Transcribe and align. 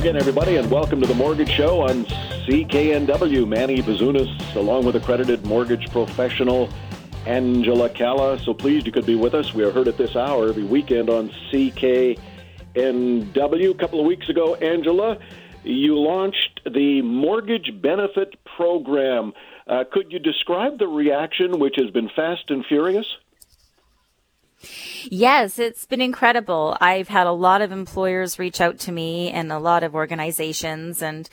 again, 0.00 0.16
everybody, 0.16 0.56
and 0.56 0.70
welcome 0.70 0.98
to 0.98 1.06
the 1.06 1.14
Mortgage 1.14 1.50
Show 1.50 1.82
on 1.82 2.06
CKNW. 2.46 3.46
Manny 3.46 3.82
Bazunas, 3.82 4.56
along 4.56 4.86
with 4.86 4.96
accredited 4.96 5.44
mortgage 5.44 5.90
professional 5.90 6.70
Angela 7.26 7.90
Calla. 7.90 8.38
So 8.38 8.54
pleased 8.54 8.86
you 8.86 8.92
could 8.92 9.04
be 9.04 9.14
with 9.14 9.34
us. 9.34 9.52
We 9.52 9.62
are 9.62 9.70
heard 9.70 9.88
at 9.88 9.98
this 9.98 10.16
hour 10.16 10.48
every 10.48 10.64
weekend 10.64 11.10
on 11.10 11.28
CKNW. 11.52 12.16
A 12.74 13.74
couple 13.74 14.00
of 14.00 14.06
weeks 14.06 14.26
ago, 14.30 14.54
Angela, 14.54 15.18
you 15.64 15.98
launched 15.98 16.62
the 16.64 17.02
Mortgage 17.02 17.70
Benefit 17.82 18.42
Program. 18.56 19.34
Uh, 19.66 19.84
could 19.92 20.12
you 20.12 20.18
describe 20.18 20.78
the 20.78 20.88
reaction, 20.88 21.58
which 21.58 21.74
has 21.76 21.90
been 21.90 22.08
fast 22.16 22.44
and 22.48 22.64
furious? 22.64 23.04
Yes, 25.04 25.58
it's 25.58 25.86
been 25.86 26.00
incredible. 26.02 26.76
I've 26.80 27.08
had 27.08 27.26
a 27.26 27.32
lot 27.32 27.62
of 27.62 27.72
employers 27.72 28.38
reach 28.38 28.60
out 28.60 28.78
to 28.80 28.92
me 28.92 29.30
and 29.30 29.50
a 29.50 29.58
lot 29.58 29.82
of 29.82 29.94
organizations 29.94 31.00
and 31.00 31.28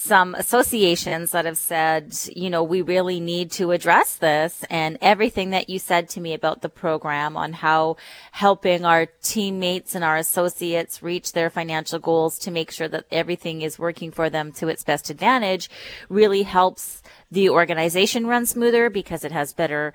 some 0.00 0.36
associations 0.36 1.32
that 1.32 1.44
have 1.44 1.58
said, 1.58 2.16
you 2.36 2.48
know, 2.48 2.62
we 2.62 2.80
really 2.82 3.18
need 3.18 3.50
to 3.50 3.72
address 3.72 4.14
this 4.14 4.64
and 4.70 4.96
everything 5.02 5.50
that 5.50 5.68
you 5.68 5.80
said 5.80 6.08
to 6.08 6.20
me 6.20 6.34
about 6.34 6.62
the 6.62 6.68
program 6.68 7.36
on 7.36 7.52
how 7.52 7.96
helping 8.30 8.84
our 8.84 9.06
teammates 9.22 9.96
and 9.96 10.04
our 10.04 10.16
associates 10.16 11.02
reach 11.02 11.32
their 11.32 11.50
financial 11.50 11.98
goals 11.98 12.38
to 12.38 12.52
make 12.52 12.70
sure 12.70 12.86
that 12.86 13.06
everything 13.10 13.60
is 13.60 13.76
working 13.76 14.12
for 14.12 14.30
them 14.30 14.52
to 14.52 14.68
its 14.68 14.84
best 14.84 15.10
advantage 15.10 15.68
really 16.08 16.44
helps 16.44 17.02
the 17.32 17.50
organization 17.50 18.24
run 18.24 18.46
smoother 18.46 18.88
because 18.88 19.24
it 19.24 19.32
has 19.32 19.52
better 19.52 19.92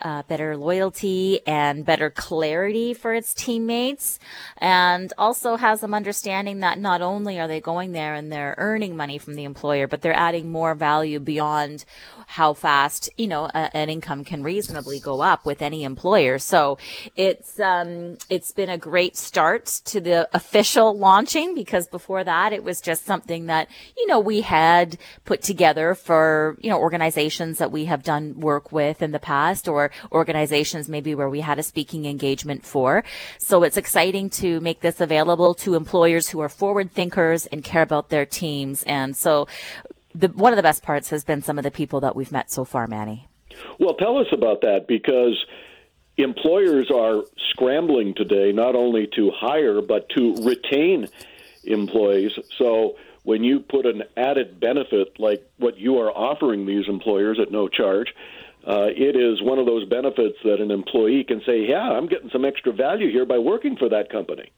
uh, 0.00 0.22
better 0.24 0.56
loyalty 0.56 1.40
and 1.46 1.84
better 1.84 2.10
clarity 2.10 2.94
for 2.94 3.14
its 3.14 3.32
teammates, 3.34 4.18
and 4.58 5.12
also 5.16 5.56
has 5.56 5.80
them 5.80 5.94
understanding 5.94 6.60
that 6.60 6.78
not 6.78 7.02
only 7.02 7.40
are 7.40 7.48
they 7.48 7.60
going 7.60 7.92
there 7.92 8.14
and 8.14 8.30
they're 8.30 8.54
earning 8.58 8.96
money 8.96 9.18
from 9.18 9.34
the 9.34 9.44
employer, 9.44 9.86
but 9.86 10.02
they're 10.02 10.12
adding 10.12 10.50
more 10.50 10.74
value 10.74 11.18
beyond 11.18 11.84
how 12.28 12.52
fast 12.52 13.08
you 13.16 13.26
know 13.26 13.44
a, 13.54 13.76
an 13.76 13.88
income 13.88 14.24
can 14.24 14.42
reasonably 14.42 14.98
go 14.98 15.20
up 15.20 15.46
with 15.46 15.62
any 15.62 15.84
employer. 15.84 16.38
So 16.38 16.78
it's 17.14 17.58
um, 17.60 18.18
it's 18.28 18.52
been 18.52 18.68
a 18.68 18.78
great 18.78 19.16
start 19.16 19.66
to 19.86 20.00
the 20.00 20.28
official 20.34 20.96
launching 20.96 21.54
because 21.54 21.86
before 21.86 22.24
that 22.24 22.52
it 22.52 22.64
was 22.64 22.80
just 22.80 23.04
something 23.04 23.46
that 23.46 23.68
you 23.96 24.06
know 24.06 24.20
we 24.20 24.40
had 24.40 24.98
put 25.24 25.42
together 25.42 25.94
for 25.94 26.56
you 26.60 26.70
know 26.70 26.78
organizations 26.78 27.58
that 27.58 27.72
we 27.72 27.84
have 27.86 28.02
done 28.02 28.40
work 28.40 28.72
with 28.72 29.02
in 29.02 29.12
the 29.12 29.18
past 29.18 29.68
or 29.68 29.85
organizations 30.12 30.88
maybe 30.88 31.14
where 31.14 31.28
we 31.28 31.40
had 31.40 31.58
a 31.58 31.62
speaking 31.62 32.06
engagement 32.06 32.64
for. 32.64 33.04
So 33.38 33.62
it's 33.62 33.76
exciting 33.76 34.30
to 34.30 34.60
make 34.60 34.80
this 34.80 35.00
available 35.00 35.54
to 35.54 35.74
employers 35.74 36.28
who 36.28 36.40
are 36.40 36.48
forward 36.48 36.92
thinkers 36.92 37.46
and 37.46 37.62
care 37.64 37.82
about 37.82 38.08
their 38.08 38.26
teams. 38.26 38.82
And 38.84 39.16
so 39.16 39.46
the, 40.14 40.28
one 40.28 40.52
of 40.52 40.56
the 40.56 40.62
best 40.62 40.82
parts 40.82 41.10
has 41.10 41.24
been 41.24 41.42
some 41.42 41.58
of 41.58 41.64
the 41.64 41.70
people 41.70 42.00
that 42.00 42.16
we've 42.16 42.32
met 42.32 42.50
so 42.50 42.64
far, 42.64 42.86
Manny. 42.86 43.28
Well, 43.78 43.94
tell 43.94 44.18
us 44.18 44.26
about 44.32 44.62
that 44.62 44.86
because 44.86 45.44
employers 46.16 46.90
are 46.90 47.22
scrambling 47.50 48.14
today 48.14 48.52
not 48.52 48.74
only 48.74 49.06
to 49.16 49.30
hire 49.30 49.80
but 49.82 50.08
to 50.10 50.34
retain 50.44 51.08
employees. 51.64 52.32
So 52.56 52.96
when 53.24 53.44
you 53.44 53.60
put 53.60 53.86
an 53.86 54.04
added 54.16 54.60
benefit 54.60 55.18
like 55.18 55.44
what 55.58 55.78
you 55.78 55.98
are 55.98 56.10
offering 56.10 56.64
these 56.64 56.88
employers 56.88 57.38
at 57.40 57.50
no 57.50 57.68
charge, 57.68 58.14
uh, 58.66 58.88
it 58.88 59.16
is 59.16 59.42
one 59.42 59.58
of 59.58 59.66
those 59.66 59.88
benefits 59.88 60.36
that 60.44 60.60
an 60.60 60.70
employee 60.70 61.24
can 61.24 61.40
say, 61.46 61.66
"Yeah, 61.68 61.90
I'm 61.90 62.06
getting 62.08 62.30
some 62.30 62.44
extra 62.44 62.72
value 62.72 63.10
here 63.10 63.24
by 63.24 63.38
working 63.38 63.76
for 63.76 63.88
that 63.88 64.10
company." 64.10 64.50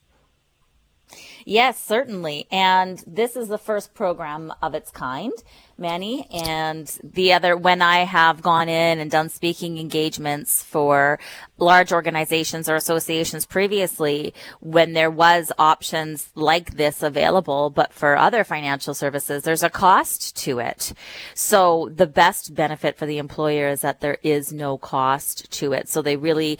Yes, 1.48 1.82
certainly. 1.82 2.46
And 2.50 3.02
this 3.06 3.34
is 3.34 3.48
the 3.48 3.56
first 3.56 3.94
program 3.94 4.52
of 4.60 4.74
its 4.74 4.90
kind, 4.90 5.32
Manny. 5.78 6.28
And 6.30 6.86
the 7.02 7.32
other, 7.32 7.56
when 7.56 7.80
I 7.80 8.00
have 8.00 8.42
gone 8.42 8.68
in 8.68 8.98
and 8.98 9.10
done 9.10 9.30
speaking 9.30 9.78
engagements 9.78 10.62
for 10.62 11.18
large 11.56 11.90
organizations 11.90 12.68
or 12.68 12.74
associations 12.74 13.46
previously, 13.46 14.34
when 14.60 14.92
there 14.92 15.10
was 15.10 15.50
options 15.58 16.28
like 16.34 16.72
this 16.72 17.02
available, 17.02 17.70
but 17.70 17.94
for 17.94 18.18
other 18.18 18.44
financial 18.44 18.92
services, 18.92 19.42
there's 19.42 19.62
a 19.62 19.70
cost 19.70 20.36
to 20.44 20.58
it. 20.58 20.92
So 21.32 21.88
the 21.90 22.06
best 22.06 22.54
benefit 22.54 22.98
for 22.98 23.06
the 23.06 23.16
employer 23.16 23.68
is 23.68 23.80
that 23.80 24.02
there 24.02 24.18
is 24.22 24.52
no 24.52 24.76
cost 24.76 25.50
to 25.52 25.72
it. 25.72 25.88
So 25.88 26.02
they 26.02 26.16
really 26.16 26.58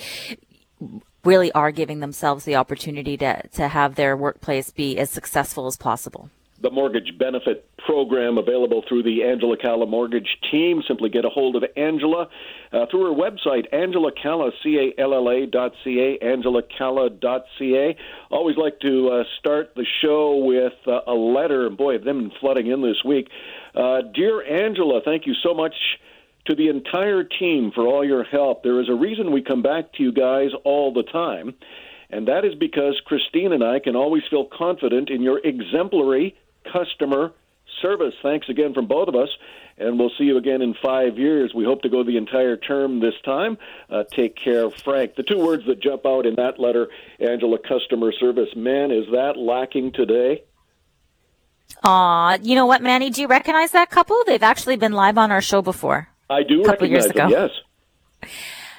really 1.25 1.53
are 1.53 1.71
giving 1.71 2.01
themselves 2.01 2.45
the 2.45 2.57
opportunity 2.57 3.17
to, 3.17 3.47
to 3.49 3.69
have 3.69 3.95
their 3.95 4.17
workplace 4.17 4.71
be 4.71 4.99
as 4.99 5.11
successful 5.11 5.67
as 5.67 5.77
possible. 5.77 6.31
The 6.61 6.71
mortgage 6.71 7.17
benefit 7.17 7.71
program 7.87 8.37
available 8.37 8.83
through 8.89 9.05
the 9.05 9.23
Angela 9.23 9.57
Calla 9.57 9.87
Mortgage 9.87 10.39
Team. 10.51 10.83
Simply 10.89 11.09
get 11.09 11.25
a 11.25 11.29
hold 11.29 11.55
of 11.55 11.63
Angela 11.77 12.29
uh, 12.73 12.87
through 12.91 13.15
her 13.15 13.17
website, 13.17 13.73
Angela 13.73 14.11
Calla, 14.11 14.51
C-A-L-L-A 14.65 15.47
dot 15.47 15.73
C-A, 15.85 16.19
Angela 16.19 16.63
Calla 16.77 17.11
dot 17.11 17.45
C-A. 17.59 17.97
Always 18.31 18.57
like 18.57 18.81
to 18.81 19.09
uh, 19.09 19.25
start 19.39 19.77
the 19.77 19.87
show 20.03 20.37
with 20.45 20.75
uh, 20.89 21.01
a 21.07 21.15
letter. 21.15 21.69
And 21.69 21.77
Boy, 21.77 21.93
have 21.93 22.05
them 22.05 22.33
flooding 22.41 22.67
in 22.67 22.83
this 22.83 23.05
week. 23.05 23.29
Uh, 23.77 24.03
Dear 24.13 24.43
Angela, 24.43 25.01
thank 25.05 25.27
you 25.27 25.35
so 25.35 25.55
much 25.55 25.75
to 26.49 26.55
the 26.55 26.69
entire 26.69 27.25
team 27.25 27.71
for 27.75 27.87
all 27.87 28.05
your 28.05 28.25
help. 28.25 28.63
There 28.63 28.81
is 28.81 28.89
a 28.89 28.95
reason 28.95 29.33
we 29.33 29.43
come 29.43 29.63
back 29.63 29.93
to 29.95 30.03
you 30.03 30.13
guys 30.13 30.51
all 30.65 30.93
the 30.93 31.03
time, 31.03 31.55
and 32.11 32.27
that 32.29 32.45
is 32.45 32.55
because 32.55 33.01
Christine 33.05 33.53
and 33.53 33.63
I 33.63 33.81
can 33.81 33.95
always 33.95 34.23
feel 34.31 34.47
confident 34.47 35.11
in 35.11 35.23
your 35.23 35.39
exemplary 35.45 36.37
customer 36.73 37.33
service. 37.83 38.15
Thanks 38.23 38.49
again 38.49 38.73
from 38.73 38.87
both 38.87 39.09
of 39.09 39.15
us, 39.15 39.29
and 39.77 39.99
we'll 39.99 40.11
see 40.17 40.25
you 40.25 40.39
again 40.39 40.63
in 40.63 40.75
five 40.83 41.19
years. 41.19 41.53
We 41.55 41.65
hope 41.65 41.83
to 41.83 41.91
go 41.91 42.03
the 42.03 42.17
entire 42.17 42.57
term 42.57 43.01
this 43.01 43.15
time. 43.25 43.59
Uh, 43.91 44.05
take 44.05 44.35
care, 44.35 44.71
Frank. 44.71 45.17
The 45.17 45.23
two 45.25 45.39
words 45.39 45.67
that 45.67 45.81
jump 45.81 46.07
out 46.07 46.25
in 46.25 46.37
that 46.37 46.59
letter, 46.59 46.89
Angela, 47.21 47.59
customer 47.59 48.11
service. 48.13 48.49
Man, 48.57 48.91
is 48.91 49.05
that 49.13 49.37
lacking 49.37 49.93
today? 49.93 50.45
Aw, 51.85 52.39
you 52.43 52.55
know 52.55 52.65
what, 52.65 52.81
Manny? 52.81 53.11
Do 53.11 53.21
you 53.21 53.29
recognize 53.29 53.73
that 53.73 53.91
couple? 53.91 54.19
They've 54.27 54.43
actually 54.43 54.77
been 54.77 54.93
live 54.93 55.19
on 55.19 55.31
our 55.31 55.43
show 55.43 55.61
before. 55.61 56.09
I 56.31 56.43
do 56.43 56.63
a 56.63 56.65
couple 56.65 56.87
years 56.89 57.07
ago. 57.07 57.29
them, 57.29 57.31
yes. 57.31 58.31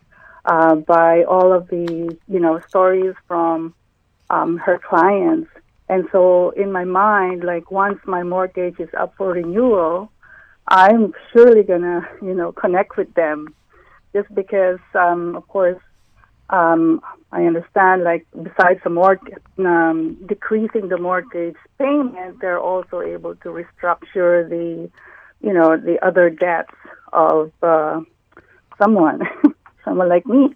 uh, 0.43 0.75
by 0.75 1.23
all 1.23 1.53
of 1.53 1.69
the 1.69 2.17
you 2.27 2.39
know 2.41 2.59
stories 2.67 3.15
from 3.29 3.73
um, 4.29 4.57
her 4.57 4.77
clients. 4.77 5.49
And 5.87 6.09
so 6.11 6.49
in 6.49 6.73
my 6.73 6.83
mind, 6.83 7.45
like 7.45 7.71
once 7.71 7.99
my 8.05 8.23
mortgage 8.23 8.77
is 8.77 8.89
up 8.93 9.13
for 9.15 9.31
renewal, 9.31 10.11
I'm 10.67 11.13
surely 11.31 11.63
gonna 11.63 12.05
you 12.21 12.33
know 12.33 12.51
connect 12.51 12.97
with 12.97 13.13
them, 13.13 13.55
just 14.11 14.35
because 14.35 14.79
um, 14.95 15.37
of 15.37 15.47
course 15.47 15.81
um, 16.53 17.01
I 17.31 17.45
understand 17.45 18.03
like 18.03 18.27
besides 18.31 18.79
the 18.83 18.91
mortgage 18.91 19.41
um, 19.57 20.17
decreasing 20.27 20.87
the 20.87 20.99
mortgage 20.99 21.55
payment, 21.79 22.39
they're 22.41 22.59
also 22.59 23.01
able 23.01 23.35
to 23.37 23.49
restructure 23.49 24.47
the 24.47 24.89
you 25.41 25.53
know 25.53 25.75
the 25.75 25.97
other 26.05 26.29
debts 26.29 26.75
of 27.11 27.51
uh, 27.63 28.01
someone, 28.77 29.21
someone 29.85 30.09
like 30.09 30.27
me. 30.27 30.55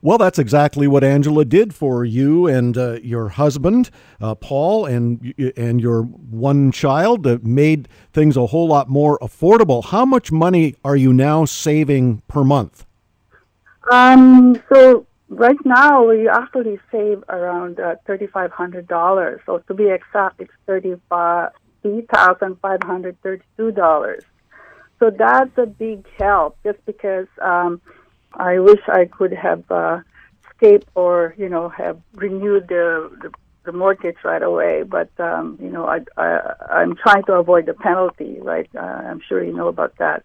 Well, 0.00 0.18
that's 0.18 0.38
exactly 0.38 0.86
what 0.86 1.02
Angela 1.02 1.44
did 1.44 1.74
for 1.74 2.04
you 2.04 2.46
and 2.46 2.78
uh, 2.78 3.00
your 3.02 3.30
husband, 3.30 3.90
uh, 4.20 4.34
Paul, 4.34 4.84
and 4.84 5.34
and 5.56 5.80
your 5.80 6.02
one 6.02 6.70
child. 6.70 7.22
That 7.22 7.44
made 7.44 7.88
things 8.12 8.36
a 8.36 8.46
whole 8.46 8.68
lot 8.68 8.90
more 8.90 9.18
affordable. 9.20 9.86
How 9.86 10.04
much 10.04 10.30
money 10.30 10.76
are 10.84 10.96
you 10.96 11.14
now 11.14 11.46
saving 11.46 12.22
per 12.28 12.44
month? 12.44 12.84
Um. 13.90 14.60
So 14.72 15.06
right 15.28 15.56
now 15.64 16.04
we 16.08 16.28
actually 16.28 16.78
save 16.90 17.22
around 17.28 17.80
uh, 17.80 17.96
thirty 18.06 18.26
five 18.26 18.50
hundred 18.52 18.88
dollars. 18.88 19.40
So 19.46 19.58
to 19.58 19.74
be 19.74 19.88
exact, 19.90 20.40
it's 20.40 20.52
thirty 20.66 20.94
five 21.08 21.50
three 21.82 22.02
thousand 22.12 22.58
five 22.60 22.82
hundred 22.82 23.20
thirty 23.22 23.44
two 23.56 23.72
dollars. 23.72 24.24
So 24.98 25.10
that's 25.10 25.56
a 25.56 25.66
big 25.66 26.06
help, 26.18 26.58
just 26.64 26.84
because. 26.86 27.28
Um, 27.40 27.80
I 28.34 28.58
wish 28.58 28.80
I 28.88 29.06
could 29.06 29.32
have 29.32 29.64
uh, 29.70 30.00
escaped 30.44 30.88
or 30.94 31.34
you 31.38 31.48
know 31.48 31.68
have 31.70 32.00
renewed 32.14 32.68
the, 32.68 33.10
the 33.22 33.30
the 33.64 33.72
mortgage 33.72 34.16
right 34.24 34.42
away. 34.42 34.82
But 34.82 35.10
um, 35.18 35.58
you 35.60 35.70
know, 35.70 35.86
I, 35.86 36.00
I 36.16 36.54
I'm 36.70 36.96
trying 36.96 37.24
to 37.24 37.34
avoid 37.34 37.66
the 37.66 37.74
penalty. 37.74 38.38
Right? 38.40 38.68
Uh, 38.74 38.80
I'm 38.80 39.20
sure 39.28 39.42
you 39.42 39.52
know 39.52 39.68
about 39.68 39.96
that. 39.98 40.24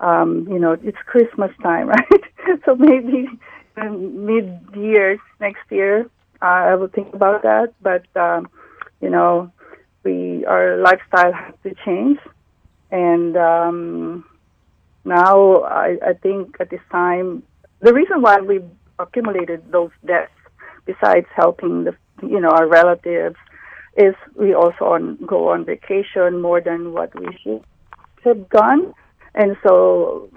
um, 0.01 0.47
you 0.49 0.59
know, 0.59 0.73
it's 0.73 0.99
Christmas 1.07 1.51
time, 1.63 1.89
right? 1.89 2.61
so 2.65 2.75
maybe 2.75 3.29
mid 3.77 4.61
year 4.75 5.19
next 5.41 5.71
year, 5.71 6.09
I 6.41 6.75
will 6.75 6.89
think 6.89 7.15
about 7.15 7.43
that. 7.43 7.75
But 7.83 8.05
um, 8.17 8.49
you 9.01 9.11
know, 9.11 9.53
we 10.05 10.45
our 10.47 10.79
lifestyle 10.79 11.33
has 11.33 11.55
to 11.65 11.75
change, 11.85 12.19
and 12.91 13.37
um, 13.37 14.25
now 15.05 15.63
I, 15.63 15.99
I 16.05 16.13
think 16.15 16.57
at 16.61 16.71
this 16.71 16.81
time, 16.91 17.43
the 17.81 17.93
reason 17.93 18.23
why 18.23 18.41
we 18.41 18.61
accumulated 18.99 19.71
those 19.71 19.91
debts 20.05 20.33
besides 20.87 21.27
helping 21.35 21.85
the 21.85 21.95
you 22.23 22.41
know 22.41 22.49
our 22.49 22.67
relatives 22.67 23.37
is 23.97 24.15
we 24.35 24.55
also 24.55 24.85
on, 24.85 25.17
go 25.27 25.49
on 25.49 25.65
vacation 25.65 26.41
more 26.41 26.61
than 26.61 26.93
what 26.93 27.15
we 27.19 27.27
should 27.43 27.63
have 28.25 28.49
done 28.51 28.93
and 29.35 29.57
so 29.63 30.29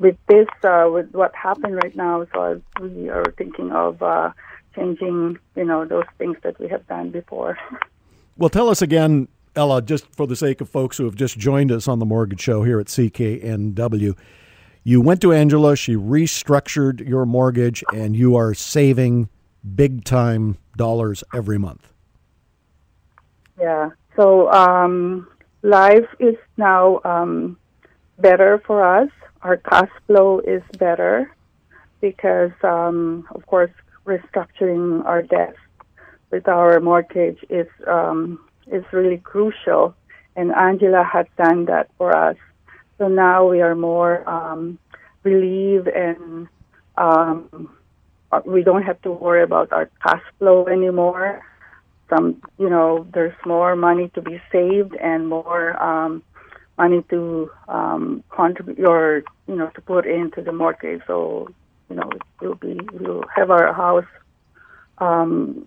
with 0.00 0.16
this 0.28 0.48
uh, 0.64 0.88
with 0.92 1.12
what 1.12 1.34
happened 1.34 1.76
right 1.76 1.94
now 1.96 2.26
so 2.32 2.60
we 2.80 3.08
are 3.08 3.24
thinking 3.36 3.72
of 3.72 4.02
uh, 4.02 4.30
changing 4.74 5.38
you 5.56 5.64
know 5.64 5.84
those 5.84 6.06
things 6.18 6.36
that 6.42 6.58
we 6.58 6.68
have 6.68 6.86
done 6.86 7.10
before 7.10 7.58
well 8.36 8.50
tell 8.50 8.68
us 8.68 8.82
again 8.82 9.28
ella 9.56 9.80
just 9.80 10.06
for 10.14 10.26
the 10.26 10.36
sake 10.36 10.60
of 10.60 10.68
folks 10.68 10.96
who 10.98 11.04
have 11.04 11.14
just 11.14 11.38
joined 11.38 11.70
us 11.70 11.86
on 11.86 11.98
the 11.98 12.06
mortgage 12.06 12.40
show 12.40 12.62
here 12.62 12.80
at 12.80 12.86
cknw 12.86 14.16
you 14.82 15.00
went 15.00 15.20
to 15.20 15.32
angela 15.32 15.76
she 15.76 15.94
restructured 15.94 17.06
your 17.06 17.24
mortgage 17.24 17.82
and 17.92 18.16
you 18.16 18.36
are 18.36 18.52
saving 18.54 19.28
big 19.74 20.04
time 20.04 20.58
dollars 20.76 21.24
every 21.34 21.58
month. 21.58 21.92
Yeah. 23.58 23.90
So 24.16 24.50
um, 24.52 25.28
life 25.62 26.06
is 26.20 26.36
now 26.56 27.00
um, 27.04 27.56
better 28.18 28.62
for 28.66 28.84
us. 28.84 29.10
Our 29.44 29.58
cash 29.58 29.90
flow 30.06 30.40
is 30.40 30.62
better 30.78 31.30
because, 32.00 32.52
um, 32.62 33.28
of 33.34 33.46
course, 33.46 33.70
restructuring 34.06 35.04
our 35.04 35.20
debts 35.22 35.58
with 36.30 36.48
our 36.48 36.80
mortgage 36.80 37.44
is 37.50 37.66
um, 37.86 38.40
is 38.66 38.84
really 38.90 39.18
crucial. 39.18 39.94
And 40.34 40.50
Angela 40.54 41.04
had 41.04 41.28
done 41.36 41.66
that 41.66 41.90
for 41.98 42.16
us. 42.16 42.36
So 42.96 43.08
now 43.08 43.46
we 43.46 43.60
are 43.60 43.74
more 43.74 44.26
um, 44.28 44.78
relieved 45.24 45.88
and 45.88 46.48
um, 46.96 47.68
we 48.46 48.62
don't 48.62 48.82
have 48.82 49.00
to 49.02 49.10
worry 49.12 49.42
about 49.42 49.72
our 49.72 49.90
cash 50.02 50.22
flow 50.38 50.66
anymore. 50.66 51.42
Some, 52.08 52.40
you 52.58 52.70
know, 52.70 53.06
there's 53.12 53.36
more 53.44 53.76
money 53.76 54.10
to 54.14 54.22
be 54.22 54.40
saved 54.50 54.94
and 54.96 55.28
more 55.28 55.80
um, 55.82 56.22
money 56.78 57.04
to 57.10 57.50
um, 57.68 58.24
contribute 58.30 58.84
or 58.86 59.22
you 59.46 59.56
know 59.56 59.68
to 59.70 59.80
put 59.80 60.06
into 60.06 60.42
the 60.42 60.52
mortgage. 60.52 61.02
So, 61.06 61.48
you 61.88 61.96
know, 61.96 62.10
we'll 62.40 62.54
be 62.54 62.78
we'll 62.92 63.24
have 63.34 63.50
our 63.50 63.72
house 63.72 64.06
um, 64.98 65.66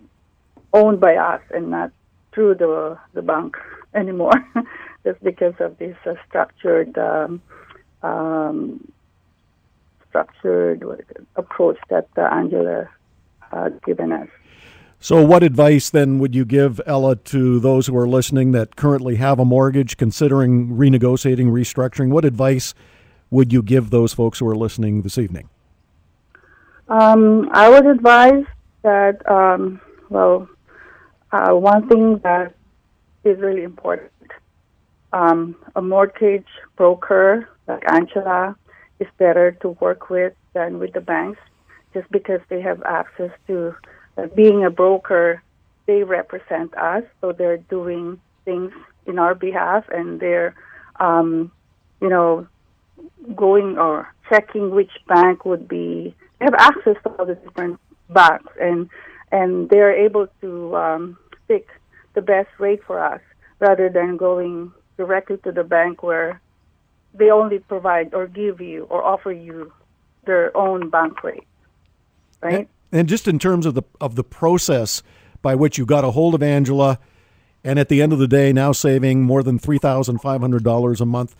owned 0.72 1.00
by 1.00 1.16
us 1.16 1.42
and 1.54 1.70
not 1.70 1.92
through 2.32 2.56
the 2.56 2.98
the 3.14 3.22
bank 3.22 3.56
anymore, 3.94 4.32
just 5.04 5.22
because 5.22 5.54
of 5.60 5.78
this 5.78 5.96
uh, 6.06 6.14
structured 6.28 6.96
um, 6.98 7.42
um, 8.02 8.92
structured 10.08 10.84
approach 11.36 11.78
that 11.90 12.08
uh, 12.16 12.22
Angela 12.22 12.88
uh, 13.52 13.68
given 13.84 14.12
us. 14.12 14.28
So, 15.00 15.24
what 15.24 15.44
advice 15.44 15.90
then 15.90 16.18
would 16.18 16.34
you 16.34 16.44
give, 16.44 16.80
Ella, 16.84 17.14
to 17.14 17.60
those 17.60 17.86
who 17.86 17.96
are 17.96 18.08
listening 18.08 18.50
that 18.52 18.74
currently 18.74 19.14
have 19.14 19.38
a 19.38 19.44
mortgage, 19.44 19.96
considering 19.96 20.70
renegotiating, 20.70 21.46
restructuring? 21.46 22.08
What 22.10 22.24
advice 22.24 22.74
would 23.30 23.52
you 23.52 23.62
give 23.62 23.90
those 23.90 24.12
folks 24.12 24.38
who 24.38 24.48
are 24.48 24.56
listening 24.56 25.02
this 25.02 25.18
evening? 25.18 25.48
Um, 26.88 27.50
I 27.52 27.68
would 27.68 27.86
advise 27.86 28.44
that, 28.82 29.28
um, 29.30 29.80
well, 30.08 30.48
uh, 31.32 31.52
one 31.52 31.88
thing 31.88 32.18
that 32.24 32.54
is 33.24 33.38
really 33.38 33.62
important 33.62 34.12
um, 35.12 35.56
a 35.74 35.82
mortgage 35.82 36.46
broker 36.76 37.48
like 37.66 37.82
Angela 37.90 38.56
is 39.00 39.08
better 39.18 39.52
to 39.62 39.70
work 39.80 40.10
with 40.10 40.34
than 40.52 40.78
with 40.78 40.92
the 40.92 41.00
banks 41.00 41.40
just 41.94 42.10
because 42.10 42.40
they 42.48 42.60
have 42.60 42.82
access 42.82 43.30
to 43.46 43.74
uh, 44.18 44.26
being 44.34 44.64
a 44.64 44.70
broker 44.70 45.42
they 45.86 46.02
represent 46.02 46.76
us 46.76 47.02
so 47.20 47.32
they're 47.32 47.56
doing 47.56 48.20
things 48.44 48.72
in 49.06 49.18
our 49.18 49.34
behalf, 49.34 49.84
and 49.88 50.20
they're, 50.20 50.54
um, 51.00 51.50
you 52.00 52.08
know, 52.08 52.46
going 53.34 53.78
or 53.78 54.12
checking 54.28 54.70
which 54.70 54.90
bank 55.06 55.44
would 55.44 55.68
be. 55.68 56.14
They 56.38 56.44
have 56.44 56.54
access 56.54 56.96
to 57.02 57.10
all 57.10 57.26
the 57.26 57.34
different 57.34 57.80
banks, 58.10 58.52
and 58.60 58.88
and 59.30 59.68
they're 59.68 59.92
able 59.92 60.28
to 60.40 60.76
um, 60.76 61.18
pick 61.48 61.68
the 62.14 62.22
best 62.22 62.48
rate 62.58 62.80
for 62.86 63.02
us 63.02 63.20
rather 63.58 63.88
than 63.88 64.16
going 64.16 64.72
directly 64.96 65.36
to 65.38 65.52
the 65.52 65.64
bank 65.64 66.02
where 66.02 66.40
they 67.14 67.30
only 67.30 67.58
provide 67.58 68.14
or 68.14 68.26
give 68.26 68.60
you 68.60 68.84
or 68.84 69.02
offer 69.02 69.32
you 69.32 69.72
their 70.24 70.56
own 70.56 70.90
bank 70.90 71.22
rate, 71.24 71.46
right? 72.42 72.54
And, 72.54 72.68
and 72.92 73.08
just 73.08 73.28
in 73.28 73.38
terms 73.38 73.66
of 73.66 73.74
the 73.74 73.82
of 74.00 74.14
the 74.14 74.24
process 74.24 75.02
by 75.42 75.54
which 75.54 75.78
you 75.78 75.86
got 75.86 76.04
a 76.04 76.10
hold 76.10 76.34
of 76.34 76.42
Angela, 76.42 76.98
and 77.64 77.78
at 77.78 77.88
the 77.88 78.02
end 78.02 78.12
of 78.12 78.18
the 78.18 78.28
day, 78.28 78.52
now 78.52 78.72
saving 78.72 79.22
more 79.22 79.42
than 79.42 79.58
three 79.58 79.78
thousand 79.78 80.18
five 80.18 80.40
hundred 80.40 80.64
dollars 80.64 81.00
a 81.00 81.06
month. 81.06 81.34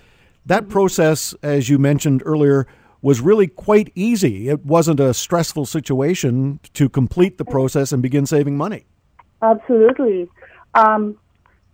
That 0.49 0.71
process, 0.71 1.35
as 1.43 1.69
you 1.69 1.79
mentioned 1.79 2.23
earlier, 2.25 2.67
was 3.03 3.21
really 3.21 3.49
quite 3.49 3.93
easy. 3.95 4.49
It 4.49 4.65
wasn't 4.65 4.99
a 4.99 5.13
stressful 5.13 5.67
situation 5.67 6.59
to 6.73 6.89
complete 6.89 7.37
the 7.37 7.45
process 7.45 7.93
and 7.93 8.03
begin 8.03 8.25
saving 8.25 8.57
money. 8.57 8.87
Absolutely. 9.43 10.27
Um, 10.73 11.19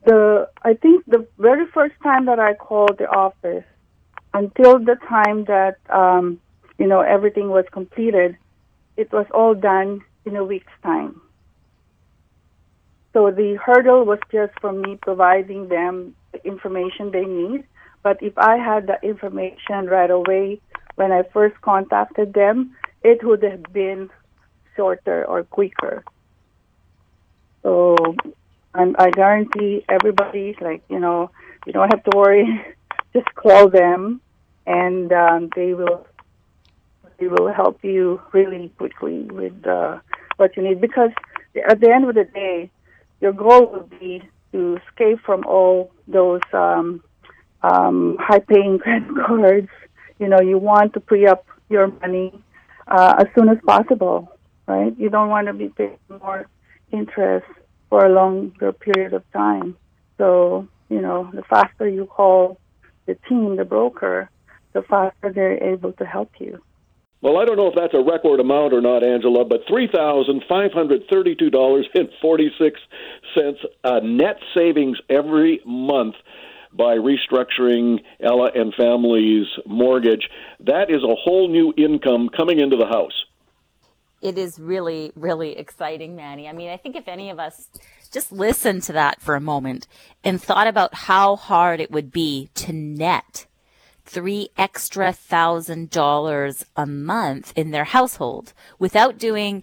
the 0.07 0.49
I 0.62 0.75
think 0.75 1.04
the 1.07 1.25
very 1.38 1.66
first 1.73 1.95
time 2.02 2.26
that 2.26 2.40
I 2.40 2.54
called 2.54 2.99
the 2.99 3.07
office, 3.07 3.64
until 4.35 4.81
the 4.81 4.97
time 5.09 5.45
that 5.45 5.76
um, 5.88 6.40
you 6.76 6.88
know 6.88 7.00
everything 7.00 7.50
was 7.50 7.66
completed, 7.71 8.37
it 8.97 9.12
was 9.12 9.26
all 9.33 9.54
done 9.54 10.02
in 10.25 10.35
a 10.35 10.43
week's 10.43 10.76
time. 10.83 11.21
So 13.12 13.31
the 13.31 13.57
hurdle 13.64 14.04
was 14.04 14.19
just 14.33 14.52
for 14.61 14.73
me 14.73 14.99
providing 15.00 15.69
them 15.69 16.16
the 16.33 16.45
information 16.45 17.12
they 17.12 17.25
need. 17.25 17.64
But 18.04 18.23
if 18.23 18.38
I 18.38 18.58
had 18.58 18.87
the 18.87 18.99
information 19.02 19.87
right 19.87 20.11
away 20.11 20.61
when 20.94 21.11
I 21.11 21.23
first 21.32 21.61
contacted 21.62 22.34
them, 22.34 22.76
it 23.02 23.25
would 23.25 23.42
have 23.42 23.64
been 23.73 24.11
shorter 24.76 25.25
or 25.25 25.42
quicker. 25.42 26.04
So 27.62 27.96
I'm, 28.75 28.94
I 28.99 29.11
guarantee 29.11 29.84
everybody, 29.88 30.54
like, 30.61 30.82
you 30.88 31.00
know, 31.00 31.30
you 31.66 31.73
don't 31.73 31.88
have 31.92 32.04
to 32.04 32.16
worry. 32.16 32.46
Just 33.14 33.34
call 33.34 33.70
them 33.70 34.20
and 34.66 35.12
um, 35.12 35.50
they 35.56 35.73
will 35.75 36.06
they 37.18 37.28
will 37.28 37.52
help 37.52 37.82
you 37.84 38.20
really 38.32 38.70
quickly 38.76 39.23
with 39.23 39.66
uh, 39.66 39.99
what 40.37 40.56
you 40.56 40.62
need 40.62 40.80
because 40.80 41.11
at 41.68 41.80
the 41.80 41.90
end 41.90 42.08
of 42.08 42.14
the 42.14 42.25
day, 42.25 42.70
your 43.20 43.32
goal 43.32 43.66
would 43.73 43.88
be 44.00 44.23
to 44.52 44.78
escape 44.88 45.20
from 45.25 45.44
all 45.46 45.92
those 46.08 46.42
um, 46.52 47.02
um, 47.64 48.16
high-paying 48.21 48.78
credit 48.83 49.09
cards. 49.26 49.68
You 50.18 50.28
know, 50.28 50.40
you 50.40 50.59
want 50.59 50.92
to 50.94 51.00
free 51.00 51.26
up 51.26 51.47
your 51.68 51.88
money 51.88 52.33
uh, 52.87 53.14
as 53.18 53.26
soon 53.35 53.49
as 53.49 53.59
possible, 53.66 54.30
right? 54.66 54.97
You 54.99 55.11
don't 55.11 55.28
want 55.28 55.47
to 55.49 55.54
be 55.54 55.68
paying 55.68 55.99
more 56.09 56.47
interest 56.92 57.47
for 57.88 58.04
a 58.04 58.12
longer 58.12 58.73
period 58.73 59.12
of 59.12 59.23
time. 59.33 59.76
So, 60.18 60.68
you 60.88 61.00
know, 61.00 61.30
the 61.33 61.42
faster 61.42 61.88
you 61.88 62.06
call 62.06 62.59
the 63.06 63.16
team, 63.28 63.56
the 63.56 63.64
broker, 63.64 64.30
the 64.73 64.83
faster 64.83 65.33
they're 65.33 65.62
able 65.62 65.92
to 65.94 66.04
help 66.04 66.30
you. 66.38 66.62
Well, 67.21 67.38
I 67.38 67.47
don't 67.47 67.56
know 67.56 67.68
if 67.68 67.75
that's 67.75 67.94
a 67.94 68.02
record 68.02 68.38
amount 68.38 68.75
or 68.75 68.83
not, 68.83 69.02
Angela, 69.02 69.47
but 69.47 69.62
three 69.66 69.88
thousand 69.88 70.44
five 70.47 70.73
hundred 70.73 71.04
thirty-two 71.11 71.49
dollars 71.49 71.88
and 71.94 72.11
forty-six 72.21 72.78
cents 73.35 73.61
uh, 73.83 74.00
net 74.02 74.37
savings 74.54 74.99
every 75.09 75.61
month 75.64 76.16
by 76.76 76.97
restructuring 76.97 78.00
Ella 78.21 78.50
and 78.54 78.75
family's 78.75 79.47
mortgage. 79.66 80.28
That 80.61 80.90
is 80.90 81.02
a 81.02 81.14
whole 81.14 81.49
new 81.49 81.73
income 81.76 82.28
coming 82.35 82.61
into 82.61 82.76
the 82.76 82.87
house 82.87 83.25
it 84.25 84.38
is 84.38 84.59
really, 84.59 85.12
really 85.14 85.59
exciting, 85.59 86.16
Manny. 86.16 86.49
I 86.49 86.52
mean, 86.54 86.71
I 86.71 86.78
think 86.78 86.97
if 86.97 87.07
any 87.09 87.28
of 87.28 87.38
us 87.38 87.69
just 88.11 88.33
listened 88.33 88.83
to 88.85 88.95
that 88.95 89.21
for 89.21 89.35
a 89.35 89.40
moment 89.40 89.87
and 90.25 90.43
thought 90.43 90.66
about 90.66 90.95
how 90.95 91.37
hard 91.37 91.78
it 91.78 91.90
would 91.90 92.11
be 92.11 92.49
to 92.54 92.73
net 92.73 93.47
three 94.07 94.49
extra 94.57 95.12
thousand 95.12 95.90
dollars 95.90 96.64
a 96.75 96.87
month 96.87 97.52
in 97.54 97.71
their 97.71 97.85
household 97.85 98.54
without 98.78 99.19
doing 99.19 99.62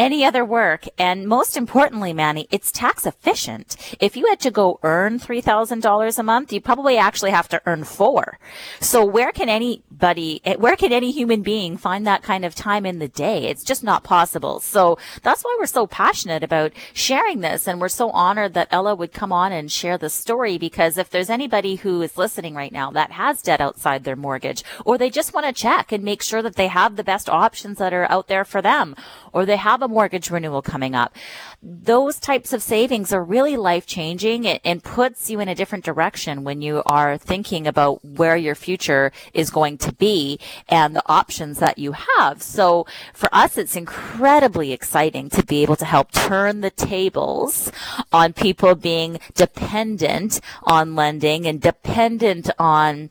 any 0.00 0.24
other 0.24 0.46
work. 0.46 0.86
And 0.98 1.28
most 1.28 1.58
importantly, 1.58 2.14
Manny, 2.14 2.48
it's 2.50 2.72
tax 2.72 3.04
efficient. 3.04 3.76
If 4.00 4.16
you 4.16 4.26
had 4.28 4.40
to 4.40 4.50
go 4.50 4.80
earn 4.82 5.18
$3,000 5.18 6.18
a 6.18 6.22
month, 6.22 6.54
you 6.54 6.60
probably 6.62 6.96
actually 6.96 7.32
have 7.32 7.48
to 7.48 7.60
earn 7.66 7.84
four. 7.84 8.38
So 8.80 9.04
where 9.04 9.30
can 9.30 9.50
anybody, 9.50 10.40
where 10.56 10.76
can 10.76 10.94
any 10.94 11.10
human 11.10 11.42
being 11.42 11.76
find 11.76 12.06
that 12.06 12.22
kind 12.22 12.46
of 12.46 12.54
time 12.54 12.86
in 12.86 12.98
the 12.98 13.08
day? 13.08 13.48
It's 13.48 13.62
just 13.62 13.84
not 13.84 14.02
possible. 14.02 14.58
So 14.60 14.96
that's 15.22 15.42
why 15.42 15.54
we're 15.60 15.66
so 15.66 15.86
passionate 15.86 16.42
about 16.42 16.72
sharing 16.94 17.40
this. 17.40 17.68
And 17.68 17.78
we're 17.78 17.90
so 17.90 18.08
honored 18.10 18.54
that 18.54 18.68
Ella 18.70 18.94
would 18.94 19.12
come 19.12 19.32
on 19.32 19.52
and 19.52 19.70
share 19.70 19.98
the 19.98 20.08
story 20.08 20.56
because 20.56 20.96
if 20.96 21.10
there's 21.10 21.28
anybody 21.28 21.74
who 21.74 22.00
is 22.00 22.16
listening 22.16 22.54
right 22.54 22.72
now 22.72 22.90
that 22.92 23.12
has 23.12 23.42
debt 23.42 23.60
outside 23.60 24.04
their 24.04 24.16
mortgage 24.16 24.64
or 24.86 24.96
they 24.96 25.10
just 25.10 25.34
want 25.34 25.44
to 25.44 25.52
check 25.52 25.92
and 25.92 26.02
make 26.02 26.22
sure 26.22 26.40
that 26.40 26.56
they 26.56 26.68
have 26.68 26.96
the 26.96 27.04
best 27.04 27.28
options 27.28 27.76
that 27.76 27.92
are 27.92 28.10
out 28.10 28.28
there 28.28 28.46
for 28.46 28.62
them 28.62 28.96
or 29.34 29.44
they 29.44 29.56
have 29.56 29.82
a 29.82 29.89
mortgage 29.90 30.30
renewal 30.30 30.62
coming 30.62 30.94
up. 30.94 31.14
Those 31.62 32.18
types 32.18 32.52
of 32.52 32.62
savings 32.62 33.12
are 33.12 33.22
really 33.22 33.56
life 33.56 33.86
changing 33.86 34.46
and 34.46 34.82
puts 34.82 35.28
you 35.28 35.40
in 35.40 35.48
a 35.48 35.54
different 35.54 35.84
direction 35.84 36.44
when 36.44 36.62
you 36.62 36.82
are 36.86 37.18
thinking 37.18 37.66
about 37.66 38.04
where 38.04 38.36
your 38.36 38.54
future 38.54 39.12
is 39.34 39.50
going 39.50 39.76
to 39.78 39.92
be 39.92 40.38
and 40.68 40.96
the 40.96 41.02
options 41.06 41.58
that 41.58 41.78
you 41.78 41.92
have. 42.16 42.42
So 42.42 42.86
for 43.12 43.28
us, 43.32 43.58
it's 43.58 43.76
incredibly 43.76 44.72
exciting 44.72 45.28
to 45.30 45.44
be 45.44 45.62
able 45.62 45.76
to 45.76 45.84
help 45.84 46.12
turn 46.12 46.60
the 46.60 46.70
tables 46.70 47.70
on 48.12 48.32
people 48.32 48.74
being 48.74 49.18
dependent 49.34 50.40
on 50.62 50.94
lending 50.94 51.46
and 51.46 51.60
dependent 51.60 52.50
on 52.58 53.10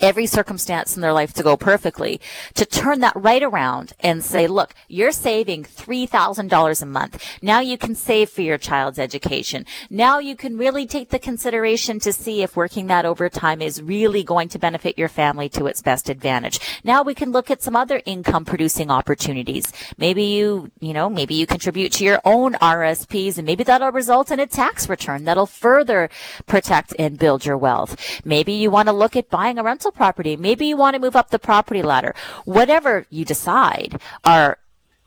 every 0.00 0.26
circumstance 0.26 0.96
in 0.96 1.02
their 1.02 1.12
life 1.12 1.32
to 1.34 1.42
go 1.42 1.56
perfectly, 1.56 2.20
to 2.54 2.64
turn 2.64 3.00
that 3.00 3.16
right 3.16 3.42
around 3.42 3.92
and 4.00 4.24
say, 4.24 4.46
look, 4.46 4.74
you're 4.88 5.12
saving 5.12 5.64
$3,000 5.64 6.82
a 6.82 6.86
month. 6.86 7.24
Now 7.42 7.60
you 7.60 7.78
can 7.78 7.94
save 7.94 8.30
for 8.30 8.42
your 8.42 8.58
child's 8.58 8.98
education. 8.98 9.66
Now 9.90 10.18
you 10.18 10.36
can 10.36 10.58
really 10.58 10.86
take 10.86 11.10
the 11.10 11.18
consideration 11.18 12.00
to 12.00 12.12
see 12.12 12.42
if 12.42 12.56
working 12.56 12.86
that 12.88 13.06
overtime 13.06 13.62
is 13.62 13.82
really 13.82 14.22
going 14.22 14.48
to 14.50 14.58
benefit 14.58 14.98
your 14.98 15.08
family 15.08 15.48
to 15.50 15.66
its 15.66 15.82
best 15.82 16.08
advantage. 16.08 16.60
Now 16.82 17.02
we 17.02 17.14
can 17.14 17.32
look 17.32 17.50
at 17.50 17.62
some 17.62 17.76
other 17.76 18.02
income 18.04 18.44
producing 18.44 18.90
opportunities. 18.90 19.72
Maybe 19.98 20.24
you, 20.24 20.70
you 20.80 20.92
know, 20.92 21.08
maybe 21.08 21.34
you 21.34 21.46
contribute 21.46 21.92
to 21.92 22.04
your 22.04 22.20
own 22.24 22.54
RSPs 22.54 23.38
and 23.38 23.46
maybe 23.46 23.64
that'll 23.64 23.92
result 23.92 24.30
in 24.30 24.40
a 24.40 24.46
tax 24.46 24.88
return 24.88 25.24
that'll 25.24 25.46
further 25.46 26.10
protect 26.46 26.94
and 26.98 27.18
build 27.18 27.44
your 27.44 27.56
wealth. 27.56 28.20
Maybe 28.24 28.52
you 28.52 28.70
want 28.70 28.88
to 28.88 28.92
look 28.92 29.16
at 29.16 29.30
buying 29.30 29.58
a 29.58 29.62
rental 29.62 29.83
property. 29.92 30.36
Maybe 30.36 30.66
you 30.66 30.76
want 30.76 30.94
to 30.94 31.00
move 31.00 31.16
up 31.16 31.30
the 31.30 31.38
property 31.38 31.82
ladder. 31.82 32.14
Whatever 32.44 33.06
you 33.10 33.24
decide 33.24 34.00
are 34.24 34.58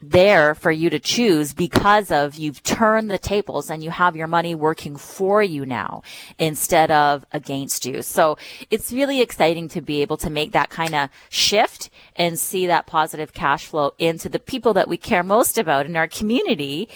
there 0.01 0.53
for 0.53 0.71
you 0.71 0.89
to 0.91 0.99
choose 0.99 1.53
because 1.53 2.11
of 2.11 2.35
you've 2.35 2.61
turned 2.61 3.09
the 3.09 3.17
tables 3.17 3.69
and 3.69 3.83
you 3.83 3.89
have 3.89 4.15
your 4.15 4.27
money 4.27 4.53
working 4.53 4.95
for 4.95 5.41
you 5.41 5.65
now 5.65 6.03
instead 6.37 6.91
of 6.91 7.25
against 7.31 7.85
you. 7.85 8.01
So 8.03 8.37
it's 8.69 8.91
really 8.91 9.21
exciting 9.21 9.67
to 9.69 9.81
be 9.81 10.01
able 10.01 10.17
to 10.17 10.29
make 10.29 10.51
that 10.51 10.69
kind 10.69 10.93
of 10.93 11.09
shift 11.29 11.89
and 12.15 12.37
see 12.37 12.67
that 12.67 12.85
positive 12.85 13.33
cash 13.33 13.65
flow 13.65 13.93
into 13.97 14.29
the 14.29 14.39
people 14.39 14.73
that 14.73 14.87
we 14.87 14.97
care 14.97 15.23
most 15.23 15.57
about 15.57 15.87
in 15.87 15.95
our 15.95 16.07
community 16.07 16.87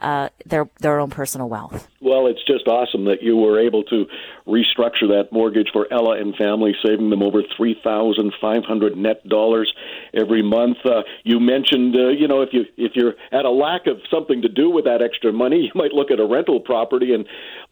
uh, 0.00 0.28
their 0.46 0.68
their 0.80 1.00
own 1.00 1.10
personal 1.10 1.48
wealth. 1.48 1.88
Well, 2.00 2.26
it's 2.26 2.44
just 2.46 2.66
awesome 2.68 3.06
that 3.06 3.22
you 3.22 3.36
were 3.36 3.60
able 3.60 3.82
to 3.84 4.06
restructure 4.46 5.08
that 5.08 5.28
mortgage 5.32 5.68
for 5.72 5.86
Ella 5.92 6.20
and 6.20 6.34
family, 6.36 6.74
saving 6.84 7.10
them 7.10 7.22
over 7.22 7.42
three 7.56 7.78
thousand 7.82 8.32
five 8.40 8.64
hundred 8.64 8.96
net 8.96 9.26
dollars 9.28 9.72
every 10.14 10.42
month. 10.42 10.78
Uh, 10.84 11.02
you 11.24 11.40
mentioned, 11.40 11.96
uh, 11.96 12.08
you 12.08 12.28
know, 12.28 12.42
if 12.42 12.50
you 12.52 12.64
if 12.76 12.92
you're 12.94 13.14
at 13.32 13.44
a 13.44 13.50
lack 13.50 13.86
of 13.86 13.98
something 14.10 14.42
to 14.42 14.48
do 14.48 14.70
with 14.70 14.84
that 14.84 15.02
extra 15.02 15.32
money, 15.32 15.56
you 15.62 15.72
might 15.74 15.92
look 15.92 16.10
at 16.10 16.20
a 16.20 16.26
rental 16.26 16.60
property. 16.60 17.12
And 17.12 17.26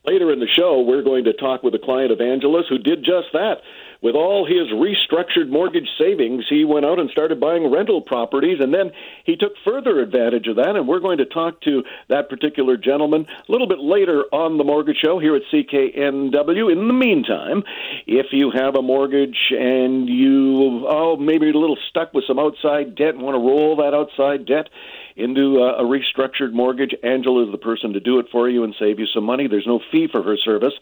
later 0.05 0.33
in 0.33 0.41
the 0.41 0.49
show, 0.49 0.81
we're 0.81 1.03
going 1.03 1.25
to 1.25 1.33
talk 1.33 1.63
with 1.63 1.75
a 1.75 1.79
client 1.79 2.11
of 2.11 2.21
Angela's 2.21 2.67
who 2.69 2.79
did 2.79 3.05
just 3.05 3.29
that 3.33 3.63
with 4.07 4.15
all 4.15 4.47
his 4.47 4.69
restructured 4.69 5.49
mortgage 5.49 5.89
savings, 5.99 6.45
he 6.49 6.65
went 6.65 6.87
out 6.87 7.01
and 7.01 7.11
started 7.11 7.41
buying 7.41 7.73
rental 7.73 8.01
properties, 8.01 8.59
and 8.61 8.73
then 8.73 8.93
he 9.25 9.35
took 9.35 9.55
further 9.65 9.99
advantage 9.99 10.47
of 10.47 10.55
that. 10.55 10.77
And 10.77 10.87
we're 10.87 11.01
going 11.01 11.19
to 11.19 11.25
talk 11.25 11.61
to 11.63 11.83
that 12.07 12.29
particular 12.29 12.77
gentleman 12.77 13.27
a 13.27 13.51
little 13.51 13.67
bit 13.67 13.81
later 13.81 14.23
on 14.31 14.59
the 14.59 14.65
Mortgage 14.65 14.99
Show 15.05 15.19
here 15.19 15.35
at 15.35 15.43
CKNW. 15.53 16.71
In 16.71 16.87
the 16.87 16.95
meantime, 16.95 17.65
if 18.07 18.27
you 18.31 18.53
have 18.53 18.77
a 18.77 18.83
mortgage 18.83 19.51
and 19.51 20.09
you, 20.09 20.87
oh, 20.87 21.17
maybe 21.17 21.47
you're 21.47 21.57
a 21.57 21.59
little 21.59 21.79
stuck 21.91 22.15
with 22.15 22.23
some 22.29 22.39
outside 22.39 22.95
debt 22.95 23.15
and 23.15 23.23
want 23.23 23.35
to 23.35 23.41
roll 23.41 23.75
that 23.79 23.93
outside 23.93 24.47
debt, 24.47 24.69
into 25.17 25.59
a, 25.59 25.83
a 25.83 25.85
restructured 25.85 26.53
mortgage, 26.53 26.95
Angela 27.03 27.47
is 27.47 27.53
the 27.53 27.59
person 27.59 27.95
to 27.95 28.01
do 28.01 28.19
it 28.19 28.27
for 28.31 28.49
you 28.49 28.65
and 28.65 28.75
save 28.79 28.99
you 28.99 29.07
some 29.07 29.25
money. 29.25 29.49
There's 29.49 29.67
no 29.67 29.81
fee 29.91 30.09
for 30.11 30.23
her 30.23 30.37
service. 30.37 30.75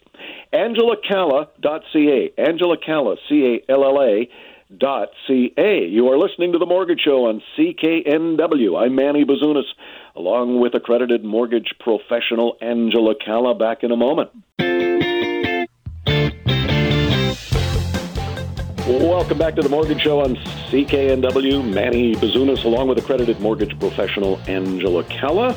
AngelaCalla.ca. 0.53 2.33
Angela 2.37 2.77
Calla, 2.77 3.15
C 3.29 3.61
A 3.67 3.71
L 3.71 3.83
L 3.83 4.01
A. 4.01 4.29
Dot 4.75 5.09
ca. 5.27 5.87
You 5.87 6.09
are 6.09 6.17
listening 6.17 6.53
to 6.53 6.57
the 6.57 6.65
Mortgage 6.65 7.01
Show 7.01 7.27
on 7.27 7.41
CKNW. 7.55 8.83
I'm 8.83 8.95
Manny 8.95 9.23
Bazunas, 9.23 9.67
along 10.15 10.59
with 10.59 10.73
accredited 10.73 11.23
mortgage 11.23 11.75
professional 11.79 12.57
Angela 12.61 13.13
Calla. 13.23 13.53
Back 13.53 13.83
in 13.83 13.91
a 13.91 13.95
moment. 13.95 14.31
Welcome 18.87 19.39
back 19.39 19.55
to 19.55 19.63
the 19.63 19.69
Mortgage 19.69 20.01
Show 20.01 20.19
on 20.19 20.35
CKNW. 20.69 21.73
Manny 21.73 22.13
Bazunas, 22.13 22.65
along 22.65 22.87
with 22.87 22.99
accredited 22.99 23.39
mortgage 23.39 23.79
professional 23.79 24.39
Angela 24.47 25.03
Calla. 25.05 25.55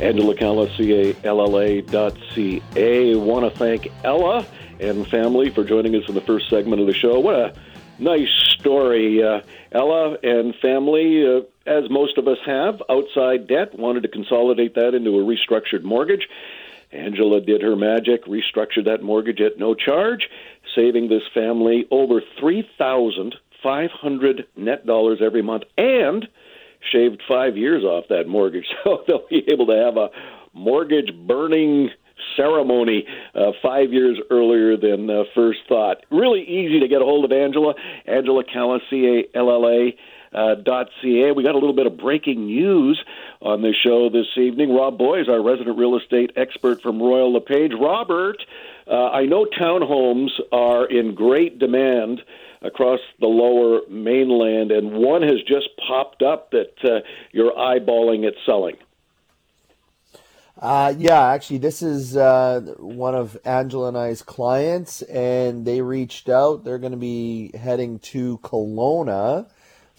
Angela 0.00 0.34
Calla, 0.34 0.74
C-A-L-L-A 0.78 1.82
dot 1.82 2.16
C-A. 2.34 3.14
Want 3.14 3.44
to 3.44 3.58
thank 3.58 3.88
Ella 4.04 4.46
and 4.80 5.06
family 5.08 5.50
for 5.50 5.64
joining 5.64 5.94
us 5.96 6.08
in 6.08 6.14
the 6.14 6.22
first 6.22 6.48
segment 6.48 6.80
of 6.80 6.86
the 6.86 6.94
show. 6.94 7.20
What 7.20 7.34
a 7.34 7.54
nice 7.98 8.30
story. 8.58 9.22
Uh, 9.22 9.42
Ella 9.72 10.16
and 10.22 10.54
family, 10.56 11.26
uh, 11.26 11.42
as 11.66 11.90
most 11.90 12.16
of 12.16 12.26
us 12.26 12.38
have, 12.46 12.82
outside 12.88 13.48
debt, 13.48 13.78
wanted 13.78 14.04
to 14.04 14.08
consolidate 14.08 14.76
that 14.76 14.94
into 14.94 15.10
a 15.18 15.22
restructured 15.22 15.82
mortgage. 15.82 16.26
Angela 16.92 17.40
did 17.40 17.62
her 17.62 17.76
magic, 17.76 18.24
restructured 18.26 18.84
that 18.84 19.02
mortgage 19.02 19.40
at 19.40 19.58
no 19.58 19.74
charge, 19.74 20.28
saving 20.74 21.08
this 21.08 21.22
family 21.34 21.86
over 21.90 22.20
three 22.38 22.68
thousand 22.78 23.34
five 23.62 23.90
hundred 23.90 24.46
net 24.56 24.86
dollars 24.86 25.20
every 25.24 25.42
month, 25.42 25.64
and 25.76 26.26
shaved 26.92 27.22
five 27.28 27.56
years 27.56 27.84
off 27.84 28.04
that 28.08 28.26
mortgage. 28.26 28.66
So 28.84 29.04
they'll 29.06 29.26
be 29.30 29.44
able 29.50 29.66
to 29.66 29.76
have 29.76 29.96
a 29.96 30.08
mortgage 30.52 31.12
burning 31.26 31.90
ceremony 32.36 33.04
uh, 33.34 33.52
five 33.62 33.92
years 33.92 34.18
earlier 34.30 34.76
than 34.76 35.08
uh, 35.08 35.22
first 35.34 35.60
thought. 35.68 35.98
Really 36.10 36.42
easy 36.42 36.80
to 36.80 36.88
get 36.88 37.00
a 37.00 37.04
hold 37.04 37.24
of 37.24 37.32
Angela. 37.32 37.74
Angela 38.06 38.42
Calla, 38.44 38.78
C 38.90 39.24
A 39.34 39.38
L 39.38 39.50
L 39.50 39.68
A. 39.68 39.96
Uh, 40.32 40.54
.ca. 40.64 41.32
We 41.32 41.42
got 41.42 41.54
a 41.54 41.58
little 41.58 41.74
bit 41.74 41.86
of 41.86 41.98
breaking 41.98 42.46
news 42.46 43.02
on 43.42 43.60
the 43.60 43.74
show 43.74 44.08
this 44.08 44.26
evening. 44.36 44.74
Rob 44.74 44.96
Boies 44.96 45.24
is 45.24 45.28
our 45.28 45.42
resident 45.42 45.76
real 45.76 45.96
estate 45.96 46.30
expert 46.36 46.80
from 46.80 47.02
Royal 47.02 47.32
LePage. 47.34 47.72
Robert, 47.78 48.42
uh, 48.86 49.10
I 49.10 49.26
know 49.26 49.44
townhomes 49.44 50.30
are 50.50 50.86
in 50.86 51.14
great 51.14 51.58
demand 51.58 52.22
across 52.62 53.00
the 53.20 53.26
lower 53.26 53.80
mainland, 53.90 54.70
and 54.70 54.92
one 54.92 55.22
has 55.22 55.42
just 55.46 55.68
popped 55.86 56.22
up 56.22 56.50
that 56.52 56.72
uh, 56.82 57.00
you're 57.32 57.52
eyeballing 57.52 58.24
it 58.24 58.34
selling. 58.46 58.76
Uh, 60.60 60.94
yeah, 60.96 61.26
actually, 61.26 61.58
this 61.58 61.82
is 61.82 62.16
uh, 62.16 62.60
one 62.78 63.14
of 63.16 63.36
Angela 63.44 63.88
and 63.88 63.98
I's 63.98 64.22
clients, 64.22 65.02
and 65.02 65.64
they 65.64 65.80
reached 65.80 66.28
out. 66.28 66.62
They're 66.62 66.78
going 66.78 66.92
to 66.92 66.98
be 66.98 67.50
heading 67.56 67.98
to 67.98 68.38
Kelowna. 68.38 69.50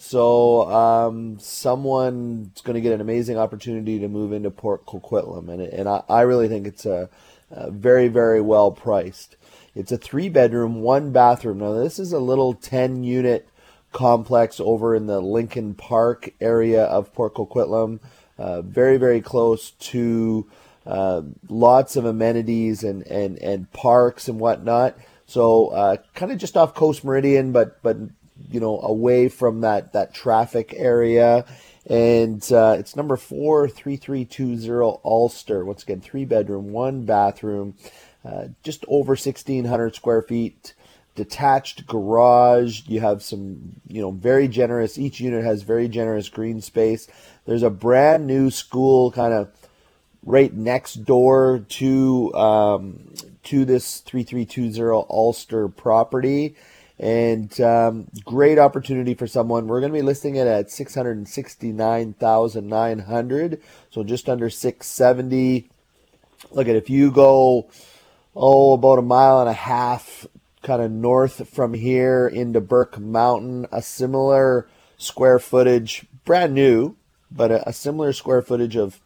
So 0.06 0.70
um, 0.70 1.38
someone's 1.38 2.60
going 2.60 2.74
to 2.74 2.82
get 2.82 2.92
an 2.92 3.00
amazing 3.00 3.38
opportunity 3.38 3.98
to 4.00 4.06
move 4.06 4.34
into 4.34 4.50
Port 4.50 4.84
Coquitlam, 4.84 5.48
and, 5.48 5.62
and 5.62 5.88
I, 5.88 6.02
I 6.10 6.20
really 6.20 6.46
think 6.46 6.66
it's 6.66 6.84
a, 6.84 7.08
a 7.50 7.70
very, 7.70 8.08
very 8.08 8.42
well 8.42 8.70
priced. 8.70 9.36
It's 9.74 9.92
a 9.92 9.96
three 9.96 10.28
bedroom, 10.28 10.82
one 10.82 11.10
bathroom. 11.10 11.60
Now, 11.60 11.72
this 11.72 11.98
is 11.98 12.12
a 12.12 12.18
little 12.18 12.52
10 12.52 13.02
unit 13.02 13.48
complex 13.92 14.60
over 14.60 14.94
in 14.94 15.06
the 15.06 15.20
Lincoln 15.20 15.72
Park 15.72 16.34
area 16.38 16.84
of 16.84 17.14
Port 17.14 17.32
Coquitlam. 17.32 17.98
Uh, 18.38 18.60
very, 18.60 18.98
very 18.98 19.22
close 19.22 19.70
to 19.70 20.46
uh, 20.84 21.22
lots 21.48 21.96
of 21.96 22.04
amenities 22.04 22.84
and, 22.84 23.06
and, 23.06 23.38
and 23.38 23.72
parks 23.72 24.28
and 24.28 24.38
whatnot. 24.38 24.98
So 25.26 25.68
uh, 25.68 25.96
kind 26.14 26.30
of 26.30 26.36
just 26.36 26.58
off 26.58 26.74
Coast 26.74 27.04
Meridian, 27.04 27.52
but 27.52 27.82
but 27.82 27.96
you 28.50 28.60
know 28.60 28.80
away 28.80 29.28
from 29.28 29.60
that 29.60 29.92
that 29.92 30.14
traffic 30.14 30.74
area. 30.76 31.44
And 31.86 32.42
uh, 32.50 32.76
it's 32.78 32.96
number 32.96 33.16
four 33.16 33.68
three 33.68 33.96
three 33.96 34.24
two 34.24 34.56
zero 34.56 35.00
Ulster. 35.04 35.64
Once 35.64 35.82
again, 35.82 36.00
three 36.00 36.24
bedroom, 36.24 36.72
one 36.72 37.04
bathroom, 37.04 37.74
uh, 38.24 38.48
just 38.62 38.84
over 38.88 39.16
sixteen 39.16 39.66
hundred 39.66 39.94
square 39.94 40.22
feet 40.22 40.74
detached 41.14 41.86
garage. 41.86 42.82
You 42.86 43.00
have 43.00 43.22
some, 43.22 43.80
you 43.86 44.00
know, 44.00 44.10
very 44.10 44.48
generous. 44.48 44.98
Each 44.98 45.20
unit 45.20 45.44
has 45.44 45.62
very 45.62 45.88
generous 45.88 46.28
green 46.28 46.60
space. 46.60 47.06
There's 47.46 47.62
a 47.62 47.70
brand 47.70 48.26
new 48.26 48.50
school 48.50 49.10
kind 49.12 49.32
of 49.32 49.50
right 50.24 50.52
next 50.52 51.04
door 51.04 51.64
to 51.68 52.34
um, 52.34 53.14
to 53.44 53.64
this 53.64 54.00
3320 54.00 55.06
Ulster 55.10 55.68
property. 55.68 56.56
And 56.98 57.60
um, 57.60 58.08
great 58.24 58.58
opportunity 58.58 59.14
for 59.14 59.26
someone. 59.26 59.66
We're 59.66 59.80
going 59.80 59.92
to 59.92 59.98
be 59.98 60.02
listing 60.02 60.36
it 60.36 60.46
at 60.46 60.70
669,900, 60.70 63.60
so 63.90 64.04
just 64.04 64.28
under 64.28 64.48
670. 64.48 65.68
Look 66.52 66.68
at 66.68 66.76
if 66.76 66.88
you 66.88 67.10
go 67.10 67.68
oh 68.36 68.74
about 68.74 68.98
a 68.98 69.02
mile 69.02 69.40
and 69.40 69.48
a 69.48 69.54
half 69.54 70.26
kind 70.62 70.82
of 70.82 70.90
north 70.90 71.48
from 71.48 71.74
here 71.74 72.28
into 72.28 72.60
Burke 72.60 72.98
Mountain, 72.98 73.66
a 73.72 73.82
similar 73.82 74.68
square 74.96 75.38
footage, 75.38 76.06
brand 76.24 76.54
new, 76.54 76.96
but 77.30 77.50
a, 77.50 77.68
a 77.68 77.72
similar 77.72 78.12
square 78.12 78.42
footage 78.42 78.76
of 78.76 79.00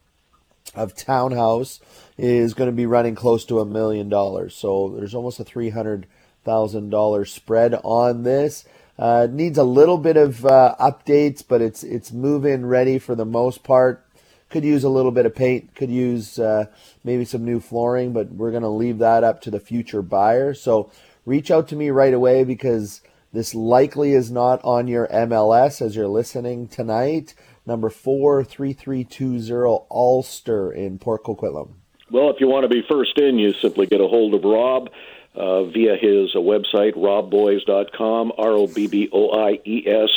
of 0.75 0.95
townhouse 0.95 1.81
is 2.19 2.53
going 2.53 2.69
to 2.69 2.77
be 2.77 2.85
running 2.85 3.15
close 3.15 3.45
to 3.47 3.59
a 3.59 3.65
million 3.65 4.09
dollars. 4.09 4.55
So 4.55 4.95
there's 4.97 5.15
almost 5.15 5.41
a 5.41 5.45
three 5.45 5.71
hundred 5.71 6.07
thousand 6.49 6.89
dollar 6.89 7.27
spread 7.27 7.75
on 7.85 8.23
this. 8.23 8.65
Uh, 8.99 9.29
needs 9.31 9.59
a 9.59 9.65
little 9.65 9.99
bit 9.99 10.17
of 10.17 10.47
uh, 10.47 10.75
updates, 10.81 11.45
but 11.47 11.61
it's 11.61 11.85
it's 11.85 12.11
move-in 12.11 12.65
ready 12.65 12.99
for 12.99 13.15
the 13.15 13.27
most 13.27 13.63
part. 13.63 14.07
Could 14.49 14.65
use 14.65 14.83
a 14.83 14.89
little 14.89 15.11
bit 15.11 15.27
of 15.27 15.35
paint. 15.35 15.75
Could 15.75 15.91
use 15.91 16.39
uh, 16.39 16.65
maybe 17.05 17.27
some 17.27 17.45
new 17.45 17.61
flooring, 17.61 18.15
but 18.15 18.33
we're 18.33 18.51
going 18.51 18.63
to 18.63 18.69
leave 18.71 18.97
that 18.97 19.23
up 19.23 19.43
to 19.43 19.51
the 19.51 19.61
future 19.61 20.01
buyer. 20.01 20.55
So 20.55 20.91
reach 21.27 21.51
out 21.51 21.69
to 21.69 21.77
me 21.77 21.91
right 21.91 22.15
away 22.15 22.45
because 22.45 23.03
this 23.31 23.55
likely 23.55 24.13
is 24.15 24.31
not 24.31 24.65
on 24.65 24.89
your 24.89 25.07
MLS 25.09 25.83
as 25.83 25.97
you're 25.97 26.09
listening 26.09 26.67
tonight. 26.67 27.35
Number 27.67 27.91
four 27.91 28.43
three 28.43 28.73
three 28.73 29.05
two 29.05 29.39
zero 29.39 29.85
Ulster 29.91 30.73
in 30.73 30.99
Port 30.99 31.25
Coquitlam. 31.25 31.75
Well, 32.11 32.31
if 32.31 32.41
you 32.41 32.49
want 32.49 32.65
to 32.65 32.75
be 32.75 32.83
first 32.89 33.19
in, 33.19 33.39
you 33.39 33.53
simply 33.53 33.85
get 33.85 34.01
a 34.01 34.09
hold 34.09 34.33
of 34.33 34.45
Rob 34.45 34.89
uh, 35.39 35.65
via 35.65 35.97
his 35.97 36.35
uh, 36.35 36.41
website, 36.41 36.95
robboies.com, 36.95 38.33
R 38.37 38.53
O 38.53 38.67
B 38.67 38.89
B 38.89 39.09
O 39.13 39.31
I 39.31 39.61
E 39.65 39.85
S 39.87 40.11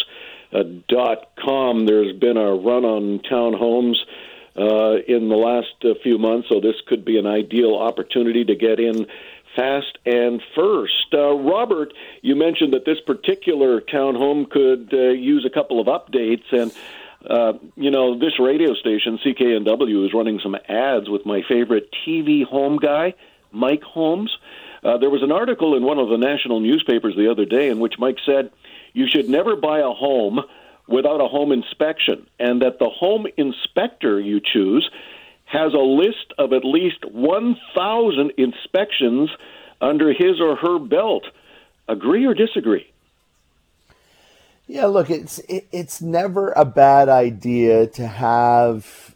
uh, 0.52 0.64
dot 0.90 1.32
com. 1.40 1.86
There's 1.86 2.18
been 2.18 2.38
a 2.38 2.56
run 2.56 2.84
on 2.84 3.20
townhomes 3.20 3.98
uh, 4.58 4.98
in 5.08 5.30
the 5.30 5.36
last 5.36 5.76
uh, 5.84 5.94
few 6.04 6.18
months, 6.18 6.50
so 6.50 6.60
this 6.60 6.76
could 6.88 7.06
be 7.06 7.18
an 7.18 7.28
ideal 7.28 7.76
opportunity 7.76 8.44
to 8.46 8.56
get 8.56 8.80
in 8.80 9.06
fast 9.56 9.98
and 10.06 10.42
first. 10.56 11.14
Uh, 11.14 11.36
Robert, 11.36 11.94
you 12.22 12.36
mentioned 12.36 12.74
that 12.74 12.86
this 12.86 13.00
particular 13.06 13.82
townhome 13.82 14.50
could 14.50 14.94
uh, 14.94 15.12
use 15.12 15.46
a 15.46 15.50
couple 15.50 15.80
of 15.80 15.88
updates, 15.88 16.52
and 16.52 16.74
uh, 17.30 17.54
you 17.76 17.92
know 17.92 18.18
this 18.18 18.40
radio 18.40 18.74
station 18.74 19.20
CKNW 19.24 20.06
is 20.06 20.14
running 20.14 20.40
some 20.42 20.56
ads 20.68 21.10
with 21.10 21.26
my 21.26 21.42
favorite 21.48 21.90
TV 22.06 22.44
home 22.44 22.78
guy, 22.78 23.14
Mike 23.52 23.84
Holmes. 23.84 24.36
Uh, 24.36 24.71
Uh, 24.84 24.98
there 24.98 25.10
was 25.10 25.22
an 25.22 25.32
article 25.32 25.76
in 25.76 25.84
one 25.84 26.00
of 26.00 26.10
the 26.10 26.18
national 26.18 26.60
newspapers 26.60 27.16
the 27.16 27.30
other 27.30 27.46
day 27.46 27.70
in 27.70 27.80
which 27.80 28.00
Mike 28.00 28.18
said 28.26 28.52
you 28.94 29.08
should 29.08 29.30
never 29.30 29.56
buy 29.56 29.80
a 29.80 29.92
home 29.92 30.42
without 30.88 31.22
a 31.22 31.28
home 31.28 31.52
inspection, 31.52 32.28
and 32.40 32.62
that 32.62 32.80
the 32.80 32.90
home 32.90 33.28
inspector 33.38 34.20
you 34.20 34.42
choose 34.42 34.90
has 35.46 35.74
a 35.74 35.78
list 35.78 36.34
of 36.38 36.54
at 36.54 36.66
least 36.66 37.06
1,000 37.06 38.32
inspections 38.38 39.30
under 39.80 40.14
his 40.14 40.40
or 40.40 40.56
her 40.56 40.80
belt. 40.80 41.26
Agree 41.88 42.26
or 42.26 42.34
disagree? 42.34 42.88
Yeah, 44.68 44.86
look, 44.86 45.10
it's 45.10 45.40
it, 45.40 45.68
it's 45.72 46.02
never 46.02 46.54
a 46.56 46.64
bad 46.64 47.10
idea 47.10 47.88
to 47.88 48.08
have, 48.08 49.14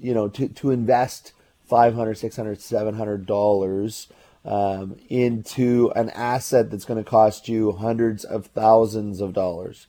you 0.00 0.14
know, 0.14 0.28
to, 0.28 0.48
to 0.48 0.70
invest 0.70 1.32
500 1.66 2.16
600 2.16 2.60
700 2.60 3.26
dollars 3.26 4.08
um, 4.44 4.96
into 5.08 5.92
an 5.94 6.10
asset 6.10 6.70
that's 6.70 6.84
going 6.84 7.02
to 7.02 7.08
cost 7.08 7.48
you 7.48 7.72
hundreds 7.72 8.24
of 8.24 8.46
thousands 8.46 9.20
of 9.20 9.32
dollars. 9.32 9.86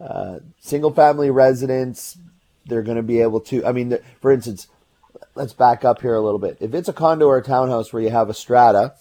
Uh, 0.00 0.40
single 0.60 0.92
family 0.92 1.30
residents, 1.30 2.18
they're 2.66 2.82
going 2.82 2.96
to 2.96 3.02
be 3.02 3.20
able 3.20 3.40
to. 3.40 3.64
I 3.64 3.72
mean, 3.72 3.98
for 4.20 4.32
instance, 4.32 4.66
let's 5.34 5.52
back 5.52 5.84
up 5.84 6.02
here 6.02 6.14
a 6.14 6.20
little 6.20 6.40
bit. 6.40 6.56
If 6.60 6.74
it's 6.74 6.88
a 6.88 6.92
condo 6.92 7.26
or 7.26 7.38
a 7.38 7.42
townhouse 7.42 7.92
where 7.92 8.02
you 8.02 8.10
have 8.10 8.28
a 8.28 8.34
strata, 8.34 8.94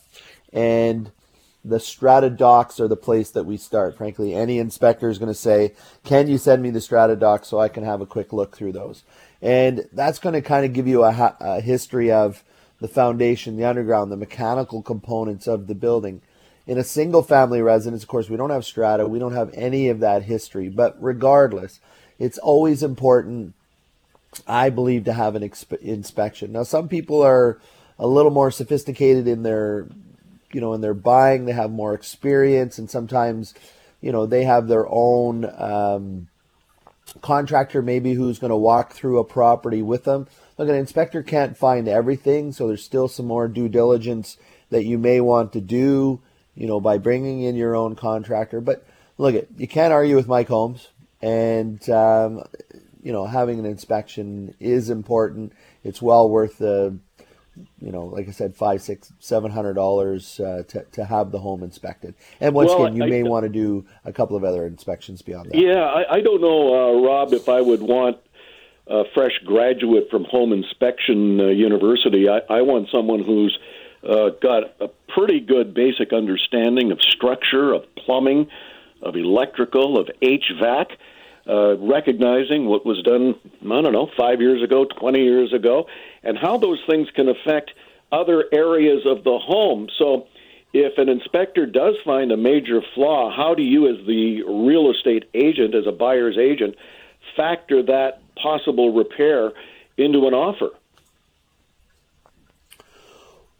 and 0.53 1.11
the 1.63 1.79
strata 1.79 2.29
docs 2.29 2.79
are 2.79 2.87
the 2.87 2.95
place 2.95 3.29
that 3.31 3.45
we 3.45 3.57
start. 3.57 3.97
Frankly, 3.97 4.33
any 4.33 4.59
inspector 4.59 5.09
is 5.09 5.17
going 5.17 5.31
to 5.31 5.33
say, 5.33 5.73
"Can 6.03 6.27
you 6.27 6.37
send 6.37 6.61
me 6.61 6.69
the 6.69 6.81
strata 6.81 7.15
docs 7.15 7.47
so 7.47 7.59
I 7.59 7.67
can 7.67 7.83
have 7.83 8.01
a 8.01 8.05
quick 8.05 8.33
look 8.33 8.55
through 8.55 8.73
those?" 8.73 9.03
And 9.41 9.87
that's 9.91 10.19
going 10.19 10.33
to 10.33 10.41
kind 10.41 10.65
of 10.65 10.73
give 10.73 10.87
you 10.87 11.03
a, 11.03 11.35
a 11.39 11.61
history 11.61 12.11
of 12.11 12.43
the 12.81 12.87
foundation, 12.87 13.55
the 13.55 13.63
underground, 13.63 14.11
the 14.11 14.17
mechanical 14.17 14.81
components 14.81 15.47
of 15.47 15.67
the 15.67 15.75
building. 15.75 16.21
In 16.67 16.77
a 16.77 16.83
single 16.83 17.21
family 17.21 17.61
residence, 17.61 18.01
of 18.01 18.09
course, 18.09 18.29
we 18.29 18.37
don't 18.37 18.49
have 18.49 18.65
strata, 18.65 19.07
we 19.07 19.19
don't 19.19 19.33
have 19.33 19.51
any 19.53 19.87
of 19.87 19.99
that 19.99 20.23
history. 20.23 20.67
But 20.67 20.97
regardless, 20.99 21.79
it's 22.17 22.39
always 22.39 22.81
important, 22.83 23.53
I 24.47 24.69
believe, 24.69 25.05
to 25.05 25.13
have 25.13 25.35
an 25.35 25.43
exp- 25.43 25.79
inspection. 25.79 26.51
Now, 26.51 26.63
some 26.63 26.87
people 26.87 27.21
are 27.21 27.59
a 27.99 28.07
little 28.07 28.31
more 28.31 28.49
sophisticated 28.49 29.27
in 29.27 29.43
their, 29.43 29.87
you 30.51 30.59
know, 30.59 30.73
in 30.73 30.81
their 30.81 30.95
buying. 30.95 31.45
They 31.45 31.53
have 31.53 31.71
more 31.71 31.93
experience, 31.93 32.79
and 32.79 32.89
sometimes, 32.89 33.53
you 34.01 34.11
know, 34.11 34.25
they 34.25 34.43
have 34.43 34.67
their 34.67 34.87
own 34.89 35.45
um, 35.55 36.27
contractor 37.21 37.83
maybe 37.83 38.13
who's 38.13 38.39
going 38.39 38.49
to 38.49 38.55
walk 38.55 38.93
through 38.93 39.19
a 39.19 39.23
property 39.23 39.83
with 39.83 40.03
them. 40.03 40.27
Look, 40.57 40.69
an 40.69 40.75
inspector 40.75 41.23
can't 41.23 41.57
find 41.57 41.87
everything, 41.87 42.51
so 42.51 42.67
there's 42.67 42.83
still 42.83 43.07
some 43.07 43.25
more 43.25 43.47
due 43.47 43.69
diligence 43.69 44.37
that 44.69 44.85
you 44.85 44.97
may 44.97 45.21
want 45.21 45.53
to 45.53 45.61
do, 45.61 46.21
you 46.55 46.67
know, 46.67 46.79
by 46.79 46.97
bringing 46.97 47.41
in 47.41 47.55
your 47.55 47.75
own 47.75 47.95
contractor. 47.95 48.61
But 48.61 48.85
look, 49.17 49.35
it 49.35 49.49
you 49.57 49.67
can't 49.67 49.93
argue 49.93 50.15
with 50.15 50.27
Mike 50.27 50.47
Holmes, 50.47 50.89
and 51.21 51.87
um, 51.89 52.43
you 53.01 53.11
know, 53.11 53.25
having 53.25 53.59
an 53.59 53.65
inspection 53.65 54.55
is 54.59 54.89
important. 54.89 55.53
It's 55.83 56.01
well 56.01 56.29
worth 56.29 56.57
the 56.57 56.99
you 57.81 57.91
know, 57.91 58.05
like 58.05 58.27
I 58.27 58.31
said, 58.31 58.55
five, 58.55 58.81
six, 58.81 59.11
seven 59.19 59.51
hundred 59.51 59.73
dollars 59.73 60.39
uh, 60.39 60.63
to 60.69 60.83
to 60.93 61.05
have 61.05 61.31
the 61.31 61.39
home 61.39 61.63
inspected. 61.63 62.15
And 62.39 62.55
once 62.55 62.69
well, 62.69 62.85
again, 62.85 62.95
you 62.95 63.03
I, 63.03 63.09
may 63.09 63.19
I, 63.19 63.23
want 63.23 63.43
to 63.43 63.49
do 63.49 63.85
a 64.05 64.13
couple 64.13 64.37
of 64.37 64.43
other 64.43 64.65
inspections 64.65 65.21
beyond 65.21 65.51
that. 65.51 65.57
Yeah, 65.57 65.83
I, 65.83 66.15
I 66.15 66.21
don't 66.21 66.41
know, 66.41 66.73
uh, 66.73 67.01
Rob, 67.01 67.33
if 67.33 67.49
I 67.49 67.61
would 67.61 67.81
want 67.81 68.17
a 68.91 69.03
fresh 69.13 69.39
graduate 69.45 70.09
from 70.11 70.25
Home 70.25 70.51
Inspection 70.51 71.39
uh, 71.39 71.45
University. 71.45 72.27
I, 72.27 72.39
I 72.49 72.61
want 72.61 72.89
someone 72.91 73.23
who's 73.23 73.57
uh, 74.03 74.31
got 74.41 74.63
a 74.81 74.89
pretty 75.07 75.39
good 75.39 75.73
basic 75.73 76.11
understanding 76.11 76.91
of 76.91 77.01
structure, 77.01 77.73
of 77.73 77.83
plumbing, 77.95 78.47
of 79.01 79.15
electrical, 79.15 79.97
of 79.97 80.09
HVAC. 80.21 80.87
Uh, 81.47 81.75
recognizing 81.77 82.67
what 82.67 82.85
was 82.85 83.01
done, 83.01 83.33
I 83.63 83.81
don't 83.81 83.93
know, 83.93 84.11
five 84.15 84.41
years 84.41 84.61
ago, 84.61 84.85
20 84.85 85.23
years 85.23 85.53
ago, 85.53 85.87
and 86.21 86.37
how 86.37 86.59
those 86.59 86.77
things 86.87 87.07
can 87.15 87.29
affect 87.29 87.71
other 88.11 88.45
areas 88.53 89.01
of 89.07 89.23
the 89.23 89.39
home. 89.39 89.87
So, 89.97 90.27
if 90.71 90.99
an 90.99 91.09
inspector 91.09 91.65
does 91.65 91.95
find 92.05 92.31
a 92.31 92.37
major 92.37 92.81
flaw, 92.93 93.35
how 93.35 93.55
do 93.55 93.63
you, 93.63 93.89
as 93.89 94.05
the 94.05 94.43
real 94.43 94.91
estate 94.91 95.23
agent, 95.33 95.73
as 95.73 95.87
a 95.87 95.91
buyer's 95.91 96.37
agent, 96.37 96.75
factor 97.35 97.81
that 97.83 98.20
possible 98.35 98.93
repair 98.93 99.51
into 99.97 100.27
an 100.27 100.33
offer? 100.33 100.69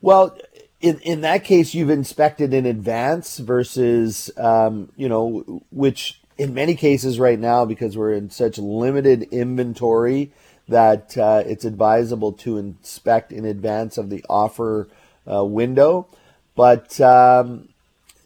Well, 0.02 0.36
in 0.80 1.00
in 1.00 1.22
that 1.22 1.44
case, 1.44 1.74
you've 1.74 1.90
inspected 1.90 2.54
in 2.54 2.66
advance 2.66 3.38
versus, 3.38 4.32
um, 4.38 4.92
you 4.98 5.08
know, 5.08 5.62
which 5.72 6.20
in 6.38 6.54
many 6.54 6.76
cases 6.76 7.20
right 7.20 7.40
now, 7.40 7.66
because 7.66 7.96
we're 7.96 8.14
in 8.14 8.32
such 8.32 8.58
limited 8.58 9.24
inventory, 9.32 10.32
that 10.68 11.16
uh, 11.18 11.44
it's 11.46 11.66
advisable 11.66 12.34
to 12.34 12.58
inspect 12.58 13.32
in 13.32 13.46
advance 13.46 13.98
of 13.98 14.10
the 14.10 14.26
offer 14.28 14.88
uh, 15.32 15.44
window. 15.46 16.08
But 16.56 17.00
um, 17.00 17.70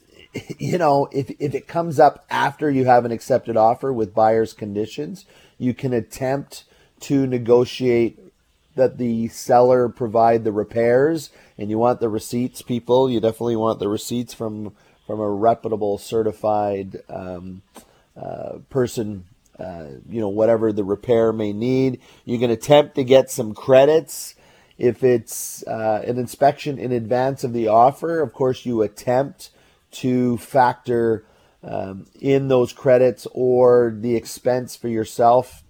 you 0.57 0.77
know, 0.77 1.07
if 1.11 1.29
if 1.39 1.53
it 1.53 1.67
comes 1.67 1.99
up 1.99 2.25
after 2.29 2.69
you 2.69 2.85
have 2.85 3.05
an 3.05 3.11
accepted 3.11 3.57
offer 3.57 3.91
with 3.91 4.13
buyer's 4.13 4.53
conditions, 4.53 5.25
you 5.57 5.73
can 5.73 5.93
attempt 5.93 6.63
to 7.01 7.27
negotiate 7.27 8.19
that 8.75 8.97
the 8.97 9.27
seller 9.29 9.87
provide 9.87 10.43
the 10.43 10.51
repairs, 10.51 11.29
and 11.57 11.69
you 11.69 11.77
want 11.77 11.99
the 11.99 12.09
receipts. 12.09 12.61
People, 12.61 13.09
you 13.09 13.19
definitely 13.19 13.55
want 13.55 13.79
the 13.79 13.87
receipts 13.87 14.33
from 14.33 14.75
from 15.07 15.19
a 15.19 15.29
reputable, 15.29 15.97
certified. 15.99 17.01
Um, 17.09 17.61
uh, 18.17 18.59
person, 18.69 19.25
uh, 19.59 19.87
you 20.09 20.21
know, 20.21 20.29
whatever 20.29 20.71
the 20.71 20.83
repair 20.83 21.33
may 21.33 21.51
need. 21.51 21.99
You 22.23 22.39
can 22.39 22.49
attempt 22.49 22.95
to 22.95 23.03
get 23.03 23.29
some 23.29 23.53
credits. 23.53 24.35
If 24.77 25.03
it's 25.03 25.65
uh, 25.67 26.03
an 26.05 26.17
inspection 26.17 26.77
in 26.79 26.91
advance 26.91 27.43
of 27.43 27.53
the 27.53 27.67
offer, 27.67 28.21
of 28.21 28.33
course, 28.33 28.65
you 28.65 28.81
attempt 28.81 29.49
to 29.91 30.37
factor 30.37 31.25
um, 31.65 32.05
in 32.21 32.47
those 32.47 32.71
credits 32.71 33.27
or 33.33 33.93
the 33.97 34.15
expense 34.15 34.75
for 34.75 34.87
yourself. 34.87 35.63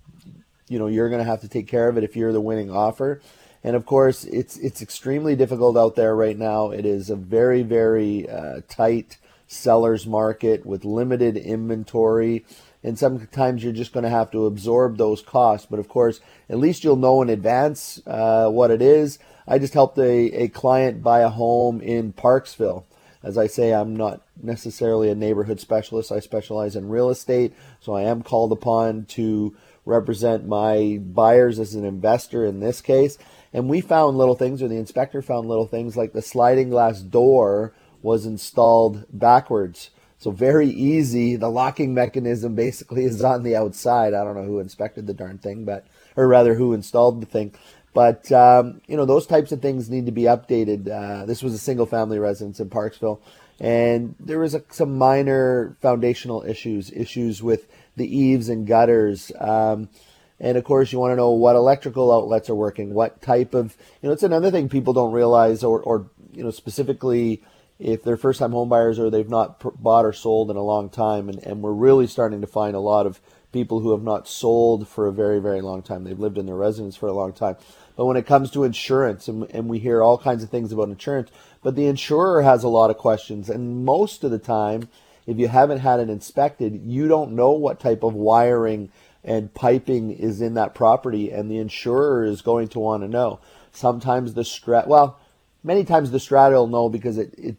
You 0.68 0.78
know, 0.78 0.88
you're 0.88 1.10
going 1.10 1.24
to 1.24 1.30
have 1.30 1.42
to 1.42 1.48
take 1.48 1.68
care 1.68 1.88
of 1.88 1.98
it 1.98 2.04
if 2.04 2.16
you're 2.16 2.34
the 2.34 2.42
winning 2.42 2.70
offer. 2.70 3.22
And 3.64 3.76
of 3.76 3.86
course, 3.86 4.26
it's 4.26 4.58
it's 4.58 4.82
extremely 4.82 5.36
difficult 5.36 5.78
out 5.78 5.96
there 5.96 6.16
right 6.16 6.38
now. 6.38 6.70
It 6.70 6.86
is 6.86 7.10
a 7.10 7.16
very 7.16 7.64
very 7.64 8.30
uh, 8.30 8.62
tight 8.68 9.18
seller's 9.48 10.06
market 10.06 10.66
with 10.66 10.86
limited 10.86 11.38
inventory. 11.38 12.46
And 12.84 13.00
sometimes 13.00 13.64
you're 13.64 13.74
just 13.74 13.94
going 13.94 14.04
to 14.04 14.10
have 14.12 14.30
to 14.32 14.46
absorb 14.46 14.98
those 14.98 15.22
costs. 15.22 15.66
But 15.68 15.80
of 15.80 15.88
course, 15.88 16.20
at 16.50 16.60
least 16.60 16.84
you'll 16.84 16.96
know 16.96 17.24
in 17.24 17.30
advance 17.30 18.00
uh, 18.06 18.50
what 18.50 18.70
it 18.70 18.82
is. 18.82 19.18
I 19.48 19.58
just 19.58 19.74
helped 19.74 19.98
a, 19.98 20.44
a 20.44 20.48
client 20.50 21.02
buy 21.02 21.22
a 21.22 21.30
home 21.30 21.82
in 21.82 22.14
Parksville. 22.14 22.84
As 23.26 23.40
I 23.40 23.48
say, 23.48 23.74
I'm 23.74 23.96
not 23.96 24.22
necessarily 24.42 25.10
a 25.10 25.16
neighborhood 25.16 25.60
specialist. 25.60 26.12
I 26.12 26.20
specialize 26.20 26.76
in 26.76 26.90
real 26.90 27.10
estate, 27.10 27.56
so 27.80 27.96
I 27.96 28.04
am 28.04 28.22
called 28.22 28.52
upon 28.52 29.06
to 29.06 29.58
represent 29.84 30.48
my 30.48 31.00
buyers 31.02 31.58
as 31.58 31.74
an 31.74 31.86
investor 31.86 32.46
in 32.46 32.60
this 32.60 32.82
case. 32.82 33.18
And 33.52 33.68
we 33.68 33.82
found 33.82 34.18
little 34.18 34.36
things, 34.36 34.62
or 34.62 34.68
the 34.68 34.78
inspector 34.78 35.24
found 35.24 35.48
little 35.48 35.66
things 35.66 35.98
like 35.98 36.14
the 36.14 36.22
sliding 36.22 36.70
glass 36.70 37.02
door 37.02 37.74
was 38.04 38.28
installed 38.28 39.06
backwards. 39.12 39.90
So 40.20 40.30
very 40.32 40.70
easy. 40.70 41.36
The 41.36 41.50
locking 41.50 41.94
mechanism 41.94 42.54
basically 42.54 43.06
is 43.06 43.24
on 43.24 43.44
the 43.44 43.56
outside. 43.56 44.14
I 44.14 44.24
don't 44.24 44.36
know 44.36 44.44
who 44.44 44.60
inspected 44.60 45.08
the 45.08 45.14
darn 45.14 45.40
thing, 45.40 45.66
but 45.66 45.86
or 46.16 46.28
rather 46.28 46.56
who 46.56 46.74
installed 46.74 47.22
the 47.22 47.26
thing. 47.26 47.54
But 47.96 48.30
um, 48.32 48.82
you 48.88 48.98
know 48.98 49.06
those 49.06 49.26
types 49.26 49.52
of 49.52 49.62
things 49.62 49.90
need 49.90 50.06
to 50.06 50.12
be 50.12 50.24
updated. 50.24 50.92
Uh, 50.92 51.26
this 51.26 51.42
was 51.42 51.54
a 51.54 51.58
single 51.58 51.86
family 51.86 52.20
residence 52.20 52.60
in 52.60 52.70
Parksville, 52.70 53.22
and 53.60 54.16
there 54.20 54.40
was 54.40 54.54
a, 54.54 54.64
some 54.70 54.98
minor 54.98 55.78
foundational 55.82 56.44
issues, 56.44 56.92
issues 56.92 57.42
with 57.42 57.68
the 57.96 58.06
eaves 58.06 58.50
and 58.50 58.68
gutters. 58.68 59.32
Um, 59.40 59.90
and 60.40 60.58
of 60.58 60.66
course, 60.66 60.92
you 60.92 61.00
want 61.00 61.12
to 61.12 61.16
know 61.16 61.32
what 61.32 61.56
electrical 61.56 62.12
outlets 62.12 62.50
are 62.50 62.56
working, 62.56 62.94
what 62.94 63.22
type 63.22 63.54
of, 63.54 63.78
you 64.02 64.10
know, 64.10 64.14
it's 64.14 64.24
another 64.24 64.52
thing 64.52 64.68
people 64.68 64.92
don't 64.92 65.14
realize, 65.14 65.64
or, 65.64 65.82
or 65.82 66.10
you 66.34 66.44
know, 66.44 66.52
specifically 66.52 67.42
if 67.80 68.04
they're 68.04 68.18
first 68.18 68.40
time 68.40 68.52
homebuyers 68.52 69.00
or 69.00 69.10
they've 69.10 69.30
not 69.30 69.62
bought 69.82 70.06
or 70.06 70.12
sold 70.12 70.52
in 70.52 70.58
a 70.58 70.64
long 70.64 70.90
time. 70.90 71.30
And, 71.30 71.40
and 71.44 71.62
we're 71.62 71.72
really 71.72 72.08
starting 72.08 72.42
to 72.42 72.48
find 72.48 72.76
a 72.76 72.82
lot 72.82 73.06
of 73.06 73.22
people 73.56 73.80
who 73.80 73.92
have 73.92 74.04
not 74.04 74.28
sold 74.28 74.86
for 74.86 75.08
a 75.08 75.14
very, 75.14 75.40
very 75.40 75.62
long 75.62 75.82
time. 75.82 76.04
They've 76.04 76.20
lived 76.20 76.38
in 76.38 76.46
their 76.46 76.58
residence 76.58 76.98
for 76.98 77.08
a 77.08 77.14
long 77.14 77.32
time. 77.32 77.56
But 77.96 78.04
when 78.04 78.18
it 78.18 78.26
comes 78.26 78.52
to 78.52 78.66
insurance, 78.66 79.30
and, 79.30 79.50
and 79.50 79.70
we 79.70 79.80
hear 79.80 80.04
all 80.04 80.18
kinds 80.18 80.44
of 80.44 80.50
things 80.50 80.74
about 80.74 80.90
insurance, 80.90 81.32
but 81.64 81.78
the 81.78 81.88
insurer 81.88 82.42
has 82.42 82.66
a 82.66 82.68
lot 82.68 82.90
of 82.90 82.98
questions. 82.98 83.50
And 83.50 83.86
most 83.86 84.26
of 84.26 84.32
the 84.32 84.40
time, 84.40 84.90
if 85.26 85.40
you 85.40 85.48
haven't 85.48 85.80
had 85.80 86.02
it 86.02 86.10
inspected, 86.10 86.82
you 86.84 87.08
don't 87.08 87.32
know 87.32 87.52
what 87.52 87.80
type 87.80 88.04
of 88.04 88.14
wiring 88.14 88.92
and 89.24 89.54
piping 89.54 90.12
is 90.12 90.42
in 90.42 90.56
that 90.56 90.76
property, 90.76 91.32
and 91.32 91.50
the 91.50 91.58
insurer 91.58 92.26
is 92.26 92.42
going 92.42 92.68
to 92.68 92.80
want 92.80 93.04
to 93.04 93.08
know. 93.08 93.40
Sometimes 93.72 94.34
the 94.34 94.42
strat, 94.42 94.86
well, 94.86 95.18
many 95.64 95.86
times 95.86 96.12
the 96.12 96.20
strata 96.20 96.56
will 96.56 96.68
know 96.68 96.90
because 96.90 97.18
it, 97.18 97.34
it 97.38 97.56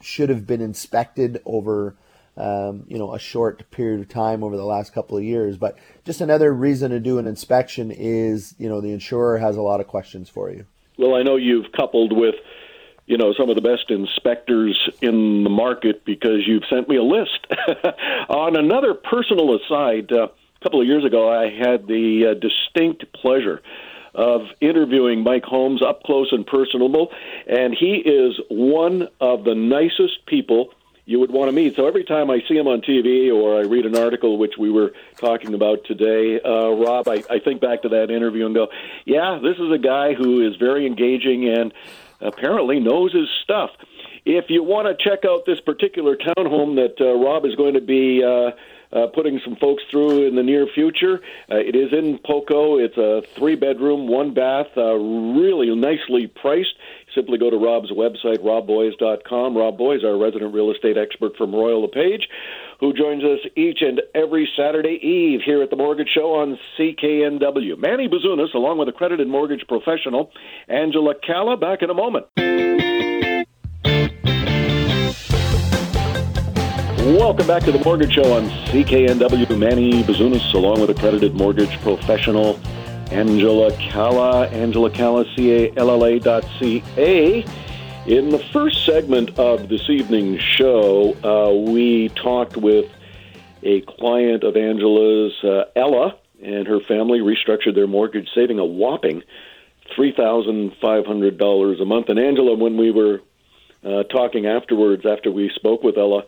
should 0.00 0.28
have 0.28 0.46
been 0.46 0.60
inspected 0.60 1.42
over 1.44 1.96
um, 2.36 2.84
you 2.86 2.98
know 2.98 3.14
a 3.14 3.18
short 3.18 3.70
period 3.70 4.00
of 4.00 4.08
time 4.08 4.42
over 4.42 4.56
the 4.56 4.64
last 4.64 4.92
couple 4.92 5.16
of 5.16 5.24
years. 5.24 5.56
But 5.56 5.78
just 6.04 6.20
another 6.20 6.52
reason 6.52 6.90
to 6.90 7.00
do 7.00 7.18
an 7.18 7.26
inspection 7.26 7.90
is 7.90 8.54
you 8.58 8.68
know 8.68 8.80
the 8.80 8.92
insurer 8.92 9.38
has 9.38 9.56
a 9.56 9.62
lot 9.62 9.80
of 9.80 9.86
questions 9.86 10.28
for 10.28 10.50
you. 10.50 10.66
Well, 10.98 11.14
I 11.14 11.22
know 11.22 11.36
you've 11.36 11.72
coupled 11.72 12.16
with 12.16 12.34
you 13.06 13.18
know 13.18 13.32
some 13.38 13.50
of 13.50 13.56
the 13.56 13.62
best 13.62 13.90
inspectors 13.90 14.78
in 15.00 15.44
the 15.44 15.50
market 15.50 16.04
because 16.04 16.46
you've 16.46 16.64
sent 16.70 16.88
me 16.88 16.96
a 16.96 17.02
list. 17.02 17.46
On 18.28 18.56
another 18.56 18.94
personal 18.94 19.56
aside, 19.56 20.12
uh, 20.12 20.28
a 20.28 20.62
couple 20.62 20.80
of 20.80 20.86
years 20.86 21.04
ago, 21.04 21.30
I 21.30 21.50
had 21.50 21.86
the 21.86 22.30
uh, 22.30 22.34
distinct 22.34 23.12
pleasure 23.12 23.60
of 24.14 24.42
interviewing 24.60 25.22
Mike 25.22 25.44
Holmes 25.44 25.82
up 25.82 26.02
close 26.02 26.32
and 26.32 26.46
personable, 26.46 27.10
and 27.46 27.74
he 27.78 27.94
is 27.96 28.38
one 28.50 29.08
of 29.20 29.44
the 29.44 29.54
nicest 29.54 30.26
people 30.26 30.70
you 31.04 31.18
would 31.18 31.30
want 31.30 31.48
to 31.48 31.52
meet. 31.52 31.74
So 31.74 31.86
every 31.86 32.04
time 32.04 32.30
I 32.30 32.38
see 32.48 32.56
him 32.56 32.68
on 32.68 32.80
TV 32.80 33.32
or 33.32 33.58
I 33.58 33.62
read 33.62 33.86
an 33.86 33.96
article, 33.96 34.38
which 34.38 34.54
we 34.58 34.70
were 34.70 34.92
talking 35.16 35.54
about 35.54 35.84
today, 35.84 36.40
uh, 36.40 36.70
Rob, 36.70 37.08
I, 37.08 37.24
I 37.28 37.40
think 37.40 37.60
back 37.60 37.82
to 37.82 37.88
that 37.90 38.10
interview 38.10 38.46
and 38.46 38.54
go, 38.54 38.68
yeah, 39.04 39.40
this 39.42 39.56
is 39.58 39.72
a 39.72 39.78
guy 39.78 40.14
who 40.14 40.46
is 40.46 40.56
very 40.56 40.86
engaging 40.86 41.48
and 41.48 41.72
apparently 42.20 42.78
knows 42.78 43.12
his 43.12 43.28
stuff. 43.42 43.70
If 44.24 44.44
you 44.48 44.62
want 44.62 44.86
to 44.86 45.04
check 45.04 45.24
out 45.24 45.44
this 45.44 45.60
particular 45.60 46.16
townhome 46.16 46.76
that 46.76 47.00
uh, 47.00 47.14
Rob 47.14 47.44
is 47.44 47.56
going 47.56 47.74
to 47.74 47.80
be 47.80 48.22
uh, 48.22 48.52
uh, 48.92 49.06
putting 49.14 49.40
some 49.44 49.56
folks 49.56 49.82
through 49.90 50.26
in 50.26 50.36
the 50.36 50.42
near 50.42 50.66
future. 50.66 51.20
Uh, 51.50 51.56
it 51.56 51.74
is 51.74 51.92
in 51.92 52.18
Poco. 52.24 52.78
It's 52.78 52.96
a 52.96 53.22
three 53.36 53.56
bedroom, 53.56 54.08
one 54.08 54.34
bath, 54.34 54.68
uh, 54.76 54.94
really 54.94 55.74
nicely 55.74 56.26
priced. 56.26 56.74
Simply 57.14 57.38
go 57.38 57.50
to 57.50 57.56
Rob's 57.56 57.90
website, 57.90 58.38
robboies.com. 58.38 59.56
Rob 59.56 59.76
Boies, 59.76 60.04
our 60.04 60.16
resident 60.16 60.54
real 60.54 60.70
estate 60.70 60.96
expert 60.96 61.36
from 61.36 61.54
Royal 61.54 61.82
LePage, 61.82 62.28
who 62.80 62.92
joins 62.92 63.22
us 63.22 63.40
each 63.54 63.82
and 63.82 64.00
every 64.14 64.48
Saturday 64.56 64.98
Eve 65.02 65.40
here 65.44 65.62
at 65.62 65.70
the 65.70 65.76
Mortgage 65.76 66.08
Show 66.08 66.34
on 66.34 66.58
CKNW. 66.78 67.78
Manny 67.78 68.08
Bazunas, 68.08 68.54
along 68.54 68.78
with 68.78 68.88
accredited 68.88 69.28
mortgage 69.28 69.66
professional 69.68 70.30
Angela 70.68 71.14
Calla, 71.26 71.56
back 71.56 71.82
in 71.82 71.90
a 71.90 71.94
moment. 71.94 72.26
Welcome 77.02 77.48
back 77.48 77.64
to 77.64 77.72
the 77.72 77.80
Mortgage 77.80 78.12
Show 78.12 78.32
on 78.32 78.48
CKNW. 78.68 79.58
Manny 79.58 80.04
Bazunas, 80.04 80.54
along 80.54 80.80
with 80.80 80.88
accredited 80.88 81.34
mortgage 81.34 81.76
professional 81.80 82.60
Angela 83.10 83.76
Calla, 83.78 84.46
Angela 84.50 84.88
Calla, 84.88 85.24
C-A-L-L-A 85.34 86.20
dot 86.20 86.44
C-A. 86.60 87.44
In 88.06 88.28
the 88.28 88.38
first 88.52 88.86
segment 88.86 89.36
of 89.36 89.68
this 89.68 89.90
evening's 89.90 90.40
show, 90.40 91.16
uh, 91.24 91.52
we 91.72 92.10
talked 92.10 92.56
with 92.56 92.88
a 93.64 93.80
client 93.80 94.44
of 94.44 94.56
Angela's, 94.56 95.34
uh, 95.42 95.64
Ella, 95.74 96.14
and 96.40 96.68
her 96.68 96.78
family 96.86 97.18
restructured 97.18 97.74
their 97.74 97.88
mortgage, 97.88 98.28
saving 98.32 98.60
a 98.60 98.64
whopping 98.64 99.24
$3,500 99.98 101.82
a 101.82 101.84
month. 101.84 102.08
And 102.08 102.20
Angela, 102.20 102.54
when 102.54 102.76
we 102.76 102.92
were 102.92 103.22
uh, 103.84 104.04
talking 104.04 104.46
afterwards, 104.46 105.04
after 105.04 105.32
we 105.32 105.50
spoke 105.56 105.82
with 105.82 105.98
Ella, 105.98 106.22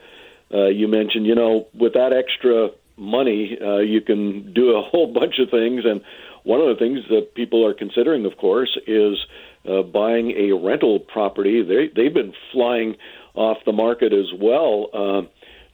uh, 0.54 0.66
you 0.66 0.88
mentioned, 0.88 1.26
you 1.26 1.34
know, 1.34 1.66
with 1.74 1.94
that 1.94 2.12
extra 2.12 2.68
money, 2.96 3.58
uh, 3.60 3.78
you 3.78 4.00
can 4.00 4.52
do 4.54 4.76
a 4.76 4.82
whole 4.90 5.12
bunch 5.12 5.38
of 5.38 5.50
things. 5.50 5.82
And 5.84 6.00
one 6.44 6.60
of 6.60 6.68
the 6.68 6.76
things 6.78 7.00
that 7.10 7.34
people 7.34 7.66
are 7.66 7.74
considering, 7.74 8.24
of 8.26 8.36
course, 8.36 8.78
is 8.86 9.16
uh, 9.68 9.82
buying 9.82 10.30
a 10.32 10.52
rental 10.52 11.00
property. 11.00 11.62
They 11.62 11.88
they've 11.94 12.14
been 12.14 12.34
flying 12.52 12.96
off 13.34 13.58
the 13.66 13.72
market 13.72 14.12
as 14.12 14.32
well. 14.38 14.88
Uh, 14.92 15.22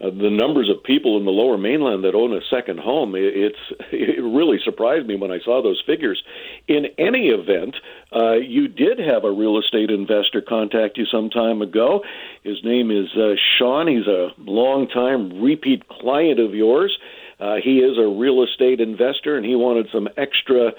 uh, 0.02 0.08
the 0.08 0.30
numbers 0.30 0.70
of 0.70 0.82
people 0.82 1.18
in 1.18 1.26
the 1.26 1.30
lower 1.30 1.58
mainland 1.58 2.04
that 2.04 2.14
own 2.14 2.32
a 2.32 2.40
second 2.48 2.80
home, 2.80 3.14
it, 3.14 3.34
it's 3.36 3.58
it 3.92 4.22
really 4.22 4.58
surprised 4.64 5.06
me 5.06 5.16
when 5.16 5.30
I 5.30 5.40
saw 5.44 5.62
those 5.62 5.82
figures. 5.84 6.22
In 6.68 6.86
any 6.98 7.28
event, 7.28 7.76
uh, 8.14 8.32
you 8.32 8.68
did 8.68 8.98
have 8.98 9.24
a 9.24 9.30
real 9.30 9.58
estate 9.58 9.90
investor 9.90 10.40
contact 10.40 10.98
you 10.98 11.06
some 11.06 11.30
time 11.30 11.62
ago. 11.62 12.02
His 12.42 12.62
name 12.64 12.90
is 12.90 13.08
uh, 13.16 13.34
Sean. 13.58 13.86
He's 13.86 14.06
a 14.06 14.30
long-time 14.38 15.42
repeat 15.42 15.88
client 15.88 16.40
of 16.40 16.54
yours. 16.54 16.98
Uh, 17.38 17.56
he 17.62 17.78
is 17.78 17.96
a 17.98 18.06
real 18.06 18.42
estate 18.42 18.80
investor, 18.80 19.36
and 19.36 19.46
he 19.46 19.54
wanted 19.54 19.88
some 19.92 20.08
extra 20.16 20.72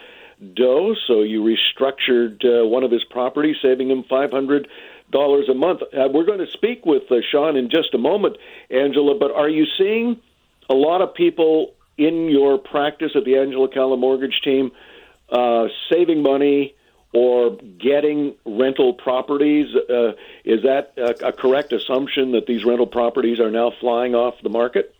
dough, 0.53 0.95
so 1.07 1.21
you 1.21 1.41
restructured 1.43 2.43
uh, 2.45 2.67
one 2.67 2.83
of 2.83 2.91
his 2.91 3.03
properties, 3.03 3.55
saving 3.61 3.89
him 3.89 4.03
five 4.03 4.31
hundred 4.31 4.67
dollars 5.11 5.49
a 5.49 5.53
month. 5.53 5.81
Uh, 5.81 6.07
we're 6.11 6.25
going 6.25 6.39
to 6.39 6.51
speak 6.51 6.85
with 6.85 7.03
uh, 7.11 7.17
Sean 7.31 7.55
in 7.55 7.69
just 7.69 7.93
a 7.93 7.97
moment, 7.97 8.37
Angela. 8.69 9.17
But 9.17 9.31
are 9.31 9.49
you 9.49 9.65
seeing 9.77 10.19
a 10.69 10.73
lot 10.73 11.01
of 11.01 11.13
people 11.13 11.73
in 11.97 12.29
your 12.29 12.57
practice 12.57 13.11
at 13.15 13.25
the 13.25 13.37
Angela 13.37 13.67
Calla 13.69 13.97
Mortgage 13.97 14.41
Team 14.43 14.71
uh, 15.29 15.67
saving 15.91 16.21
money? 16.23 16.75
Or 17.13 17.57
getting 17.77 18.35
rental 18.45 18.93
properties. 18.93 19.67
Uh, 19.75 20.13
is 20.45 20.63
that 20.63 20.93
a, 20.97 21.27
a 21.27 21.33
correct 21.33 21.73
assumption 21.73 22.31
that 22.31 22.45
these 22.45 22.63
rental 22.63 22.87
properties 22.87 23.39
are 23.39 23.51
now 23.51 23.71
flying 23.79 24.15
off 24.15 24.35
the 24.41 24.49
market? 24.49 24.95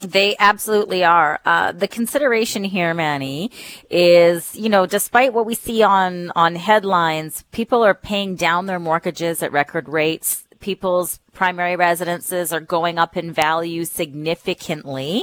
They 0.00 0.36
absolutely 0.38 1.04
are. 1.04 1.40
Uh, 1.44 1.72
the 1.72 1.88
consideration 1.88 2.64
here, 2.64 2.92
Manny, 2.92 3.50
is 3.90 4.54
you 4.54 4.68
know, 4.68 4.84
despite 4.86 5.32
what 5.32 5.46
we 5.46 5.54
see 5.54 5.82
on 5.82 6.30
on 6.36 6.54
headlines, 6.54 7.44
people 7.50 7.82
are 7.82 7.94
paying 7.94 8.36
down 8.36 8.66
their 8.66 8.78
mortgages 8.78 9.42
at 9.42 9.52
record 9.52 9.88
rates. 9.88 10.45
People's 10.60 11.20
primary 11.32 11.76
residences 11.76 12.52
are 12.52 12.60
going 12.60 12.98
up 12.98 13.16
in 13.16 13.30
value 13.30 13.84
significantly. 13.84 15.22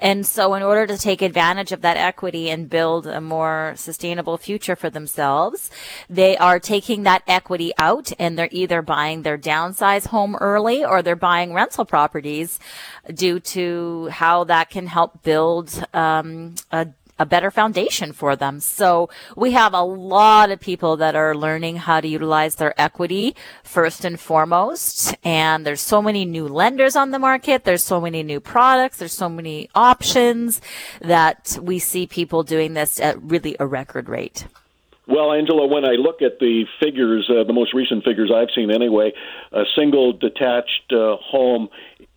And 0.00 0.26
so 0.26 0.54
in 0.54 0.62
order 0.62 0.86
to 0.86 0.98
take 0.98 1.22
advantage 1.22 1.70
of 1.72 1.82
that 1.82 1.96
equity 1.96 2.50
and 2.50 2.68
build 2.68 3.06
a 3.06 3.20
more 3.20 3.74
sustainable 3.76 4.36
future 4.36 4.74
for 4.74 4.90
themselves, 4.90 5.70
they 6.10 6.36
are 6.36 6.58
taking 6.58 7.04
that 7.04 7.22
equity 7.28 7.72
out 7.78 8.12
and 8.18 8.36
they're 8.36 8.48
either 8.50 8.82
buying 8.82 9.22
their 9.22 9.38
downsize 9.38 10.08
home 10.08 10.36
early 10.40 10.84
or 10.84 11.00
they're 11.00 11.16
buying 11.16 11.54
rental 11.54 11.84
properties 11.84 12.58
due 13.14 13.38
to 13.38 14.08
how 14.10 14.44
that 14.44 14.68
can 14.68 14.88
help 14.88 15.22
build 15.22 15.84
um, 15.94 16.56
a 16.72 16.88
a 17.18 17.26
better 17.26 17.50
foundation 17.50 18.12
for 18.12 18.36
them. 18.36 18.60
So 18.60 19.08
we 19.36 19.52
have 19.52 19.74
a 19.74 19.82
lot 19.82 20.50
of 20.50 20.60
people 20.60 20.96
that 20.96 21.14
are 21.14 21.34
learning 21.34 21.76
how 21.76 22.00
to 22.00 22.08
utilize 22.08 22.56
their 22.56 22.74
equity 22.80 23.36
first 23.62 24.04
and 24.04 24.18
foremost. 24.18 25.14
And 25.24 25.66
there's 25.66 25.80
so 25.80 26.02
many 26.02 26.24
new 26.24 26.48
lenders 26.48 26.96
on 26.96 27.10
the 27.10 27.18
market. 27.18 27.64
There's 27.64 27.82
so 27.82 28.00
many 28.00 28.22
new 28.22 28.40
products. 28.40 28.96
There's 28.96 29.12
so 29.12 29.28
many 29.28 29.68
options 29.74 30.60
that 31.00 31.58
we 31.62 31.78
see 31.78 32.06
people 32.06 32.42
doing 32.42 32.74
this 32.74 33.00
at 33.00 33.22
really 33.22 33.56
a 33.60 33.66
record 33.66 34.08
rate. 34.08 34.46
Well, 35.08 35.32
Angela, 35.32 35.66
when 35.66 35.84
I 35.84 35.92
look 35.92 36.22
at 36.22 36.38
the 36.38 36.64
figures, 36.80 37.28
uh, 37.28 37.44
the 37.44 37.52
most 37.52 37.74
recent 37.74 38.04
figures 38.04 38.30
I've 38.34 38.50
seen 38.54 38.70
anyway, 38.70 39.12
a 39.52 39.64
single 39.76 40.12
detached 40.12 40.92
uh, 40.92 41.16
home 41.16 41.68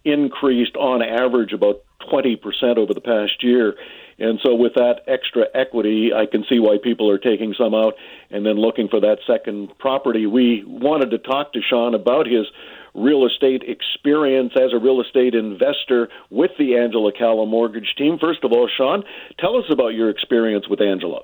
increased 0.03 0.75
on 0.75 1.01
average 1.01 1.51
about 1.51 1.83
20% 2.11 2.77
over 2.77 2.93
the 2.93 3.01
past 3.01 3.43
year. 3.43 3.75
And 4.17 4.39
so, 4.43 4.55
with 4.55 4.75
that 4.75 5.01
extra 5.07 5.45
equity, 5.53 6.11
I 6.15 6.25
can 6.25 6.45
see 6.49 6.59
why 6.59 6.77
people 6.81 7.09
are 7.11 7.17
taking 7.17 7.53
some 7.57 7.73
out 7.73 7.95
and 8.29 8.45
then 8.45 8.55
looking 8.55 8.87
for 8.87 9.01
that 9.01 9.17
second 9.27 9.77
property. 9.77 10.25
We 10.25 10.63
wanted 10.65 11.11
to 11.11 11.17
talk 11.17 11.51
to 11.53 11.61
Sean 11.61 11.93
about 11.93 12.25
his 12.25 12.45
real 12.93 13.25
estate 13.25 13.63
experience 13.67 14.53
as 14.55 14.71
a 14.73 14.79
real 14.79 15.01
estate 15.01 15.35
investor 15.35 16.07
with 16.29 16.51
the 16.57 16.77
Angela 16.77 17.11
Calla 17.11 17.45
mortgage 17.45 17.93
team. 17.97 18.17
First 18.19 18.45
of 18.45 18.53
all, 18.53 18.69
Sean, 18.69 19.03
tell 19.37 19.57
us 19.57 19.65
about 19.69 19.89
your 19.89 20.09
experience 20.09 20.69
with 20.69 20.79
Angela. 20.79 21.21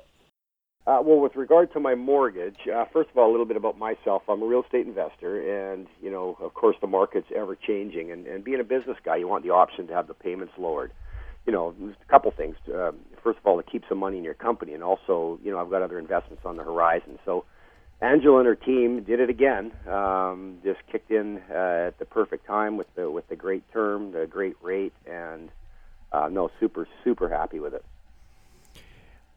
Uh, 0.84 0.98
well, 1.02 1.20
with 1.20 1.36
regard 1.36 1.72
to 1.72 1.80
my 1.80 1.94
mortgage, 1.94 2.56
uh, 2.74 2.84
first 2.92 3.08
of 3.08 3.16
all, 3.16 3.30
a 3.30 3.32
little 3.32 3.46
bit 3.46 3.56
about 3.56 3.78
myself. 3.78 4.22
I'm 4.28 4.42
a 4.42 4.46
real 4.46 4.64
estate 4.64 4.86
investor, 4.86 5.70
and 5.70 5.86
you 6.02 6.10
know, 6.10 6.36
of 6.40 6.52
course, 6.52 6.76
the 6.80 6.88
market's 6.88 7.28
ever 7.34 7.56
changing. 7.56 8.10
And, 8.10 8.26
and 8.26 8.44
being 8.44 8.60
a 8.60 8.64
business 8.64 8.98
guy, 9.02 9.16
you 9.16 9.28
want 9.28 9.44
the 9.44 9.50
option 9.50 9.86
to 9.86 9.94
have 9.94 10.08
the 10.08 10.14
payments 10.14 10.52
lowered 10.58 10.92
you 11.46 11.52
know, 11.52 11.74
a 11.80 12.10
couple 12.10 12.30
things. 12.30 12.56
Uh, 12.72 12.92
first 13.22 13.38
of 13.38 13.46
all, 13.46 13.60
to 13.60 13.68
keep 13.68 13.84
some 13.88 13.98
money 13.98 14.18
in 14.18 14.24
your 14.24 14.34
company, 14.34 14.74
and 14.74 14.82
also, 14.82 15.38
you 15.42 15.50
know, 15.50 15.58
I've 15.58 15.70
got 15.70 15.82
other 15.82 15.98
investments 15.98 16.44
on 16.44 16.56
the 16.56 16.62
horizon. 16.62 17.18
So, 17.24 17.44
Angela 18.00 18.38
and 18.38 18.46
her 18.46 18.56
team 18.56 19.02
did 19.04 19.20
it 19.20 19.30
again. 19.30 19.72
Um, 19.88 20.58
just 20.64 20.80
kicked 20.90 21.10
in 21.10 21.40
uh, 21.50 21.88
at 21.88 21.98
the 21.98 22.04
perfect 22.04 22.46
time 22.46 22.76
with 22.76 22.92
the 22.94 23.10
with 23.10 23.28
the 23.28 23.36
great 23.36 23.70
term, 23.72 24.12
the 24.12 24.26
great 24.26 24.56
rate, 24.60 24.92
and 25.06 25.50
uh, 26.12 26.28
no, 26.30 26.50
super 26.60 26.86
super 27.04 27.28
happy 27.28 27.60
with 27.60 27.74
it. 27.74 27.84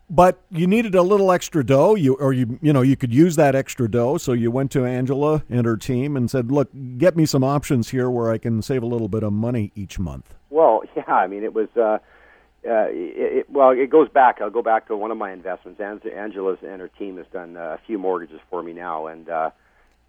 But 0.08 0.40
you 0.52 0.68
needed 0.68 0.94
a 0.94 1.02
little 1.02 1.32
extra 1.32 1.66
dough, 1.66 1.96
you 1.96 2.14
or 2.16 2.32
you 2.32 2.60
you 2.62 2.72
know 2.72 2.82
you 2.82 2.96
could 2.96 3.12
use 3.12 3.36
that 3.38 3.56
extra 3.56 3.90
dough. 3.90 4.18
So 4.18 4.34
you 4.34 4.52
went 4.52 4.70
to 4.72 4.86
Angela 4.86 5.44
and 5.50 5.66
her 5.66 5.78
team 5.78 6.16
and 6.16 6.30
said, 6.30 6.52
"Look, 6.52 6.70
get 6.98 7.16
me 7.16 7.26
some 7.26 7.44
options 7.44 7.90
here 7.90 8.10
where 8.10 8.32
I 8.32 8.38
can 8.38 8.62
save 8.62 8.84
a 8.84 8.86
little 8.86 9.08
bit 9.08 9.24
of 9.24 9.34
money 9.34 9.72
each 9.74 9.98
month." 9.98 10.36
Well, 10.56 10.84
yeah, 10.96 11.14
I 11.14 11.28
mean, 11.28 11.44
it 11.44 11.54
was. 11.54 11.68
Uh, 11.76 12.00
uh, 12.68 12.90
it, 12.90 13.38
it, 13.40 13.50
well, 13.52 13.70
it 13.72 13.92
goes 13.92 14.10
back. 14.10 14.38
I'll 14.42 14.50
go 14.50 14.64
back 14.64 14.88
to 14.88 14.98
one 14.98 15.12
of 15.12 15.18
my 15.20 15.32
investments. 15.32 15.80
Angela's 15.80 16.58
and 16.64 16.82
her 16.82 16.88
team 16.88 17.18
has 17.18 17.28
done 17.32 17.58
uh, 17.58 17.78
a 17.78 17.80
few 17.86 18.00
mortgages 18.00 18.40
for 18.50 18.64
me 18.64 18.74
now, 18.74 19.06
and 19.06 19.30
uh, 19.30 19.52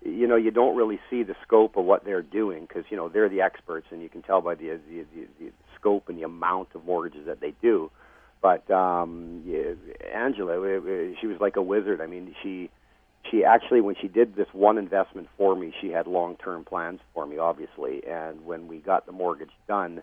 you 0.02 0.26
know, 0.26 0.36
you 0.36 0.50
don't 0.50 0.74
really 0.74 0.98
see 1.10 1.22
the 1.22 1.34
scope 1.46 1.76
of 1.76 1.84
what 1.84 2.06
they're 2.06 2.22
doing 2.22 2.62
because 2.62 2.84
you 2.88 2.96
know 2.96 3.10
they're 3.10 3.28
the 3.28 3.42
experts, 3.42 3.88
and 3.90 4.00
you 4.00 4.08
can 4.08 4.22
tell 4.22 4.40
by 4.40 4.54
the, 4.54 4.80
the 4.88 5.04
the 5.14 5.26
the 5.38 5.52
scope 5.78 6.08
and 6.08 6.16
the 6.16 6.22
amount 6.22 6.68
of 6.74 6.86
mortgages 6.86 7.26
that 7.26 7.40
they 7.40 7.52
do. 7.60 7.90
But 8.40 8.70
um, 8.70 9.42
yeah, 9.44 9.74
Angela, 10.14 10.54
she 11.20 11.26
was 11.26 11.36
like 11.40 11.56
a 11.56 11.62
wizard. 11.62 12.00
I 12.00 12.06
mean, 12.06 12.34
she 12.42 12.70
she 13.30 13.44
actually 13.44 13.82
when 13.82 13.96
she 14.00 14.08
did 14.08 14.34
this 14.34 14.48
one 14.52 14.78
investment 14.78 15.28
for 15.36 15.54
me, 15.54 15.74
she 15.82 15.90
had 15.90 16.06
long 16.06 16.36
term 16.36 16.64
plans 16.64 17.00
for 17.12 17.26
me, 17.26 17.36
obviously, 17.36 18.02
and 18.08 18.46
when 18.46 18.66
we 18.66 18.78
got 18.78 19.04
the 19.04 19.12
mortgage 19.12 19.50
done 19.68 20.00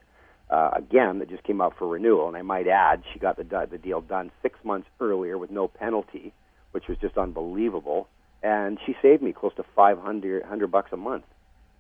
uh, 0.49 0.71
again 0.73 1.19
that 1.19 1.29
just 1.29 1.43
came 1.43 1.61
up 1.61 1.77
for 1.77 1.87
renewal. 1.87 2.27
And 2.27 2.37
I 2.37 2.41
might 2.41 2.67
add, 2.67 3.03
she 3.11 3.19
got 3.19 3.37
the 3.37 3.67
the 3.69 3.77
deal 3.77 4.01
done 4.01 4.31
six 4.41 4.59
months 4.63 4.87
earlier 4.99 5.37
with 5.37 5.51
no 5.51 5.67
penalty, 5.67 6.33
which 6.71 6.87
was 6.87 6.97
just 6.99 7.17
unbelievable. 7.17 8.07
And 8.41 8.77
she 8.85 8.95
saved 9.01 9.23
me 9.23 9.31
close 9.31 9.53
to 9.55 9.63
five 9.75 9.99
hundred 9.99 10.43
hundred 10.43 10.71
bucks 10.71 10.91
a 10.91 10.97
month 10.97 11.25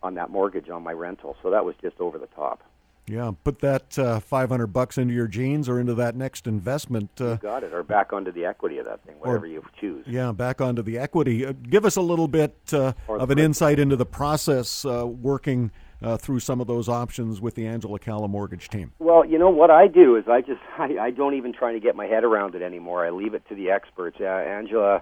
on 0.01 0.15
that 0.15 0.29
mortgage 0.29 0.69
on 0.69 0.83
my 0.83 0.93
rental. 0.93 1.35
So 1.41 1.49
that 1.51 1.65
was 1.65 1.75
just 1.81 1.99
over 1.99 2.17
the 2.17 2.27
top. 2.27 2.61
Yeah, 3.05 3.31
put 3.43 3.59
that 3.59 3.99
uh, 3.99 4.21
five 4.21 4.47
hundred 4.47 4.67
bucks 4.67 4.97
into 4.97 5.13
your 5.13 5.27
jeans 5.27 5.67
or 5.67 5.77
into 5.77 5.93
that 5.95 6.15
next 6.15 6.47
investment. 6.47 7.09
Uh, 7.19 7.31
you 7.31 7.37
got 7.37 7.63
it, 7.63 7.73
or 7.73 7.83
back 7.83 8.13
onto 8.13 8.31
the 8.31 8.45
equity 8.45 8.77
of 8.77 8.85
that 8.85 9.03
thing, 9.03 9.15
whatever 9.19 9.43
or, 9.43 9.47
you 9.47 9.63
choose. 9.77 10.05
Yeah, 10.07 10.31
back 10.31 10.61
onto 10.61 10.81
the 10.81 10.97
equity. 10.97 11.45
Uh, 11.45 11.51
give 11.51 11.83
us 11.83 11.97
a 11.97 12.01
little 12.01 12.29
bit 12.29 12.55
uh, 12.71 12.93
of 13.09 13.29
an 13.29 13.39
insight 13.39 13.77
into 13.77 13.97
the 13.97 14.05
process 14.05 14.85
uh, 14.85 15.05
working 15.05 15.71
uh, 16.03 16.17
through 16.17 16.39
some 16.39 16.59
of 16.59 16.67
those 16.67 16.89
options 16.89 17.39
with 17.39 17.55
the 17.55 17.65
Angela 17.65 17.97
Calla 17.97 18.27
mortgage 18.27 18.69
team? 18.69 18.91
Well, 18.99 19.25
you 19.25 19.39
know 19.39 19.49
what 19.49 19.71
I 19.71 19.87
do 19.87 20.15
is 20.17 20.25
I 20.27 20.41
just 20.41 20.61
I, 20.77 20.97
I 20.99 21.11
don't 21.11 21.35
even 21.35 21.53
try 21.53 21.73
to 21.73 21.79
get 21.79 21.95
my 21.95 22.05
head 22.05 22.23
around 22.23 22.55
it 22.55 22.61
anymore. 22.61 23.05
I 23.05 23.09
leave 23.09 23.33
it 23.33 23.47
to 23.49 23.55
the 23.55 23.71
experts. 23.71 24.17
Uh, 24.19 24.25
Angela 24.25 25.01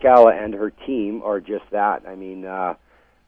Calla 0.00 0.32
and 0.34 0.54
her 0.54 0.70
team 0.70 1.22
are 1.24 1.40
just 1.40 1.64
that. 1.70 2.02
I 2.06 2.14
mean, 2.14 2.44
uh, 2.44 2.74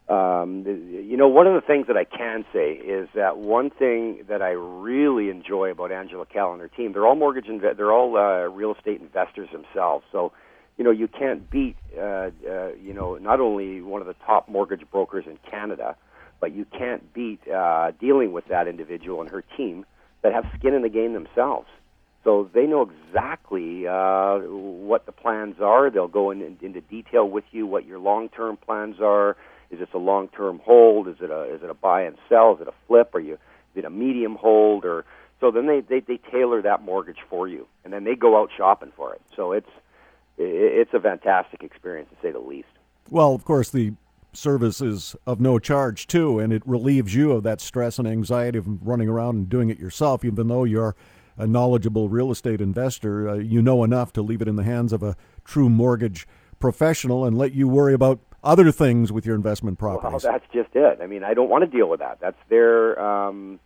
um, 0.08 0.64
you 0.66 1.16
know, 1.16 1.28
one 1.28 1.46
of 1.46 1.54
the 1.54 1.66
things 1.66 1.86
that 1.86 1.96
I 1.96 2.04
can 2.04 2.44
say 2.52 2.72
is 2.72 3.08
that 3.14 3.38
one 3.38 3.70
thing 3.70 4.24
that 4.28 4.42
I 4.42 4.50
really 4.50 5.30
enjoy 5.30 5.70
about 5.70 5.92
Angela 5.92 6.26
Calla 6.26 6.52
and 6.52 6.60
her 6.60 6.68
team, 6.68 6.92
they're 6.92 7.06
all 7.06 7.14
mortgage 7.14 7.46
inve- 7.46 7.76
they're 7.76 7.92
all 7.92 8.16
uh, 8.16 8.48
real 8.48 8.74
estate 8.74 9.00
investors 9.00 9.48
themselves. 9.50 10.04
So, 10.12 10.32
you 10.76 10.84
know, 10.84 10.90
you 10.90 11.08
can't 11.08 11.48
beat, 11.48 11.76
uh, 11.96 12.30
uh, 12.46 12.72
you 12.78 12.92
know, 12.92 13.16
not 13.16 13.40
only 13.40 13.80
one 13.80 14.02
of 14.02 14.06
the 14.06 14.16
top 14.26 14.46
mortgage 14.46 14.82
brokers 14.90 15.24
in 15.26 15.38
Canada, 15.50 15.96
but 16.44 16.54
you 16.54 16.66
can't 16.66 17.14
beat 17.14 17.40
uh, 17.48 17.92
dealing 17.98 18.32
with 18.32 18.46
that 18.48 18.68
individual 18.68 19.22
and 19.22 19.30
her 19.30 19.42
team 19.56 19.86
that 20.22 20.34
have 20.34 20.44
skin 20.58 20.74
in 20.74 20.82
the 20.82 20.90
game 20.90 21.14
themselves. 21.14 21.68
So 22.22 22.50
they 22.52 22.66
know 22.66 22.82
exactly 22.82 23.86
uh, 23.86 24.40
what 24.40 25.06
the 25.06 25.12
plans 25.12 25.56
are. 25.62 25.88
They'll 25.90 26.06
go 26.06 26.30
in, 26.30 26.42
in, 26.42 26.58
into 26.60 26.82
detail 26.82 27.26
with 27.26 27.44
you 27.50 27.66
what 27.66 27.86
your 27.86 27.98
long-term 27.98 28.58
plans 28.58 28.96
are 29.00 29.38
is 29.70 29.80
it 29.80 29.88
a 29.94 29.98
long-term 29.98 30.60
hold? 30.62 31.08
Is 31.08 31.16
it 31.22 31.30
a 31.30 31.54
is 31.54 31.62
it 31.62 31.70
a 31.70 31.74
buy 31.74 32.02
and 32.02 32.18
sell? 32.28 32.54
Is 32.54 32.60
it 32.60 32.68
a 32.68 32.74
flip? 32.86 33.14
Are 33.14 33.20
you 33.20 33.34
is 33.34 33.76
it 33.76 33.86
a 33.86 33.90
medium 33.90 34.36
hold? 34.36 34.84
Or 34.84 35.06
so 35.40 35.50
then 35.50 35.66
they, 35.66 35.80
they 35.80 36.00
they 36.00 36.20
tailor 36.30 36.60
that 36.60 36.82
mortgage 36.82 37.22
for 37.30 37.48
you, 37.48 37.66
and 37.84 37.90
then 37.90 38.04
they 38.04 38.16
go 38.16 38.38
out 38.38 38.50
shopping 38.54 38.92
for 38.94 39.14
it. 39.14 39.22
So 39.34 39.52
it's 39.52 39.70
it's 40.36 40.92
a 40.92 41.00
fantastic 41.00 41.62
experience 41.62 42.10
to 42.10 42.16
say 42.20 42.32
the 42.32 42.38
least. 42.38 42.68
Well, 43.08 43.34
of 43.34 43.44
course, 43.44 43.70
the 43.70 43.94
service 44.36 44.80
is 44.80 45.16
of 45.26 45.40
no 45.40 45.58
charge 45.58 46.06
too, 46.06 46.38
and 46.38 46.52
it 46.52 46.62
relieves 46.66 47.14
you 47.14 47.32
of 47.32 47.42
that 47.44 47.60
stress 47.60 47.98
and 47.98 48.06
anxiety 48.06 48.58
of 48.58 48.86
running 48.86 49.08
around 49.08 49.36
and 49.36 49.48
doing 49.48 49.70
it 49.70 49.78
yourself. 49.78 50.24
Even 50.24 50.48
though 50.48 50.64
you're 50.64 50.94
a 51.36 51.46
knowledgeable 51.46 52.08
real 52.08 52.30
estate 52.30 52.60
investor, 52.60 53.28
uh, 53.28 53.34
you 53.34 53.60
know 53.60 53.84
enough 53.84 54.12
to 54.12 54.22
leave 54.22 54.40
it 54.40 54.48
in 54.48 54.56
the 54.56 54.64
hands 54.64 54.92
of 54.92 55.02
a 55.02 55.16
true 55.44 55.68
mortgage 55.68 56.26
professional 56.60 57.24
and 57.24 57.36
let 57.36 57.52
you 57.52 57.68
worry 57.68 57.94
about 57.94 58.20
other 58.42 58.70
things 58.70 59.10
with 59.10 59.26
your 59.26 59.34
investment 59.34 59.78
properties. 59.78 60.24
Well, 60.24 60.32
that's 60.38 60.52
just 60.52 60.74
it. 60.74 61.00
I 61.02 61.06
mean, 61.06 61.24
I 61.24 61.34
don't 61.34 61.48
want 61.48 61.64
to 61.64 61.76
deal 61.76 61.88
with 61.88 62.00
that. 62.00 62.18
That's 62.20 62.38
their, 62.48 62.98
um, 63.00 63.58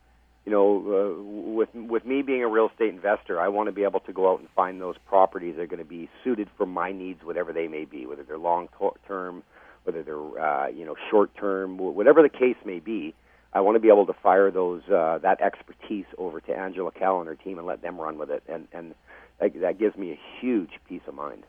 you 0.46 0.52
know, 0.52 0.78
uh, 0.78 1.22
with 1.52 1.68
with 1.74 2.06
me 2.06 2.22
being 2.22 2.42
a 2.42 2.48
real 2.48 2.68
estate 2.70 2.94
investor, 2.94 3.40
I 3.40 3.48
want 3.48 3.66
to 3.68 3.72
be 3.72 3.82
able 3.82 4.00
to 4.00 4.12
go 4.12 4.32
out 4.32 4.40
and 4.40 4.48
find 4.50 4.80
those 4.80 4.96
properties 5.06 5.56
that 5.56 5.62
are 5.62 5.66
going 5.66 5.82
to 5.82 5.84
be 5.84 6.08
suited 6.24 6.48
for 6.56 6.64
my 6.64 6.92
needs, 6.92 7.22
whatever 7.22 7.52
they 7.52 7.68
may 7.68 7.84
be, 7.84 8.06
whether 8.06 8.22
they're 8.22 8.38
long 8.38 8.68
term, 9.06 9.42
whether 9.88 10.02
they're 10.02 10.38
uh, 10.38 10.68
you 10.68 10.84
know 10.84 10.94
short 11.10 11.34
term, 11.34 11.78
whatever 11.78 12.22
the 12.22 12.28
case 12.28 12.56
may 12.64 12.78
be. 12.78 13.14
I 13.54 13.62
want 13.62 13.76
to 13.76 13.80
be 13.80 13.88
able 13.88 14.04
to 14.04 14.12
fire 14.12 14.50
those 14.50 14.82
uh, 14.88 15.18
that 15.22 15.40
expertise 15.40 16.04
over 16.18 16.42
to 16.42 16.54
Angela 16.54 16.92
Calla 16.92 17.20
and 17.20 17.28
her 17.28 17.34
team 17.34 17.56
and 17.56 17.66
let 17.66 17.80
them 17.80 17.98
run 17.98 18.18
with 18.18 18.30
it, 18.30 18.42
and 18.46 18.68
and 18.72 18.94
that, 19.40 19.78
gives 19.78 19.96
me 19.96 20.12
a 20.12 20.20
huge 20.40 20.72
peace 20.86 21.00
of 21.06 21.14
mind 21.14 21.44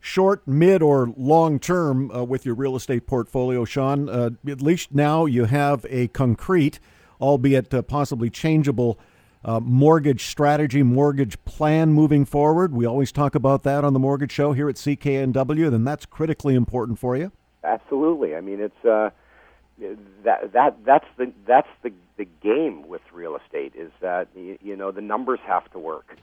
short, 0.00 0.46
mid, 0.46 0.82
or 0.82 1.12
long 1.16 1.58
term 1.58 2.10
uh, 2.10 2.24
with 2.24 2.44
your 2.44 2.54
real 2.54 2.74
estate 2.74 3.06
portfolio, 3.06 3.64
Sean? 3.64 4.08
Uh, 4.08 4.30
at 4.48 4.62
least 4.62 4.94
now 4.94 5.24
you 5.26 5.44
have 5.44 5.84
a 5.88 6.08
concrete, 6.08 6.80
albeit 7.20 7.72
uh, 7.74 7.82
possibly 7.82 8.30
changeable, 8.30 8.98
uh, 9.44 9.60
mortgage 9.60 10.24
strategy, 10.26 10.82
mortgage 10.82 11.42
plan 11.44 11.92
moving 11.92 12.24
forward. 12.24 12.72
We 12.72 12.86
always 12.86 13.12
talk 13.12 13.34
about 13.34 13.62
that 13.64 13.84
on 13.84 13.92
the 13.92 13.98
Mortgage 13.98 14.32
Show 14.32 14.52
here 14.52 14.68
at 14.68 14.76
CKNW, 14.76 15.72
and 15.72 15.86
that's 15.86 16.06
critically 16.06 16.54
important 16.54 16.98
for 16.98 17.16
you. 17.16 17.32
Absolutely. 17.64 18.36
I 18.36 18.40
mean, 18.40 18.60
it's 18.60 18.84
uh, 18.84 19.10
that 20.24 20.52
that 20.52 20.84
that's 20.84 21.06
the 21.16 21.32
that's 21.46 21.68
the 21.82 21.92
the 22.16 22.26
game 22.42 22.88
with 22.88 23.02
real 23.12 23.36
estate 23.36 23.74
is 23.76 23.90
that 24.00 24.28
you, 24.34 24.58
you 24.62 24.76
know 24.76 24.90
the 24.90 25.00
numbers 25.00 25.40
have 25.46 25.70
to 25.72 25.78
work 25.78 26.16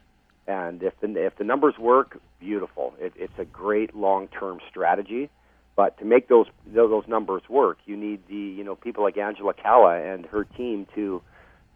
and 0.48 0.84
if 0.84 1.00
the 1.00 1.26
if 1.26 1.38
the 1.38 1.44
numbers 1.44 1.78
work, 1.78 2.20
beautiful. 2.40 2.94
It, 3.00 3.14
it's 3.16 3.38
a 3.38 3.46
great 3.46 3.96
long 3.96 4.28
term 4.28 4.60
strategy. 4.70 5.30
But 5.76 5.98
to 6.00 6.06
make 6.06 6.28
those 6.28 6.48
those 6.68 7.04
numbers 7.08 7.44
work, 7.50 7.80
you 7.86 7.98
need 7.98 8.28
the 8.28 8.36
you 8.36 8.64
know 8.64 8.76
people 8.76 9.04
like 9.04 9.18
Angela 9.18 9.54
Calla 9.54 10.00
and 10.00 10.26
her 10.28 10.44
team 10.44 10.88
to 10.96 11.22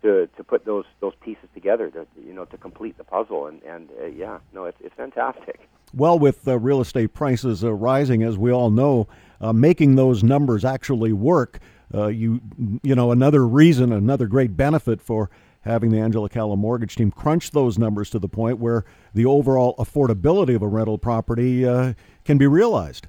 to 0.03 0.27
to 0.37 0.43
put 0.43 0.65
those 0.65 0.85
those 0.99 1.13
pieces 1.21 1.49
together 1.53 1.89
to 1.89 2.05
you 2.23 2.33
know 2.33 2.45
to 2.45 2.57
complete 2.57 2.97
the 2.97 3.03
puzzle. 3.03 3.47
And 3.47 3.61
and 3.63 3.89
uh, 3.99 4.05
yeah, 4.05 4.39
no, 4.53 4.65
it's 4.65 4.77
it's 4.81 4.95
fantastic. 4.95 5.67
Well, 5.93 6.19
with 6.19 6.47
uh, 6.47 6.59
real 6.59 6.81
estate 6.81 7.15
prices 7.15 7.63
uh, 7.63 7.73
rising, 7.73 8.21
as 8.21 8.37
we 8.37 8.51
all 8.51 8.69
know, 8.69 9.07
uh, 9.41 9.53
making 9.53 9.95
those 9.95 10.23
numbers 10.23 10.65
actually 10.65 11.13
work, 11.13 11.59
uh, 11.93 12.07
you 12.07 12.41
you 12.83 12.95
know 12.95 13.11
another 13.11 13.47
reason, 13.47 13.91
another 13.91 14.27
great 14.27 14.55
benefit 14.55 15.01
for 15.01 15.29
having 15.61 15.91
the 15.91 15.99
Angela 15.99 16.29
Calla 16.29 16.55
mortgage 16.55 16.95
team 16.95 17.11
crunch 17.11 17.51
those 17.51 17.77
numbers 17.77 18.09
to 18.11 18.19
the 18.19 18.29
point 18.29 18.59
where 18.59 18.85
the 19.13 19.25
overall 19.25 19.75
affordability 19.77 20.55
of 20.55 20.61
a 20.61 20.67
rental 20.67 20.97
property 20.97 21.65
uh, 21.65 21.93
can 22.23 22.37
be 22.37 22.47
realized. 22.47 23.07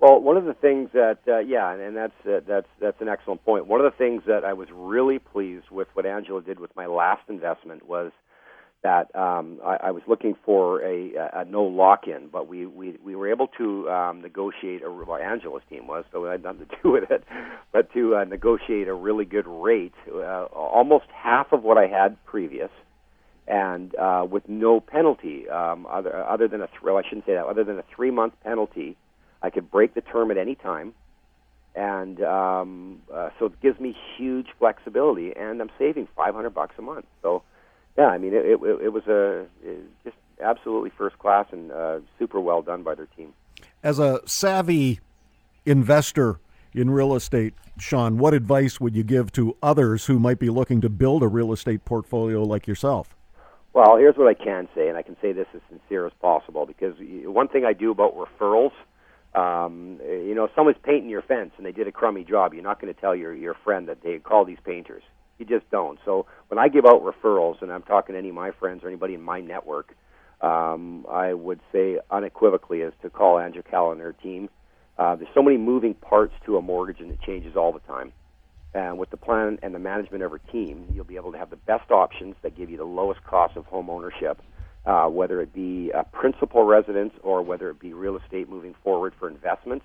Well, 0.00 0.20
one 0.20 0.36
of 0.36 0.44
the 0.44 0.54
things 0.54 0.90
that 0.92 1.18
uh, 1.26 1.38
yeah, 1.38 1.72
and, 1.72 1.96
that's 1.96 2.26
uh, 2.26 2.40
that's 2.46 2.68
that's 2.80 3.00
an 3.00 3.08
excellent 3.08 3.44
point. 3.44 3.66
One 3.66 3.80
of 3.80 3.90
the 3.90 3.96
things 3.96 4.22
that 4.26 4.44
I 4.44 4.52
was 4.52 4.68
really 4.72 5.18
pleased 5.18 5.70
with 5.70 5.88
what 5.94 6.06
Angela 6.06 6.40
did 6.40 6.60
with 6.60 6.74
my 6.76 6.86
last 6.86 7.22
investment 7.28 7.86
was 7.88 8.12
that 8.82 9.14
um, 9.16 9.58
I, 9.64 9.78
I 9.84 9.90
was 9.90 10.02
looking 10.06 10.34
for 10.44 10.80
a, 10.82 11.12
a 11.32 11.44
no 11.44 11.64
lock-in, 11.64 12.28
but 12.32 12.46
we, 12.48 12.66
we, 12.66 12.96
we 13.04 13.16
were 13.16 13.28
able 13.28 13.48
to 13.58 13.90
um, 13.90 14.20
negotiate, 14.22 14.82
a, 14.84 14.90
well, 14.90 15.20
Angela's 15.20 15.64
team 15.68 15.86
was, 15.86 16.04
so 16.12 16.26
I 16.26 16.32
had 16.32 16.44
nothing 16.44 16.66
to 16.66 16.76
do 16.82 16.90
with 16.92 17.10
it, 17.10 17.24
but 17.72 17.92
to 17.94 18.16
uh, 18.16 18.24
negotiate 18.24 18.88
a 18.88 18.94
really 18.94 19.24
good 19.24 19.46
rate, 19.48 19.94
uh, 20.12 20.44
almost 20.54 21.06
half 21.12 21.52
of 21.52 21.64
what 21.64 21.76
I 21.76 21.86
had 21.86 22.24
previous, 22.24 22.70
and 23.48 23.94
uh, 23.96 24.26
with 24.30 24.48
no 24.48 24.78
penalty, 24.80 25.48
um, 25.48 25.86
other, 25.90 26.14
other 26.24 26.46
than 26.46 26.60
a, 26.60 26.66
th- 26.66 26.82
well, 26.82 26.98
I 26.98 27.02
shouldn't 27.02 27.26
say 27.26 27.34
that, 27.34 27.46
other 27.46 27.64
than 27.64 27.78
a 27.78 27.84
three-month 27.94 28.34
penalty, 28.44 28.96
I 29.42 29.50
could 29.50 29.70
break 29.70 29.94
the 29.94 30.02
term 30.02 30.30
at 30.30 30.38
any 30.38 30.54
time, 30.54 30.94
and 31.74 32.22
um, 32.22 33.02
uh, 33.12 33.30
so 33.38 33.46
it 33.46 33.60
gives 33.60 33.80
me 33.80 33.96
huge 34.16 34.48
flexibility, 34.58 35.32
and 35.34 35.60
I'm 35.60 35.70
saving 35.78 36.08
500 36.16 36.50
bucks 36.50 36.74
a 36.78 36.82
month. 36.82 37.06
So 37.22 37.42
yeah, 37.98 38.06
I 38.06 38.18
mean, 38.18 38.32
it, 38.32 38.46
it, 38.46 38.60
it 38.62 38.92
was 38.92 39.06
a 39.08 39.46
it 39.62 39.80
just 40.04 40.16
absolutely 40.40 40.90
first 40.96 41.18
class 41.18 41.46
and 41.50 41.72
uh, 41.72 41.98
super 42.18 42.40
well 42.40 42.62
done 42.62 42.84
by 42.84 42.94
their 42.94 43.08
team. 43.16 43.34
As 43.82 43.98
a 43.98 44.20
savvy 44.24 45.00
investor 45.66 46.38
in 46.72 46.90
real 46.90 47.14
estate, 47.16 47.54
Sean, 47.76 48.16
what 48.16 48.34
advice 48.34 48.80
would 48.80 48.94
you 48.94 49.02
give 49.02 49.32
to 49.32 49.56
others 49.62 50.06
who 50.06 50.20
might 50.20 50.38
be 50.38 50.48
looking 50.48 50.80
to 50.80 50.88
build 50.88 51.24
a 51.24 51.28
real 51.28 51.52
estate 51.52 51.84
portfolio 51.84 52.44
like 52.44 52.68
yourself? 52.68 53.16
Well, 53.72 53.96
here's 53.96 54.16
what 54.16 54.28
I 54.28 54.34
can 54.34 54.68
say, 54.74 54.88
and 54.88 54.96
I 54.96 55.02
can 55.02 55.16
say 55.20 55.32
this 55.32 55.46
as 55.54 55.60
sincere 55.68 56.06
as 56.06 56.12
possible 56.20 56.66
because 56.66 56.94
one 56.98 57.48
thing 57.48 57.64
I 57.64 57.72
do 57.72 57.90
about 57.90 58.16
referrals, 58.16 58.72
um, 59.34 59.98
you 60.04 60.34
know, 60.34 60.44
if 60.44 60.52
someone's 60.54 60.78
painting 60.84 61.10
your 61.10 61.22
fence 61.22 61.50
and 61.56 61.66
they 61.66 61.72
did 61.72 61.88
a 61.88 61.92
crummy 61.92 62.22
job, 62.22 62.54
you're 62.54 62.62
not 62.62 62.80
going 62.80 62.92
to 62.94 63.00
tell 63.00 63.14
your 63.14 63.34
your 63.34 63.54
friend 63.54 63.88
that 63.88 64.02
they 64.02 64.18
call 64.18 64.44
these 64.44 64.58
painters. 64.64 65.02
You 65.38 65.46
just 65.46 65.70
don't. 65.70 65.98
So 66.04 66.26
when 66.48 66.58
I 66.58 66.68
give 66.68 66.84
out 66.84 67.02
referrals, 67.02 67.62
and 67.62 67.72
I'm 67.72 67.82
talking 67.82 68.14
to 68.14 68.18
any 68.18 68.30
of 68.30 68.34
my 68.34 68.50
friends 68.50 68.82
or 68.82 68.88
anybody 68.88 69.14
in 69.14 69.22
my 69.22 69.40
network, 69.40 69.94
um, 70.40 71.06
I 71.10 71.32
would 71.32 71.60
say 71.72 71.98
unequivocally 72.10 72.80
is 72.80 72.92
to 73.02 73.10
call 73.10 73.38
Angela 73.38 73.62
Calla 73.62 73.92
and 73.92 74.00
her 74.00 74.12
team. 74.12 74.48
Uh, 74.98 75.14
there's 75.14 75.30
so 75.34 75.42
many 75.42 75.56
moving 75.56 75.94
parts 75.94 76.34
to 76.46 76.56
a 76.56 76.62
mortgage, 76.62 77.00
and 77.00 77.12
it 77.12 77.20
changes 77.24 77.56
all 77.56 77.72
the 77.72 77.80
time. 77.80 78.12
And 78.74 78.98
with 78.98 79.10
the 79.10 79.16
plan 79.16 79.58
and 79.62 79.74
the 79.74 79.78
management 79.78 80.22
of 80.22 80.32
her 80.32 80.40
team, 80.52 80.86
you'll 80.92 81.04
be 81.04 81.16
able 81.16 81.32
to 81.32 81.38
have 81.38 81.50
the 81.50 81.56
best 81.56 81.90
options 81.90 82.34
that 82.42 82.56
give 82.56 82.68
you 82.68 82.76
the 82.76 82.84
lowest 82.84 83.22
cost 83.24 83.56
of 83.56 83.64
home 83.66 83.88
ownership, 83.88 84.40
uh, 84.86 85.06
whether 85.06 85.40
it 85.40 85.54
be 85.54 85.90
a 85.90 86.04
principal 86.04 86.64
residence 86.64 87.12
or 87.22 87.42
whether 87.42 87.70
it 87.70 87.80
be 87.80 87.92
real 87.92 88.16
estate 88.16 88.48
moving 88.48 88.74
forward 88.82 89.14
for 89.18 89.28
investments 89.28 89.84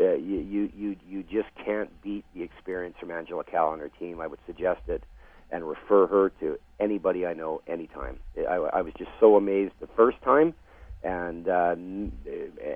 uh, 0.00 0.14
you, 0.14 0.38
you 0.38 0.70
you 0.74 0.96
you 1.06 1.22
just 1.22 1.48
can't 1.64 1.90
beat 2.02 2.24
the 2.34 2.42
experience 2.42 2.96
from 2.98 3.10
Angela 3.10 3.44
Calla 3.44 3.72
and 3.74 3.82
her 3.82 3.90
team. 3.98 4.20
I 4.20 4.26
would 4.26 4.40
suggest 4.46 4.80
it 4.88 5.04
and 5.50 5.68
refer 5.68 6.06
her 6.06 6.30
to 6.40 6.58
anybody 6.78 7.26
I 7.26 7.34
know 7.34 7.60
anytime. 7.66 8.18
I, 8.38 8.54
I 8.54 8.82
was 8.82 8.92
just 8.96 9.10
so 9.18 9.36
amazed 9.36 9.74
the 9.80 9.88
first 9.96 10.20
time, 10.22 10.54
and 11.02 11.48
uh, 11.48 11.74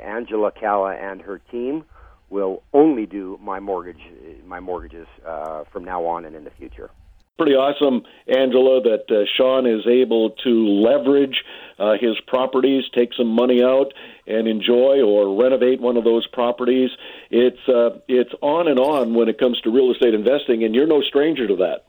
Angela 0.05 0.53
Calla 0.53 0.95
and 0.95 1.20
her 1.22 1.39
team 1.39 1.85
will 2.31 2.62
only 2.72 3.07
do 3.07 3.39
my 3.43 3.61
mortgage 3.61 4.01
my 4.45 4.61
mortgages 4.61 5.07
uh, 5.27 5.64
from 5.72 5.85
now 5.85 6.05
on 6.05 6.25
and 6.25 6.35
in 6.35 6.45
the 6.45 6.51
future 6.51 6.91
pretty 7.37 7.55
awesome, 7.55 8.03
Angela, 8.28 8.80
that 8.82 9.11
uh, 9.11 9.24
Sean 9.37 9.66
is 9.66 9.87
able 9.87 10.30
to 10.45 10.68
leverage 10.68 11.43
uh, 11.78 11.95
his 12.01 12.18
properties, 12.26 12.85
take 12.95 13.12
some 13.14 13.26
money 13.26 13.62
out, 13.62 13.93
and 14.26 14.47
enjoy 14.47 15.03
or 15.03 15.41
renovate 15.41 15.80
one 15.80 15.97
of 15.97 16.05
those 16.05 16.26
properties. 16.28 16.91
It's 17.30 17.68
uh, 17.68 17.99
it's 18.09 18.32
on 18.41 18.68
and 18.68 18.78
on 18.78 19.14
when 19.14 19.28
it 19.28 19.39
comes 19.39 19.61
to 19.62 19.70
real 19.70 19.91
estate 19.93 20.14
investing, 20.14 20.64
and 20.64 20.74
you're 20.74 20.87
no 20.87 21.03
stranger 21.03 21.49
to 21.49 21.57
that. 21.57 21.87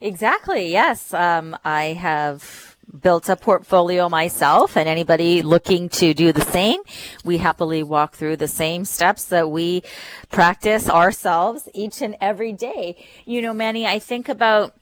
Exactly. 0.00 0.72
Yes, 0.72 1.12
um, 1.12 1.56
I 1.64 1.92
have 1.92 2.69
built 2.98 3.28
a 3.28 3.36
portfolio 3.36 4.08
myself 4.08 4.76
and 4.76 4.88
anybody 4.88 5.42
looking 5.42 5.88
to 5.88 6.14
do 6.14 6.32
the 6.32 6.40
same, 6.40 6.80
we 7.24 7.38
happily 7.38 7.82
walk 7.82 8.14
through 8.14 8.36
the 8.36 8.48
same 8.48 8.84
steps 8.84 9.24
that 9.26 9.50
we 9.50 9.82
practice 10.30 10.88
ourselves 10.88 11.68
each 11.74 12.02
and 12.02 12.16
every 12.20 12.52
day. 12.52 12.96
You 13.24 13.42
know, 13.42 13.52
Manny, 13.52 13.86
I 13.86 13.98
think 13.98 14.28
about 14.28 14.74